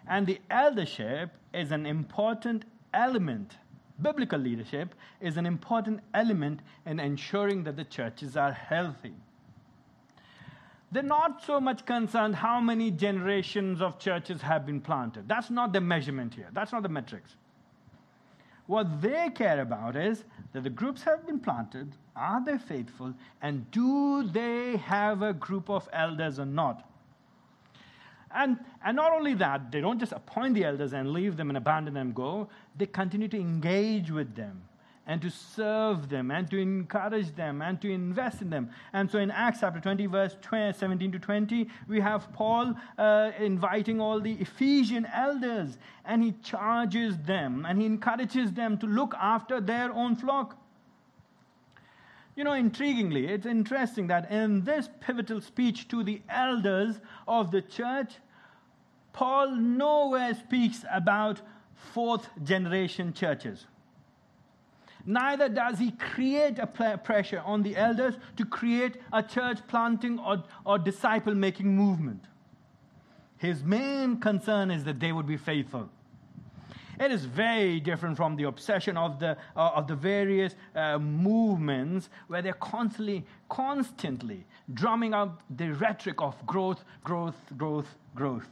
And 0.08 0.26
the 0.26 0.40
eldership 0.50 1.30
is 1.54 1.70
an 1.70 1.86
important 1.86 2.64
element. 2.92 3.56
Biblical 4.00 4.38
leadership 4.38 4.94
is 5.20 5.36
an 5.36 5.46
important 5.46 6.00
element 6.14 6.60
in 6.86 6.98
ensuring 6.98 7.64
that 7.64 7.76
the 7.76 7.84
churches 7.84 8.36
are 8.36 8.52
healthy. 8.52 9.14
They're 10.90 11.02
not 11.02 11.44
so 11.44 11.60
much 11.60 11.84
concerned 11.84 12.34
how 12.36 12.60
many 12.60 12.90
generations 12.90 13.82
of 13.82 13.98
churches 13.98 14.40
have 14.40 14.64
been 14.64 14.80
planted. 14.80 15.28
That's 15.28 15.50
not 15.50 15.72
the 15.72 15.80
measurement 15.80 16.34
here, 16.34 16.48
that's 16.52 16.72
not 16.72 16.82
the 16.82 16.88
metrics. 16.88 17.36
What 18.68 19.00
they 19.00 19.30
care 19.30 19.62
about 19.62 19.96
is 19.96 20.24
that 20.52 20.62
the 20.62 20.68
groups 20.68 21.02
have 21.04 21.26
been 21.26 21.40
planted, 21.40 21.96
are 22.14 22.44
they 22.44 22.58
faithful, 22.58 23.14
and 23.40 23.68
do 23.70 24.24
they 24.24 24.76
have 24.76 25.22
a 25.22 25.32
group 25.32 25.70
of 25.70 25.88
elders 25.90 26.38
or 26.38 26.44
not? 26.44 26.86
And, 28.30 28.58
and 28.84 28.94
not 28.94 29.12
only 29.12 29.32
that, 29.34 29.72
they 29.72 29.80
don't 29.80 29.98
just 29.98 30.12
appoint 30.12 30.52
the 30.52 30.64
elders 30.64 30.92
and 30.92 31.14
leave 31.14 31.38
them 31.38 31.48
and 31.48 31.56
abandon 31.56 31.94
them, 31.94 32.12
go. 32.12 32.50
They 32.76 32.84
continue 32.84 33.28
to 33.28 33.40
engage 33.40 34.10
with 34.10 34.34
them 34.36 34.67
and 35.08 35.22
to 35.22 35.30
serve 35.30 36.10
them 36.10 36.30
and 36.30 36.50
to 36.50 36.58
encourage 36.58 37.34
them 37.34 37.62
and 37.62 37.80
to 37.80 37.90
invest 37.90 38.42
in 38.42 38.50
them. 38.50 38.70
And 38.92 39.10
so 39.10 39.18
in 39.18 39.30
Acts 39.30 39.60
chapter 39.60 39.80
20, 39.80 40.04
verse 40.04 40.36
20, 40.42 40.78
17 40.78 41.12
to 41.12 41.18
20, 41.18 41.66
we 41.88 41.98
have 41.98 42.30
Paul 42.34 42.74
uh, 42.98 43.30
inviting 43.40 44.02
all 44.02 44.20
the 44.20 44.34
Ephesian 44.34 45.06
elders 45.06 45.78
and 46.04 46.22
he 46.22 46.32
charges 46.42 47.16
them 47.16 47.64
and 47.66 47.80
he 47.80 47.86
encourages 47.86 48.52
them 48.52 48.76
to 48.78 48.86
look 48.86 49.14
after 49.18 49.62
their 49.62 49.90
own 49.92 50.14
flock. 50.14 50.58
You 52.36 52.44
know, 52.44 52.52
intriguingly, 52.52 53.30
it's 53.30 53.46
interesting 53.46 54.08
that 54.08 54.30
in 54.30 54.62
this 54.62 54.90
pivotal 55.00 55.40
speech 55.40 55.88
to 55.88 56.04
the 56.04 56.20
elders 56.28 57.00
of 57.26 57.50
the 57.50 57.62
church, 57.62 58.12
Paul 59.14 59.56
nowhere 59.56 60.34
speaks 60.34 60.84
about 60.92 61.40
fourth 61.74 62.28
generation 62.44 63.14
churches 63.14 63.66
neither 65.06 65.48
does 65.48 65.78
he 65.78 65.92
create 65.92 66.58
a 66.58 66.66
pressure 66.66 67.42
on 67.44 67.62
the 67.62 67.76
elders 67.76 68.14
to 68.36 68.44
create 68.44 68.96
a 69.12 69.22
church 69.22 69.58
planting 69.68 70.18
or, 70.18 70.42
or 70.64 70.78
disciple 70.78 71.34
making 71.34 71.74
movement. 71.74 72.24
His 73.38 73.62
main 73.62 74.18
concern 74.20 74.70
is 74.70 74.84
that 74.84 75.00
they 75.00 75.12
would 75.12 75.26
be 75.26 75.36
faithful. 75.36 75.88
It 77.00 77.12
is 77.12 77.24
very 77.24 77.78
different 77.78 78.16
from 78.16 78.34
the 78.34 78.44
obsession 78.44 78.96
of 78.96 79.20
the, 79.20 79.36
uh, 79.56 79.70
of 79.74 79.86
the 79.86 79.94
various 79.94 80.56
uh, 80.74 80.98
movements 80.98 82.08
where 82.26 82.42
they're 82.42 82.54
constantly, 82.54 83.24
constantly 83.48 84.44
drumming 84.74 85.14
up 85.14 85.42
the 85.48 85.70
rhetoric 85.70 86.20
of 86.20 86.34
growth, 86.44 86.84
growth, 87.04 87.36
growth, 87.56 87.86
growth. 88.16 88.48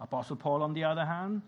Apostle 0.00 0.36
Paul, 0.36 0.62
on 0.62 0.72
the 0.72 0.84
other 0.84 1.04
hand, 1.04 1.42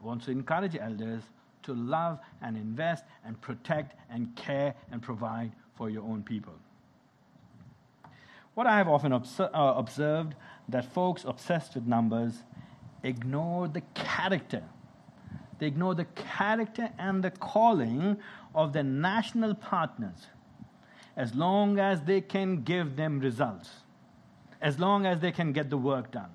wants 0.00 0.24
to 0.26 0.30
encourage 0.30 0.76
elders 0.76 1.22
to 1.68 1.74
love 1.74 2.18
and 2.40 2.56
invest 2.56 3.04
and 3.24 3.40
protect 3.40 3.94
and 4.10 4.34
care 4.34 4.74
and 4.90 5.02
provide 5.02 5.52
for 5.76 5.90
your 5.90 6.02
own 6.02 6.22
people. 6.22 6.54
What 8.54 8.66
I 8.66 8.78
have 8.78 8.88
often 8.88 9.12
obs- 9.12 9.38
uh, 9.38 9.50
observed 9.52 10.34
that 10.68 10.92
folks 10.92 11.24
obsessed 11.24 11.74
with 11.74 11.86
numbers 11.86 12.42
ignore 13.02 13.68
the 13.68 13.82
character. 13.94 14.64
They 15.58 15.66
ignore 15.66 15.94
the 15.94 16.06
character 16.06 16.90
and 16.98 17.22
the 17.22 17.30
calling 17.30 18.16
of 18.54 18.72
their 18.72 18.82
national 18.82 19.54
partners 19.54 20.26
as 21.16 21.34
long 21.34 21.78
as 21.78 22.02
they 22.02 22.20
can 22.20 22.62
give 22.62 22.96
them 22.96 23.20
results, 23.20 23.70
as 24.62 24.78
long 24.78 25.04
as 25.04 25.20
they 25.20 25.32
can 25.32 25.52
get 25.52 25.68
the 25.68 25.76
work 25.76 26.10
done. 26.12 26.30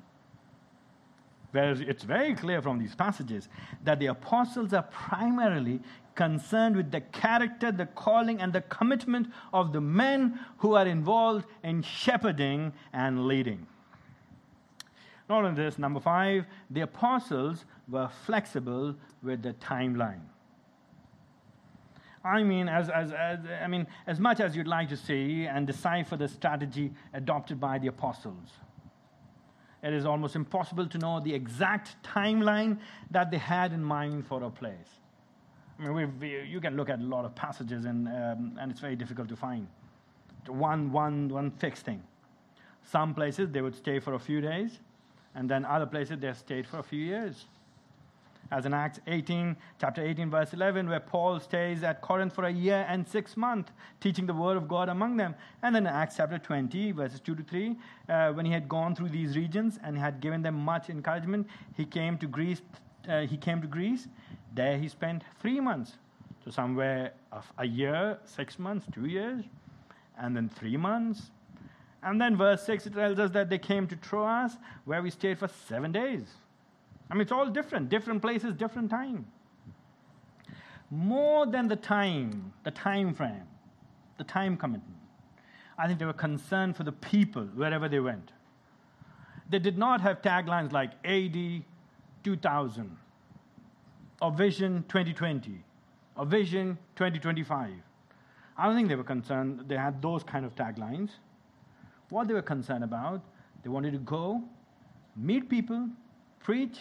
Whereas 1.53 1.81
it's 1.81 2.03
very 2.03 2.33
clear 2.33 2.63
from 2.63 2.79
these 2.79 2.95
passages 2.95 3.47
that 3.83 3.99
the 3.99 4.07
apostles 4.07 4.73
are 4.73 4.81
primarily 4.81 5.81
concerned 6.15 6.75
with 6.75 6.91
the 6.91 7.01
character, 7.01 7.71
the 7.71 7.85
calling, 7.85 8.41
and 8.41 8.51
the 8.51 8.61
commitment 8.61 9.27
of 9.53 9.71
the 9.71 9.79
men 9.79 10.39
who 10.57 10.73
are 10.73 10.87
involved 10.87 11.45
in 11.63 11.83
shepherding 11.83 12.73
and 12.91 13.27
leading. 13.27 13.67
Not 15.29 15.45
only 15.45 15.63
this, 15.63 15.77
number 15.77 15.99
five, 15.99 16.45
the 16.71 16.81
apostles 16.81 17.65
were 17.87 18.09
flexible 18.25 18.95
with 19.21 19.43
the 19.43 19.53
timeline. 19.53 20.21
I 22.23 22.41
mean, 22.41 22.67
as, 22.67 22.89
as, 22.89 23.11
as, 23.11 23.39
I 23.63 23.67
mean, 23.67 23.85
as 24.07 24.19
much 24.19 24.39
as 24.39 24.55
you'd 24.55 24.65
like 24.65 24.89
to 24.89 24.97
see 24.97 25.45
and 25.45 25.67
decipher 25.67 26.17
the 26.17 26.27
strategy 26.27 26.93
adopted 27.13 27.59
by 27.59 27.77
the 27.77 27.87
apostles 27.87 28.49
it 29.83 29.93
is 29.93 30.05
almost 30.05 30.35
impossible 30.35 30.87
to 30.87 30.97
know 30.97 31.19
the 31.19 31.33
exact 31.33 32.01
timeline 32.03 32.79
that 33.11 33.29
they 33.29 33.37
had 33.37 33.73
in 33.73 33.83
mind 33.83 34.25
for 34.25 34.43
a 34.43 34.49
place. 34.49 35.01
I 35.79 35.89
mean, 35.89 36.13
we, 36.19 36.41
you 36.41 36.61
can 36.61 36.77
look 36.77 36.89
at 36.89 36.99
a 36.99 37.03
lot 37.03 37.25
of 37.25 37.35
passages, 37.35 37.85
and, 37.85 38.07
um, 38.07 38.57
and 38.59 38.71
it's 38.71 38.79
very 38.79 38.95
difficult 38.95 39.27
to 39.29 39.35
find 39.35 39.67
one, 40.47 40.91
one, 40.91 41.27
one 41.27 41.51
fixed 41.51 41.83
thing. 41.83 42.01
Some 42.83 43.13
places 43.13 43.49
they 43.49 43.61
would 43.61 43.75
stay 43.75 43.99
for 43.99 44.13
a 44.13 44.19
few 44.19 44.39
days, 44.39 44.79
and 45.35 45.49
then 45.49 45.65
other 45.65 45.85
places 45.85 46.19
they 46.19 46.31
stayed 46.33 46.65
for 46.65 46.79
a 46.79 46.83
few 46.83 46.99
years 46.99 47.45
as 48.53 48.67
in 48.67 48.73
Acts 48.73 48.99
18, 49.07 49.57
chapter 49.81 50.05
18, 50.05 50.29
verse 50.29 50.53
11, 50.53 50.87
where 50.87 50.99
Paul 50.99 51.39
stays 51.39 51.81
at 51.81 52.01
Corinth 52.01 52.35
for 52.35 52.45
a 52.45 52.51
year 52.51 52.85
and 52.87 53.07
six 53.07 53.35
months, 53.35 53.71
teaching 53.99 54.27
the 54.27 54.33
word 54.33 54.57
of 54.57 54.67
God 54.67 54.89
among 54.89 55.17
them. 55.17 55.33
And 55.63 55.75
then 55.75 55.87
in 55.87 55.93
Acts 55.93 56.17
chapter 56.17 56.37
20, 56.37 56.91
verses 56.91 57.19
2 57.19 57.35
to 57.35 57.43
3, 57.43 57.75
uh, 58.09 58.31
when 58.33 58.45
he 58.45 58.51
had 58.51 58.69
gone 58.69 58.95
through 58.95 59.09
these 59.09 59.35
regions 59.35 59.79
and 59.83 59.97
had 59.97 60.21
given 60.21 60.43
them 60.43 60.53
much 60.53 60.91
encouragement, 60.91 61.47
he 61.75 61.83
came 61.83 62.15
to 62.19 62.27
Greece. 62.27 62.61
Uh, 63.09 63.21
he 63.21 63.37
came 63.37 63.59
to 63.59 63.67
Greece. 63.67 64.07
There 64.53 64.77
he 64.77 64.87
spent 64.87 65.23
three 65.41 65.59
months. 65.59 65.93
So 66.45 66.51
somewhere 66.51 67.13
of 67.31 67.51
a 67.57 67.65
year, 67.65 68.19
six 68.23 68.59
months, 68.59 68.85
two 68.93 69.07
years, 69.07 69.43
and 70.15 70.35
then 70.35 70.47
three 70.47 70.77
months. 70.77 71.31
And 72.03 72.21
then 72.21 72.37
verse 72.37 72.63
6 72.67 72.85
it 72.85 72.93
tells 72.93 73.17
us 73.17 73.31
that 73.31 73.49
they 73.49 73.57
came 73.57 73.87
to 73.87 73.95
Troas, 73.95 74.57
where 74.85 75.01
we 75.01 75.09
stayed 75.09 75.39
for 75.39 75.47
seven 75.47 75.91
days. 75.91 76.27
I 77.09 77.13
mean, 77.13 77.21
it's 77.21 77.31
all 77.31 77.47
different, 77.47 77.89
different 77.89 78.21
places, 78.21 78.53
different 78.53 78.89
time. 78.89 79.25
More 80.89 81.45
than 81.45 81.67
the 81.67 81.75
time, 81.75 82.53
the 82.63 82.71
time 82.71 83.13
frame, 83.13 83.47
the 84.17 84.23
time 84.23 84.57
commitment. 84.57 84.97
I 85.77 85.87
think 85.87 85.99
they 85.99 86.05
were 86.05 86.13
concerned 86.13 86.75
for 86.77 86.83
the 86.83 86.91
people 86.91 87.43
wherever 87.55 87.89
they 87.89 87.99
went. 87.99 88.31
They 89.49 89.59
did 89.59 89.77
not 89.77 90.01
have 90.01 90.21
taglines 90.21 90.71
like 90.71 90.91
AD 91.03 91.63
2000 92.23 92.97
or 94.21 94.31
Vision 94.31 94.85
2020 94.87 95.63
or 96.15 96.25
Vision 96.25 96.77
2025. 96.95 97.71
I 98.57 98.65
don't 98.65 98.75
think 98.75 98.87
they 98.87 98.95
were 98.95 99.03
concerned, 99.03 99.65
they 99.67 99.77
had 99.77 100.01
those 100.01 100.23
kind 100.23 100.45
of 100.45 100.55
taglines. 100.55 101.09
What 102.09 102.27
they 102.27 102.33
were 102.33 102.41
concerned 102.41 102.83
about 102.83 103.21
They 103.63 103.69
wanted 103.69 103.93
to 103.93 103.99
go, 103.99 104.43
meet 105.15 105.49
people, 105.49 105.89
preach, 106.43 106.79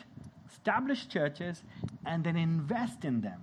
establish 0.51 1.09
churches, 1.09 1.63
and 2.05 2.23
then 2.23 2.37
invest 2.37 3.05
in 3.05 3.21
them, 3.21 3.41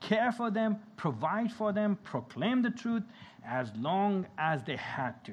care 0.00 0.32
for 0.32 0.50
them, 0.50 0.76
provide 0.96 1.50
for 1.50 1.72
them, 1.72 1.96
proclaim 2.02 2.60
the 2.60 2.70
truth 2.70 3.04
as 3.46 3.70
long 3.76 4.26
as 4.36 4.62
they 4.64 4.76
had 4.76 5.24
to. 5.24 5.32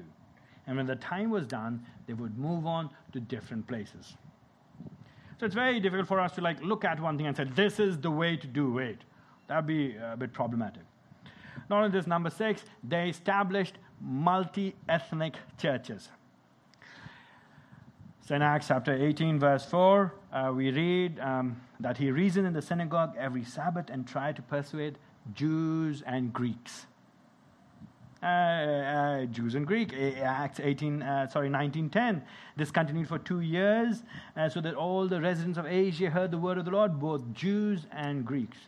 And 0.68 0.78
when 0.78 0.86
the 0.86 0.96
time 0.96 1.30
was 1.30 1.48
done, 1.48 1.86
they 2.08 2.14
would 2.14 2.38
move 2.38 2.66
on 2.66 2.90
to 3.14 3.20
different 3.20 3.68
places. 3.68 4.16
So 5.40 5.46
it's 5.46 5.56
very 5.56 5.80
difficult 5.80 6.08
for 6.08 6.20
us 6.20 6.34
to 6.34 6.42
like 6.42 6.64
look 6.64 6.86
at 6.86 7.00
one 7.00 7.18
thing 7.18 7.26
and 7.26 7.36
say, 7.36 7.46
this 7.56 7.80
is 7.80 7.98
the 7.98 8.12
way 8.12 8.38
to 8.38 8.48
do 8.48 8.78
it. 8.78 9.04
That'd 9.48 9.66
be 9.66 9.98
uh, 9.98 10.14
a 10.14 10.18
bit 10.18 10.34
problematic. 10.34 10.84
Not 11.70 11.80
only 11.80 11.90
this, 11.90 12.06
number 12.06 12.30
six, 12.30 12.64
they 12.84 13.10
established 13.10 13.80
multi 14.00 14.76
ethnic 14.88 15.36
churches. 15.58 16.10
So 18.24 18.36
in 18.36 18.44
Acts 18.44 18.68
chapter 18.68 18.94
18, 18.94 19.40
verse 19.40 19.66
4, 19.66 20.14
uh, 20.32 20.54
we 20.56 20.70
read 20.70 21.20
um, 21.20 21.60
that 21.80 21.98
he 21.98 22.12
reasoned 22.12 22.46
in 22.46 22.54
the 22.54 22.62
synagogue 22.62 23.16
every 23.18 23.44
Sabbath 23.44 23.90
and 23.90 24.08
tried 24.08 24.36
to 24.36 24.44
persuade 24.44 25.00
Jews 25.34 26.04
and 26.06 26.32
Greeks. 26.32 26.86
Uh, 28.22 28.26
uh, 28.26 29.26
Jews 29.26 29.56
and 29.56 29.66
Greek. 29.66 29.94
Acts 29.94 30.60
18, 30.60 31.02
uh, 31.02 31.28
sorry, 31.30 31.50
1910. 31.50 32.22
This 32.56 32.70
continued 32.70 33.08
for 33.08 33.18
two 33.18 33.40
years, 33.40 34.04
uh, 34.38 34.48
so 34.48 34.62
that 34.62 34.76
all 34.76 35.08
the 35.08 35.20
residents 35.20 35.58
of 35.58 35.66
Asia 35.66 36.12
heard 36.12 36.30
the 36.30 36.38
word 36.38 36.60
of 36.60 36.66
the 36.66 36.72
Lord, 36.72 37.00
both 37.00 37.34
Jews 37.34 37.88
and 37.92 38.24
Greeks. 38.24 38.60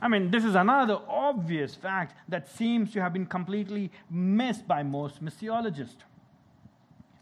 I 0.00 0.08
mean, 0.08 0.30
this 0.30 0.46
is 0.46 0.54
another 0.54 0.98
obvious 1.06 1.74
fact 1.74 2.16
that 2.30 2.48
seems 2.48 2.90
to 2.94 3.02
have 3.02 3.12
been 3.12 3.26
completely 3.26 3.90
missed 4.08 4.66
by 4.66 4.82
most 4.82 5.22
missiologists. 5.22 5.98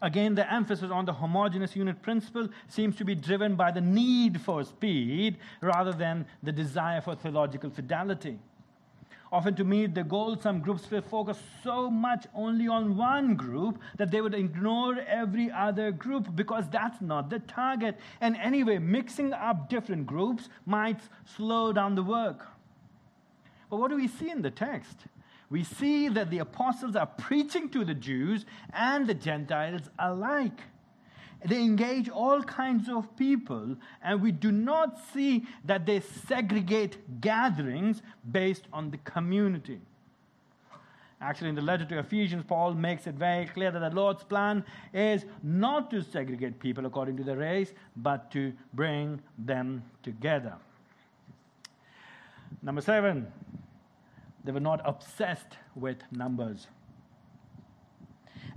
Again, 0.01 0.35
the 0.35 0.51
emphasis 0.51 0.91
on 0.91 1.05
the 1.05 1.13
homogeneous 1.13 1.75
unit 1.75 2.01
principle 2.01 2.47
seems 2.67 2.95
to 2.97 3.03
be 3.03 3.15
driven 3.15 3.55
by 3.55 3.71
the 3.71 3.81
need 3.81 4.39
for 4.39 4.63
speed 4.63 5.37
rather 5.61 5.91
than 5.91 6.25
the 6.41 6.51
desire 6.51 7.01
for 7.01 7.15
theological 7.15 7.69
fidelity. 7.69 8.39
Often, 9.31 9.55
to 9.55 9.63
meet 9.63 9.93
the 9.93 10.03
goal, 10.03 10.37
some 10.37 10.59
groups 10.59 10.89
will 10.89 11.03
focus 11.03 11.37
so 11.63 11.89
much 11.89 12.25
only 12.33 12.67
on 12.67 12.97
one 12.97 13.35
group 13.35 13.79
that 13.97 14.09
they 14.09 14.21
would 14.21 14.33
ignore 14.33 14.97
every 15.07 15.51
other 15.51 15.91
group 15.91 16.35
because 16.35 16.67
that's 16.69 16.99
not 16.99 17.29
the 17.29 17.39
target. 17.39 17.99
And 18.21 18.35
anyway, 18.37 18.79
mixing 18.79 19.33
up 19.33 19.69
different 19.69 20.07
groups 20.07 20.49
might 20.65 20.99
slow 21.25 21.71
down 21.71 21.93
the 21.93 22.01
work. 22.01 22.47
But 23.69 23.77
what 23.77 23.91
do 23.91 23.97
we 23.97 24.07
see 24.07 24.31
in 24.31 24.41
the 24.41 24.49
text? 24.49 24.97
We 25.49 25.63
see 25.63 26.09
that 26.09 26.29
the 26.29 26.39
apostles 26.39 26.95
are 26.95 27.07
preaching 27.07 27.69
to 27.69 27.83
the 27.83 27.95
Jews 27.95 28.45
and 28.71 29.07
the 29.07 29.15
Gentiles 29.15 29.89
alike. 29.97 30.61
They 31.43 31.61
engage 31.61 32.09
all 32.09 32.43
kinds 32.43 32.89
of 32.89 33.15
people, 33.15 33.77
and 34.03 34.21
we 34.21 34.31
do 34.31 34.51
not 34.51 34.99
see 35.13 35.45
that 35.65 35.85
they 35.85 36.01
segregate 36.27 37.21
gatherings 37.21 38.01
based 38.29 38.65
on 38.73 38.91
the 38.91 38.97
community. 38.97 39.79
Actually, 41.21 41.49
in 41.49 41.55
the 41.55 41.61
letter 41.61 41.85
to 41.85 41.99
Ephesians, 41.99 42.43
Paul 42.47 42.73
makes 42.73 43.07
it 43.07 43.15
very 43.15 43.45
clear 43.45 43.71
that 43.71 43.79
the 43.79 43.89
Lord's 43.89 44.23
plan 44.23 44.63
is 44.93 45.25
not 45.43 45.89
to 45.91 46.01
segregate 46.01 46.59
people 46.59 46.85
according 46.85 47.17
to 47.17 47.23
their 47.23 47.37
race, 47.37 47.73
but 47.97 48.31
to 48.31 48.53
bring 48.73 49.21
them 49.37 49.83
together. 50.03 50.53
Number 52.61 52.81
seven, 52.81 53.27
they 54.43 54.51
were 54.51 54.59
not 54.59 54.81
obsessed 54.85 55.57
with 55.75 55.97
numbers 56.11 56.67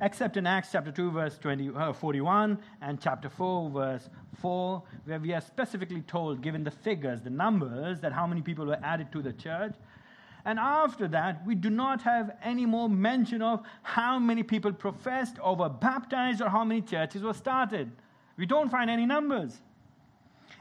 except 0.02 0.36
in 0.36 0.46
Acts 0.46 0.70
chapter 0.72 0.90
2, 0.90 1.12
verse 1.12 1.38
20, 1.38 1.70
uh, 1.70 1.92
41, 1.92 2.58
and 2.80 3.00
chapter 3.00 3.28
4, 3.28 3.70
verse 3.70 4.10
4, 4.40 4.82
where 5.04 5.20
we 5.20 5.32
are 5.32 5.40
specifically 5.40 6.02
told, 6.02 6.42
given 6.42 6.64
the 6.64 6.70
figures, 6.70 7.20
the 7.22 7.30
numbers, 7.30 8.00
that 8.00 8.12
how 8.12 8.26
many 8.26 8.42
people 8.42 8.66
were 8.66 8.80
added 8.82 9.12
to 9.12 9.22
the 9.22 9.32
church. 9.32 9.74
And 10.44 10.58
after 10.58 11.06
that, 11.08 11.46
we 11.46 11.54
do 11.54 11.70
not 11.70 12.02
have 12.02 12.36
any 12.42 12.66
more 12.66 12.88
mention 12.88 13.42
of 13.42 13.62
how 13.82 14.18
many 14.18 14.42
people 14.42 14.72
professed 14.72 15.36
or 15.40 15.54
were 15.54 15.68
baptized 15.68 16.42
or 16.42 16.48
how 16.48 16.64
many 16.64 16.82
churches 16.82 17.22
were 17.22 17.32
started. 17.32 17.92
We 18.36 18.46
don't 18.46 18.70
find 18.70 18.90
any 18.90 19.06
numbers. 19.06 19.60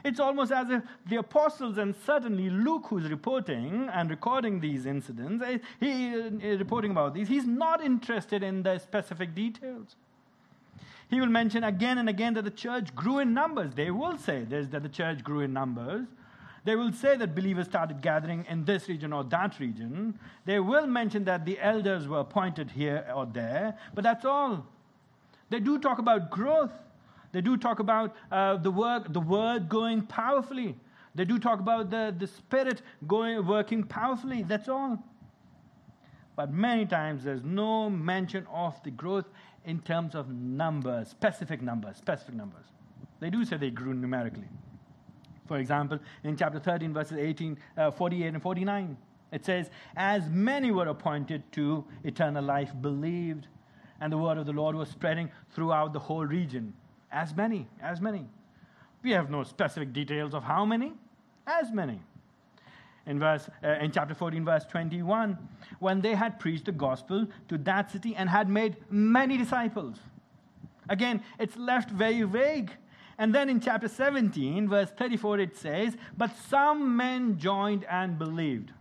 It's 0.04 0.18
almost 0.20 0.52
as 0.52 0.70
if 0.70 0.82
the 1.08 1.16
apostles, 1.16 1.78
and 1.78 1.94
certainly 2.04 2.50
Luke, 2.50 2.86
who's 2.88 3.08
reporting 3.08 3.88
and 3.92 4.10
recording 4.10 4.60
these 4.60 4.86
incidents, 4.86 5.44
eh, 5.46 5.58
he 5.78 6.12
is 6.12 6.58
reporting 6.58 6.90
about 6.90 7.14
these, 7.14 7.28
he's 7.28 7.46
not 7.46 7.82
interested 7.84 8.42
in 8.42 8.62
the 8.62 8.78
specific 8.78 9.34
details. 9.34 9.96
He 11.08 11.20
will 11.20 11.26
mention 11.26 11.62
again 11.64 11.98
and 11.98 12.08
again 12.08 12.34
that 12.34 12.44
the 12.44 12.50
church 12.50 12.94
grew 12.94 13.18
in 13.18 13.34
numbers. 13.34 13.74
They 13.74 13.90
will 13.90 14.16
say 14.16 14.44
this, 14.44 14.68
that 14.68 14.82
the 14.82 14.88
church 14.88 15.22
grew 15.22 15.40
in 15.40 15.52
numbers. 15.52 16.06
They 16.64 16.76
will 16.76 16.92
say 16.92 17.16
that 17.16 17.34
believers 17.34 17.66
started 17.66 18.00
gathering 18.00 18.46
in 18.48 18.64
this 18.64 18.88
region 18.88 19.12
or 19.12 19.24
that 19.24 19.58
region. 19.58 20.18
They 20.44 20.60
will 20.60 20.86
mention 20.86 21.24
that 21.24 21.44
the 21.44 21.60
elders 21.60 22.08
were 22.08 22.20
appointed 22.20 22.70
here 22.70 23.04
or 23.14 23.26
there, 23.26 23.76
but 23.94 24.04
that's 24.04 24.24
all. 24.24 24.64
They 25.50 25.60
do 25.60 25.78
talk 25.78 25.98
about 25.98 26.30
growth. 26.30 26.72
They 27.32 27.40
do 27.40 27.56
talk 27.56 27.78
about 27.78 28.14
uh, 28.30 28.56
the 28.58 28.70
work, 28.70 29.12
the 29.12 29.20
word 29.20 29.68
going 29.68 30.02
powerfully. 30.02 30.76
They 31.14 31.24
do 31.24 31.38
talk 31.38 31.60
about 31.60 31.90
the, 31.90 32.14
the 32.16 32.26
spirit 32.26 32.82
going 33.06 33.46
working 33.46 33.82
powerfully. 33.82 34.42
That's 34.42 34.68
all. 34.68 35.02
But 36.36 36.52
many 36.52 36.86
times 36.86 37.24
there's 37.24 37.42
no 37.42 37.90
mention 37.90 38.46
of 38.52 38.82
the 38.82 38.90
growth 38.90 39.26
in 39.64 39.80
terms 39.80 40.14
of 40.14 40.30
numbers, 40.30 41.08
specific 41.08 41.62
numbers, 41.62 41.96
specific 41.96 42.34
numbers. 42.34 42.64
They 43.20 43.30
do 43.30 43.44
say 43.44 43.56
they 43.56 43.70
grew 43.70 43.94
numerically. 43.94 44.48
For 45.46 45.58
example, 45.58 45.98
in 46.24 46.36
chapter 46.36 46.58
13, 46.58 46.92
verses 46.94 47.18
18, 47.18 47.58
uh, 47.76 47.90
48 47.90 48.26
and 48.26 48.42
49, 48.42 48.96
it 49.32 49.44
says, 49.44 49.70
As 49.96 50.28
many 50.28 50.70
were 50.70 50.88
appointed 50.88 51.42
to 51.52 51.84
eternal 52.04 52.44
life 52.44 52.72
believed, 52.80 53.48
and 54.00 54.12
the 54.12 54.18
word 54.18 54.38
of 54.38 54.46
the 54.46 54.52
Lord 54.52 54.74
was 54.74 54.88
spreading 54.88 55.30
throughout 55.50 55.92
the 55.92 55.98
whole 55.98 56.24
region. 56.24 56.74
As 57.12 57.36
many, 57.36 57.68
as 57.80 58.00
many. 58.00 58.26
We 59.02 59.10
have 59.10 59.30
no 59.30 59.44
specific 59.44 59.92
details 59.92 60.32
of 60.34 60.42
how 60.42 60.64
many, 60.64 60.94
as 61.46 61.70
many. 61.70 62.00
In, 63.06 63.18
verse, 63.18 63.50
uh, 63.62 63.68
in 63.80 63.90
chapter 63.90 64.14
14, 64.14 64.44
verse 64.44 64.64
21, 64.64 65.36
when 65.80 66.00
they 66.00 66.14
had 66.14 66.38
preached 66.38 66.66
the 66.66 66.72
gospel 66.72 67.26
to 67.48 67.58
that 67.58 67.90
city 67.90 68.14
and 68.14 68.28
had 68.28 68.48
made 68.48 68.76
many 68.90 69.36
disciples. 69.36 69.96
Again, 70.88 71.22
it's 71.38 71.56
left 71.56 71.90
very 71.90 72.22
vague. 72.22 72.70
And 73.18 73.34
then 73.34 73.48
in 73.48 73.60
chapter 73.60 73.88
17, 73.88 74.68
verse 74.68 74.90
34, 74.90 75.40
it 75.40 75.56
says, 75.56 75.96
But 76.16 76.36
some 76.48 76.96
men 76.96 77.38
joined 77.38 77.84
and 77.84 78.18
believed. 78.18 78.72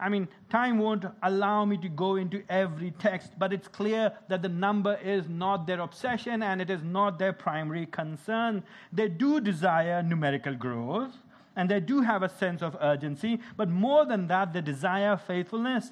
I 0.00 0.08
mean, 0.08 0.28
time 0.48 0.78
won't 0.78 1.04
allow 1.22 1.66
me 1.66 1.76
to 1.76 1.88
go 1.88 2.16
into 2.16 2.42
every 2.48 2.92
text, 2.92 3.32
but 3.38 3.52
it's 3.52 3.68
clear 3.68 4.12
that 4.28 4.40
the 4.40 4.48
number 4.48 4.98
is 5.04 5.28
not 5.28 5.66
their 5.66 5.80
obsession 5.80 6.42
and 6.42 6.62
it 6.62 6.70
is 6.70 6.82
not 6.82 7.18
their 7.18 7.34
primary 7.34 7.84
concern. 7.84 8.64
They 8.90 9.08
do 9.08 9.40
desire 9.40 10.02
numerical 10.02 10.54
growth 10.54 11.12
and 11.54 11.68
they 11.68 11.80
do 11.80 12.00
have 12.00 12.22
a 12.22 12.30
sense 12.30 12.62
of 12.62 12.78
urgency, 12.80 13.40
but 13.58 13.68
more 13.68 14.06
than 14.06 14.26
that, 14.28 14.54
they 14.54 14.62
desire 14.62 15.18
faithfulness. 15.18 15.90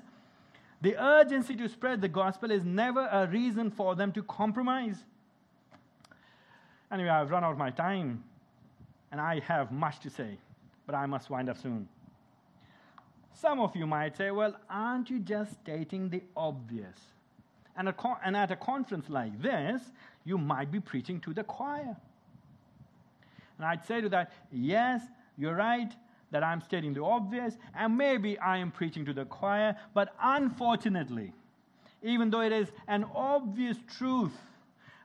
The 0.80 0.96
urgency 0.96 1.54
to 1.56 1.68
spread 1.68 2.00
the 2.00 2.08
gospel 2.08 2.50
is 2.50 2.64
never 2.64 3.06
a 3.12 3.26
reason 3.26 3.70
for 3.70 3.94
them 3.94 4.12
to 4.12 4.22
compromise. 4.22 5.04
Anyway, 6.90 7.10
I've 7.10 7.30
run 7.30 7.44
out 7.44 7.52
of 7.52 7.58
my 7.58 7.70
time 7.70 8.24
and 9.12 9.20
I 9.20 9.40
have 9.40 9.70
much 9.70 10.00
to 10.00 10.08
say, 10.08 10.38
but 10.86 10.94
I 10.94 11.04
must 11.04 11.28
wind 11.28 11.50
up 11.50 11.58
soon. 11.58 11.88
Some 13.40 13.60
of 13.60 13.76
you 13.76 13.86
might 13.86 14.16
say, 14.16 14.32
well, 14.32 14.56
aren't 14.68 15.10
you 15.10 15.20
just 15.20 15.52
stating 15.62 16.08
the 16.08 16.22
obvious? 16.36 16.96
And, 17.76 17.96
con- 17.96 18.16
and 18.24 18.36
at 18.36 18.50
a 18.50 18.56
conference 18.56 19.08
like 19.08 19.40
this, 19.40 19.80
you 20.24 20.38
might 20.38 20.72
be 20.72 20.80
preaching 20.80 21.20
to 21.20 21.32
the 21.32 21.44
choir. 21.44 21.96
And 23.56 23.66
I'd 23.66 23.86
say 23.86 24.00
to 24.00 24.08
that, 24.08 24.32
yes, 24.50 25.02
you're 25.36 25.54
right 25.54 25.92
that 26.32 26.42
I'm 26.42 26.60
stating 26.60 26.92
the 26.94 27.02
obvious, 27.02 27.56
and 27.76 27.96
maybe 27.96 28.38
I 28.38 28.58
am 28.58 28.72
preaching 28.72 29.04
to 29.06 29.12
the 29.12 29.24
choir, 29.24 29.76
but 29.94 30.14
unfortunately, 30.20 31.32
even 32.02 32.30
though 32.30 32.42
it 32.42 32.52
is 32.52 32.68
an 32.88 33.04
obvious 33.14 33.76
truth, 33.96 34.36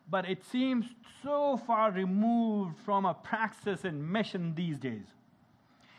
but 0.10 0.28
it 0.28 0.44
seems 0.44 0.86
so 1.22 1.56
far 1.56 1.92
removed 1.92 2.78
from 2.80 3.06
a 3.06 3.14
praxis 3.14 3.86
and 3.86 4.12
mission 4.12 4.54
these 4.56 4.78
days. 4.78 5.06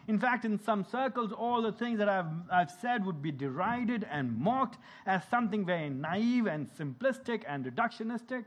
In 0.06 0.18
fact, 0.18 0.44
in 0.44 0.58
some 0.62 0.84
circles, 0.84 1.32
all 1.32 1.62
the 1.62 1.72
things 1.72 1.98
that 1.98 2.08
I've, 2.08 2.26
I've 2.52 2.70
said 2.70 3.06
would 3.06 3.22
be 3.22 3.32
derided 3.32 4.06
and 4.10 4.38
mocked 4.38 4.78
as 5.06 5.22
something 5.28 5.64
very 5.64 5.88
naive 5.88 6.46
and 6.46 6.68
simplistic 6.68 7.42
and 7.48 7.64
reductionistic. 7.64 8.46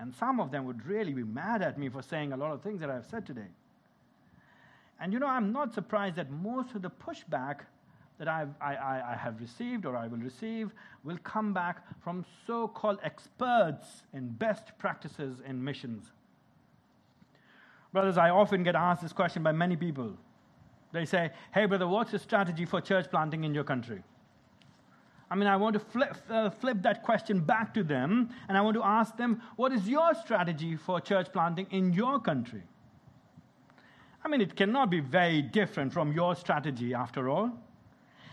And 0.00 0.12
some 0.14 0.40
of 0.40 0.50
them 0.50 0.64
would 0.64 0.84
really 0.84 1.12
be 1.12 1.22
mad 1.22 1.62
at 1.62 1.78
me 1.78 1.88
for 1.88 2.02
saying 2.02 2.32
a 2.32 2.36
lot 2.36 2.52
of 2.52 2.62
things 2.62 2.80
that 2.80 2.90
I've 2.90 3.06
said 3.06 3.24
today. 3.24 3.48
And 5.00 5.12
you 5.12 5.18
know, 5.18 5.28
I'm 5.28 5.52
not 5.52 5.72
surprised 5.72 6.16
that 6.16 6.30
most 6.30 6.74
of 6.74 6.82
the 6.82 6.90
pushback 6.90 7.60
that 8.18 8.28
I've, 8.28 8.48
I, 8.60 8.74
I, 8.74 9.12
I 9.12 9.16
have 9.16 9.40
received 9.40 9.84
or 9.84 9.96
I 9.96 10.06
will 10.06 10.18
receive 10.18 10.70
will 11.04 11.18
come 11.22 11.52
back 11.52 11.84
from 12.02 12.24
so 12.46 12.66
called 12.66 12.98
experts 13.04 13.86
in 14.14 14.28
best 14.28 14.76
practices 14.78 15.38
in 15.46 15.62
missions. 15.62 16.10
Brothers, 17.92 18.18
I 18.18 18.30
often 18.30 18.62
get 18.62 18.74
asked 18.74 19.02
this 19.02 19.12
question 19.12 19.42
by 19.42 19.52
many 19.52 19.76
people. 19.76 20.16
They 20.92 21.04
say, 21.04 21.30
Hey, 21.52 21.66
brother, 21.66 21.86
what's 21.86 22.12
the 22.12 22.18
strategy 22.18 22.64
for 22.64 22.80
church 22.80 23.10
planting 23.10 23.44
in 23.44 23.54
your 23.54 23.64
country? 23.64 24.02
I 25.30 25.34
mean, 25.34 25.48
I 25.48 25.56
want 25.56 25.74
to 25.74 25.80
flip, 25.80 26.16
uh, 26.30 26.50
flip 26.50 26.82
that 26.82 27.02
question 27.02 27.40
back 27.40 27.74
to 27.74 27.82
them, 27.82 28.30
and 28.48 28.56
I 28.56 28.60
want 28.60 28.76
to 28.76 28.84
ask 28.84 29.16
them, 29.16 29.42
What 29.56 29.72
is 29.72 29.88
your 29.88 30.14
strategy 30.14 30.76
for 30.76 31.00
church 31.00 31.32
planting 31.32 31.66
in 31.70 31.92
your 31.92 32.20
country? 32.20 32.62
I 34.24 34.28
mean, 34.28 34.40
it 34.40 34.56
cannot 34.56 34.90
be 34.90 35.00
very 35.00 35.42
different 35.42 35.92
from 35.92 36.12
your 36.12 36.34
strategy 36.34 36.94
after 36.94 37.28
all. 37.28 37.52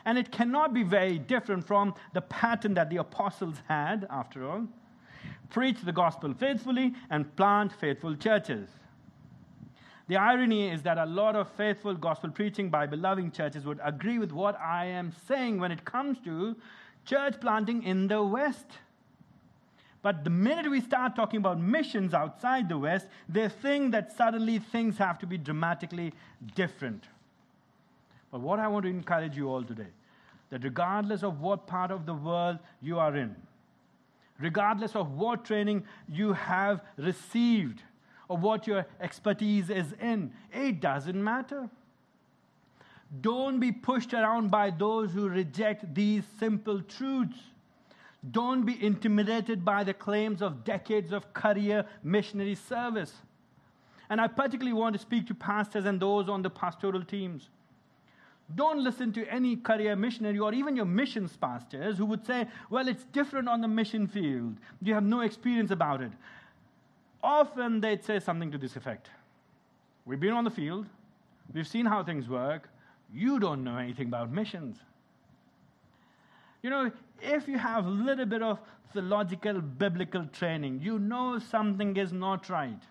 And 0.06 0.18
it 0.18 0.32
cannot 0.32 0.74
be 0.74 0.84
very 0.84 1.18
different 1.18 1.66
from 1.66 1.93
the 2.14 2.22
pattern 2.22 2.74
that 2.74 2.89
the 2.89 2.97
apostles 2.97 3.62
had, 3.68 4.08
after 4.10 4.49
all. 4.49 4.68
Preach 5.49 5.82
the 5.82 5.91
gospel 5.91 6.34
faithfully 6.34 6.93
and 7.10 7.34
plant 7.36 7.72
faithful 7.72 8.16
churches. 8.16 8.70
The 10.08 10.18
irony 10.18 10.70
is 10.70 10.84
that 10.84 10.97
a 10.97 11.06
lot 11.06 11.36
of 11.36 11.49
faithful 11.51 11.93
gospel 11.95 12.30
preaching 12.30 12.70
Bible 12.70 12.97
loving 12.97 13.32
churches 13.32 13.66
would 13.66 13.80
agree 13.84 14.20
with 14.20 14.32
what 14.32 14.60
I 14.60 14.86
am 14.86 15.14
saying 15.28 15.60
when 15.60 15.72
it 15.72 15.86
comes 15.86 16.18
to 16.26 16.56
church 17.06 17.39
planting 17.39 17.84
in 17.84 18.08
the 18.08 18.22
West. 18.22 18.66
But 20.01 20.26
the 20.26 20.30
minute 20.30 20.70
we 20.70 20.82
start 20.82 21.16
talking 21.16 21.38
about 21.38 21.62
missions 21.62 22.14
outside 22.14 22.68
the 22.68 22.78
West, 22.78 23.08
they 23.30 23.47
think 23.47 23.93
that 23.93 24.12
suddenly 24.12 24.60
things 24.60 24.97
have 24.97 25.18
to 25.20 25.26
be 25.26 25.38
dramatically 25.38 26.14
different. 26.56 27.06
But 28.30 28.41
what 28.41 28.60
I 28.60 28.68
want 28.68 28.84
to 28.84 28.89
encourage 28.89 29.38
you 29.38 29.47
all 29.47 29.64
today 29.64 29.88
that 30.49 30.64
regardless 30.64 31.24
of 31.24 31.39
what 31.39 31.66
part 31.66 31.89
of 31.89 32.06
the 32.06 32.14
world 32.14 32.60
you 32.82 32.99
are 32.99 33.16
in, 33.16 33.36
regardless 34.39 34.95
of 34.95 35.12
what 35.14 35.45
training 35.45 35.84
you 36.08 36.34
have 36.34 36.82
received, 36.97 37.82
or 38.28 38.38
what 38.38 38.67
your 38.67 38.86
expertise 38.99 39.69
is 39.69 39.93
in, 40.01 40.32
it 40.51 40.80
doesn't 40.80 41.21
matter. 41.21 41.69
Don't 43.21 43.59
be 43.59 43.71
pushed 43.71 44.13
around 44.13 44.49
by 44.49 44.71
those 44.71 45.11
who 45.11 45.30
reject 45.30 45.93
these 45.93 46.24
simple 46.39 46.82
truths. 46.82 47.38
Don't 48.32 48.65
be 48.65 48.84
intimidated 48.84 49.63
by 49.63 49.84
the 49.84 49.93
claims 49.93 50.41
of 50.41 50.63
decades 50.63 51.11
of 51.11 51.34
career 51.34 51.86
missionary 52.03 52.55
service. 52.55 53.13
And 54.09 54.19
I 54.19 54.28
particularly 54.28 54.74
want 54.74 54.93
to 54.93 54.99
speak 54.99 55.28
to 55.28 55.34
pastors 55.34 55.86
and 55.86 55.99
those 55.99 56.30
on 56.30 56.41
the 56.41 56.49
pastoral 56.49 57.03
teams. 57.03 57.49
Don't 58.55 58.84
listen 58.84 59.11
to 59.13 59.26
any 59.28 59.55
career 59.55 59.95
missionary 59.95 60.39
or 60.39 60.53
even 60.53 60.76
your 60.76 60.86
missions 60.86 61.36
pastors 61.38 61.97
who 61.97 62.05
would 62.05 62.26
say, 62.26 62.47
well, 62.69 62.88
it's 62.88 63.05
different 63.05 63.47
on 63.47 63.61
the 63.61 63.67
mission 63.67 64.07
field. 64.07 64.55
You 64.82 64.93
have 64.93 65.03
no 65.03 65.21
experience 65.21 65.71
about 65.71 66.01
it. 66.01 66.11
Often 67.24 67.80
they'd 67.80 68.03
say 68.03 68.19
something 68.19 68.51
to 68.51 68.57
this 68.57 68.76
effect 68.76 69.09
We've 70.05 70.19
been 70.19 70.34
on 70.34 70.43
the 70.43 70.51
field, 70.51 70.88
we've 71.53 71.67
seen 71.67 71.86
how 71.86 72.03
things 72.03 72.28
work. 72.28 72.69
You 73.13 73.39
don't 73.39 73.63
know 73.63 73.78
anything 73.78 74.07
about 74.07 74.32
missions. 74.32 74.78
You 76.61 76.69
know, 76.69 76.91
if 77.21 77.47
you 77.47 77.57
have 77.57 77.86
a 77.86 77.89
little 77.89 78.26
bit 78.26 78.41
of 78.41 78.59
theological, 78.91 79.61
biblical 79.61 80.26
training, 80.26 80.82
you 80.82 80.99
know 80.99 81.39
something 81.39 81.95
is 81.95 82.11
not 82.11 82.49
right. 82.49 82.82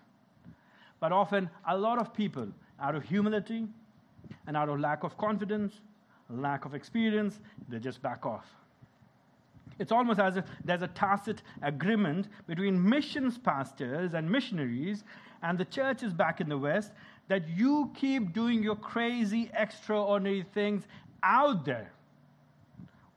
But 0.99 1.11
often, 1.11 1.49
a 1.67 1.77
lot 1.77 1.99
of 1.99 2.13
people, 2.13 2.47
out 2.79 2.95
of 2.95 3.03
humility, 3.03 3.67
and 4.47 4.57
out 4.57 4.69
of 4.69 4.79
lack 4.79 5.03
of 5.03 5.17
confidence, 5.17 5.81
lack 6.29 6.65
of 6.65 6.73
experience, 6.73 7.39
they 7.69 7.79
just 7.79 8.01
back 8.01 8.25
off. 8.25 8.45
It's 9.83 9.91
almost 9.91 10.21
as 10.21 10.37
if 10.37 10.45
there's 10.63 10.81
a 10.81 10.87
tacit 10.87 11.41
agreement 11.61 12.29
between 12.47 12.81
missions 12.89 13.37
pastors 13.37 14.13
and 14.13 14.31
missionaries 14.31 15.03
and 15.41 15.57
the 15.57 15.65
churches 15.65 16.13
back 16.13 16.39
in 16.39 16.47
the 16.47 16.57
West 16.57 16.93
that 17.27 17.49
you 17.49 17.91
keep 17.93 18.31
doing 18.31 18.63
your 18.63 18.77
crazy, 18.77 19.51
extraordinary 19.53 20.45
things 20.53 20.87
out 21.21 21.65
there. 21.65 21.91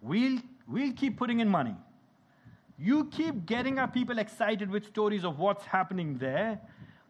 We'll, 0.02 0.40
we'll 0.66 0.92
keep 0.92 1.16
putting 1.16 1.38
in 1.38 1.48
money. 1.48 1.76
You 2.80 3.04
keep 3.12 3.46
getting 3.46 3.78
our 3.78 3.86
people 3.86 4.18
excited 4.18 4.68
with 4.68 4.86
stories 4.86 5.24
of 5.24 5.38
what's 5.38 5.64
happening 5.66 6.18
there, 6.18 6.60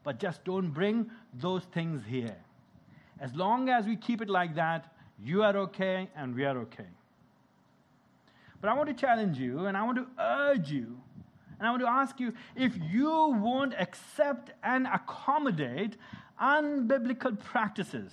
but 0.05 0.19
just 0.19 0.45
don't 0.45 0.69
bring 0.69 1.11
those 1.33 1.63
things 1.73 2.03
here. 2.07 2.37
As 3.21 3.35
long 3.35 3.71
as 3.71 3.87
we 3.87 3.97
keep 3.97 4.21
it 4.21 4.29
like 4.29 4.55
that, 4.57 4.93
you 5.19 5.43
are 5.43 5.57
okay 5.57 6.11
and 6.15 6.35
we 6.35 6.45
are 6.45 6.59
okay. 6.59 6.89
But 8.61 8.71
I 8.71 8.75
want 8.75 8.89
to 8.89 8.95
challenge 8.95 9.39
you 9.39 9.67
and 9.67 9.77
I 9.77 9.83
want 9.83 9.99
to 9.99 10.07
urge 10.19 10.71
you 10.71 11.01
and 11.59 11.67
I 11.67 11.71
want 11.71 11.83
to 11.83 11.89
ask 11.89 12.21
you 12.21 12.33
if 12.55 12.73
you 12.91 13.11
won't 13.11 13.75
accept 13.79 14.53
and 14.63 14.87
accommodate 14.87 15.97
unbiblical 16.41 17.39
practices 17.39 18.13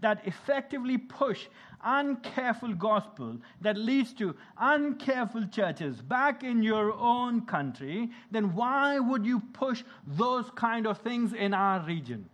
that 0.00 0.26
effectively 0.26 0.98
push 0.98 1.46
uncareful 1.84 2.76
gospel 2.76 3.36
that 3.60 3.76
leads 3.76 4.12
to 4.14 4.34
uncareful 4.60 5.50
churches 5.52 6.00
back 6.00 6.42
in 6.42 6.62
your 6.62 6.92
own 6.92 7.42
country, 7.42 8.10
then 8.30 8.54
why 8.54 8.98
would 8.98 9.24
you 9.24 9.40
push 9.52 9.82
those 10.06 10.50
kind 10.54 10.86
of 10.86 10.98
things 10.98 11.32
in 11.32 11.54
our 11.54 11.80
region? 11.84 12.28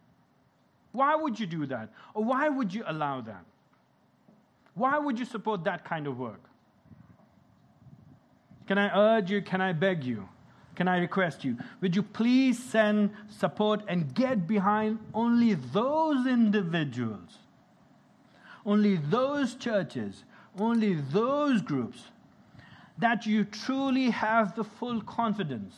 Why 0.92 1.14
would 1.14 1.38
you 1.38 1.46
do 1.46 1.66
that? 1.66 1.90
Or 2.14 2.24
why 2.24 2.48
would 2.48 2.72
you 2.72 2.84
allow 2.86 3.20
that? 3.22 3.44
Why 4.74 4.98
would 4.98 5.18
you 5.18 5.24
support 5.24 5.64
that 5.64 5.84
kind 5.84 6.06
of 6.06 6.18
work? 6.18 6.47
Can 8.68 8.76
I 8.76 9.16
urge 9.16 9.30
you? 9.30 9.40
Can 9.40 9.62
I 9.62 9.72
beg 9.72 10.04
you? 10.04 10.28
Can 10.74 10.88
I 10.88 10.98
request 10.98 11.42
you? 11.42 11.56
Would 11.80 11.96
you 11.96 12.02
please 12.02 12.62
send 12.62 13.10
support 13.30 13.82
and 13.88 14.14
get 14.14 14.46
behind 14.46 14.98
only 15.14 15.54
those 15.54 16.26
individuals, 16.26 17.38
only 18.66 18.96
those 18.96 19.54
churches, 19.54 20.22
only 20.58 20.94
those 20.94 21.62
groups 21.62 22.02
that 22.98 23.24
you 23.24 23.44
truly 23.44 24.10
have 24.10 24.54
the 24.54 24.64
full 24.64 25.00
confidence 25.00 25.74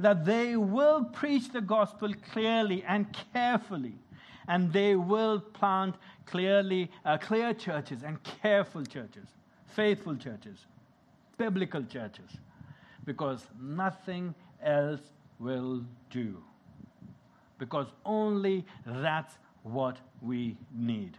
that 0.00 0.24
they 0.24 0.56
will 0.56 1.04
preach 1.04 1.52
the 1.52 1.60
gospel 1.60 2.12
clearly 2.32 2.82
and 2.88 3.06
carefully 3.32 3.94
and 4.48 4.72
they 4.72 4.96
will 4.96 5.38
plant 5.38 5.94
clearly 6.26 6.90
uh, 7.04 7.16
clear 7.16 7.54
churches 7.54 8.02
and 8.02 8.20
careful 8.24 8.84
churches, 8.84 9.28
faithful 9.68 10.16
churches, 10.16 10.66
biblical 11.36 11.82
churches, 11.82 12.30
because 13.04 13.46
nothing 13.60 14.34
else 14.62 15.00
will 15.38 15.84
do. 16.10 16.42
Because 17.58 17.86
only 18.04 18.64
that's 18.86 19.36
what 19.62 19.98
we 20.20 20.56
need. 20.74 21.16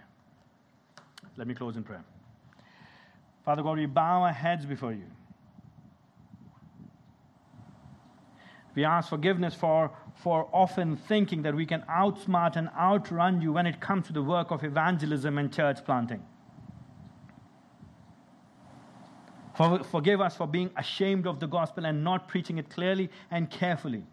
Let 1.38 1.48
me 1.48 1.54
close 1.54 1.76
in 1.76 1.84
prayer. 1.84 2.04
Father 3.44 3.62
God, 3.62 3.78
we 3.78 3.86
bow 3.86 4.24
our 4.24 4.32
heads 4.32 4.66
before 4.66 4.94
you. 4.94 5.06
We 8.74 8.84
ask 8.84 9.10
forgiveness 9.10 9.56
for, 9.56 9.92
for 10.16 10.50
often 10.52 10.98
thinking 10.98 11.44
that 11.44 11.56
we 11.56 11.66
can 11.66 11.84
outsmart 11.90 12.58
and 12.58 12.70
outrun 12.78 13.42
you 13.42 13.54
when 13.54 13.66
it 13.66 13.80
comes 13.80 14.08
to 14.08 14.14
the 14.14 14.22
work 14.22 14.52
of 14.52 14.64
evangelism 14.64 15.38
and 15.38 15.54
church 15.54 15.86
planting. 15.86 16.22
For, 19.58 19.84
forgive 19.84 20.22
us 20.22 20.36
for 20.36 20.48
being 20.48 20.70
ashamed 20.76 21.28
of 21.28 21.40
the 21.40 21.48
gospel 21.48 21.86
and 21.86 22.04
not 22.04 22.28
preaching 22.28 22.58
it 22.58 22.70
clearly 22.70 23.10
and 23.32 23.50
carefully. 23.50 24.04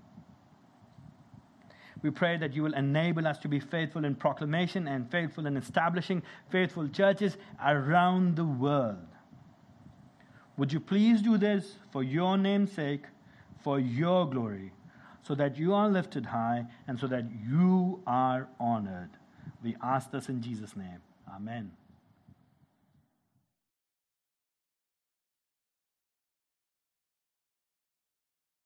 We 2.03 2.11
pray 2.11 2.37
that 2.37 2.53
you 2.53 2.63
will 2.63 2.75
enable 2.75 3.27
us 3.29 3.39
to 3.39 3.49
be 3.49 3.61
faithful 3.61 4.05
in 4.05 4.17
proclamation 4.17 4.89
and 4.89 5.09
faithful 5.11 5.47
in 5.47 5.57
establishing 5.57 6.23
faithful 6.51 6.89
churches 6.89 7.37
around 7.65 8.37
the 8.37 8.45
world. 8.45 9.07
Would 10.57 10.73
you 10.73 10.81
please 10.81 11.23
do 11.23 11.39
this 11.39 11.77
for 11.93 12.03
your 12.03 12.37
name's 12.37 12.73
sake, 12.73 13.05
for 13.63 13.79
your 13.79 14.29
glory, 14.29 14.73
so 15.23 15.35
that 15.37 15.57
you 15.57 15.75
are 15.75 15.89
lifted 15.89 16.27
high 16.27 16.67
and 16.89 16.99
so 16.99 17.07
that 17.07 17.25
you 17.49 18.03
are 18.07 18.49
honored? 18.59 19.11
We 19.63 19.77
ask 19.83 20.11
this 20.11 20.29
in 20.29 20.43
Jesus' 20.43 20.77
name. 20.77 21.01
Amen. 21.35 21.71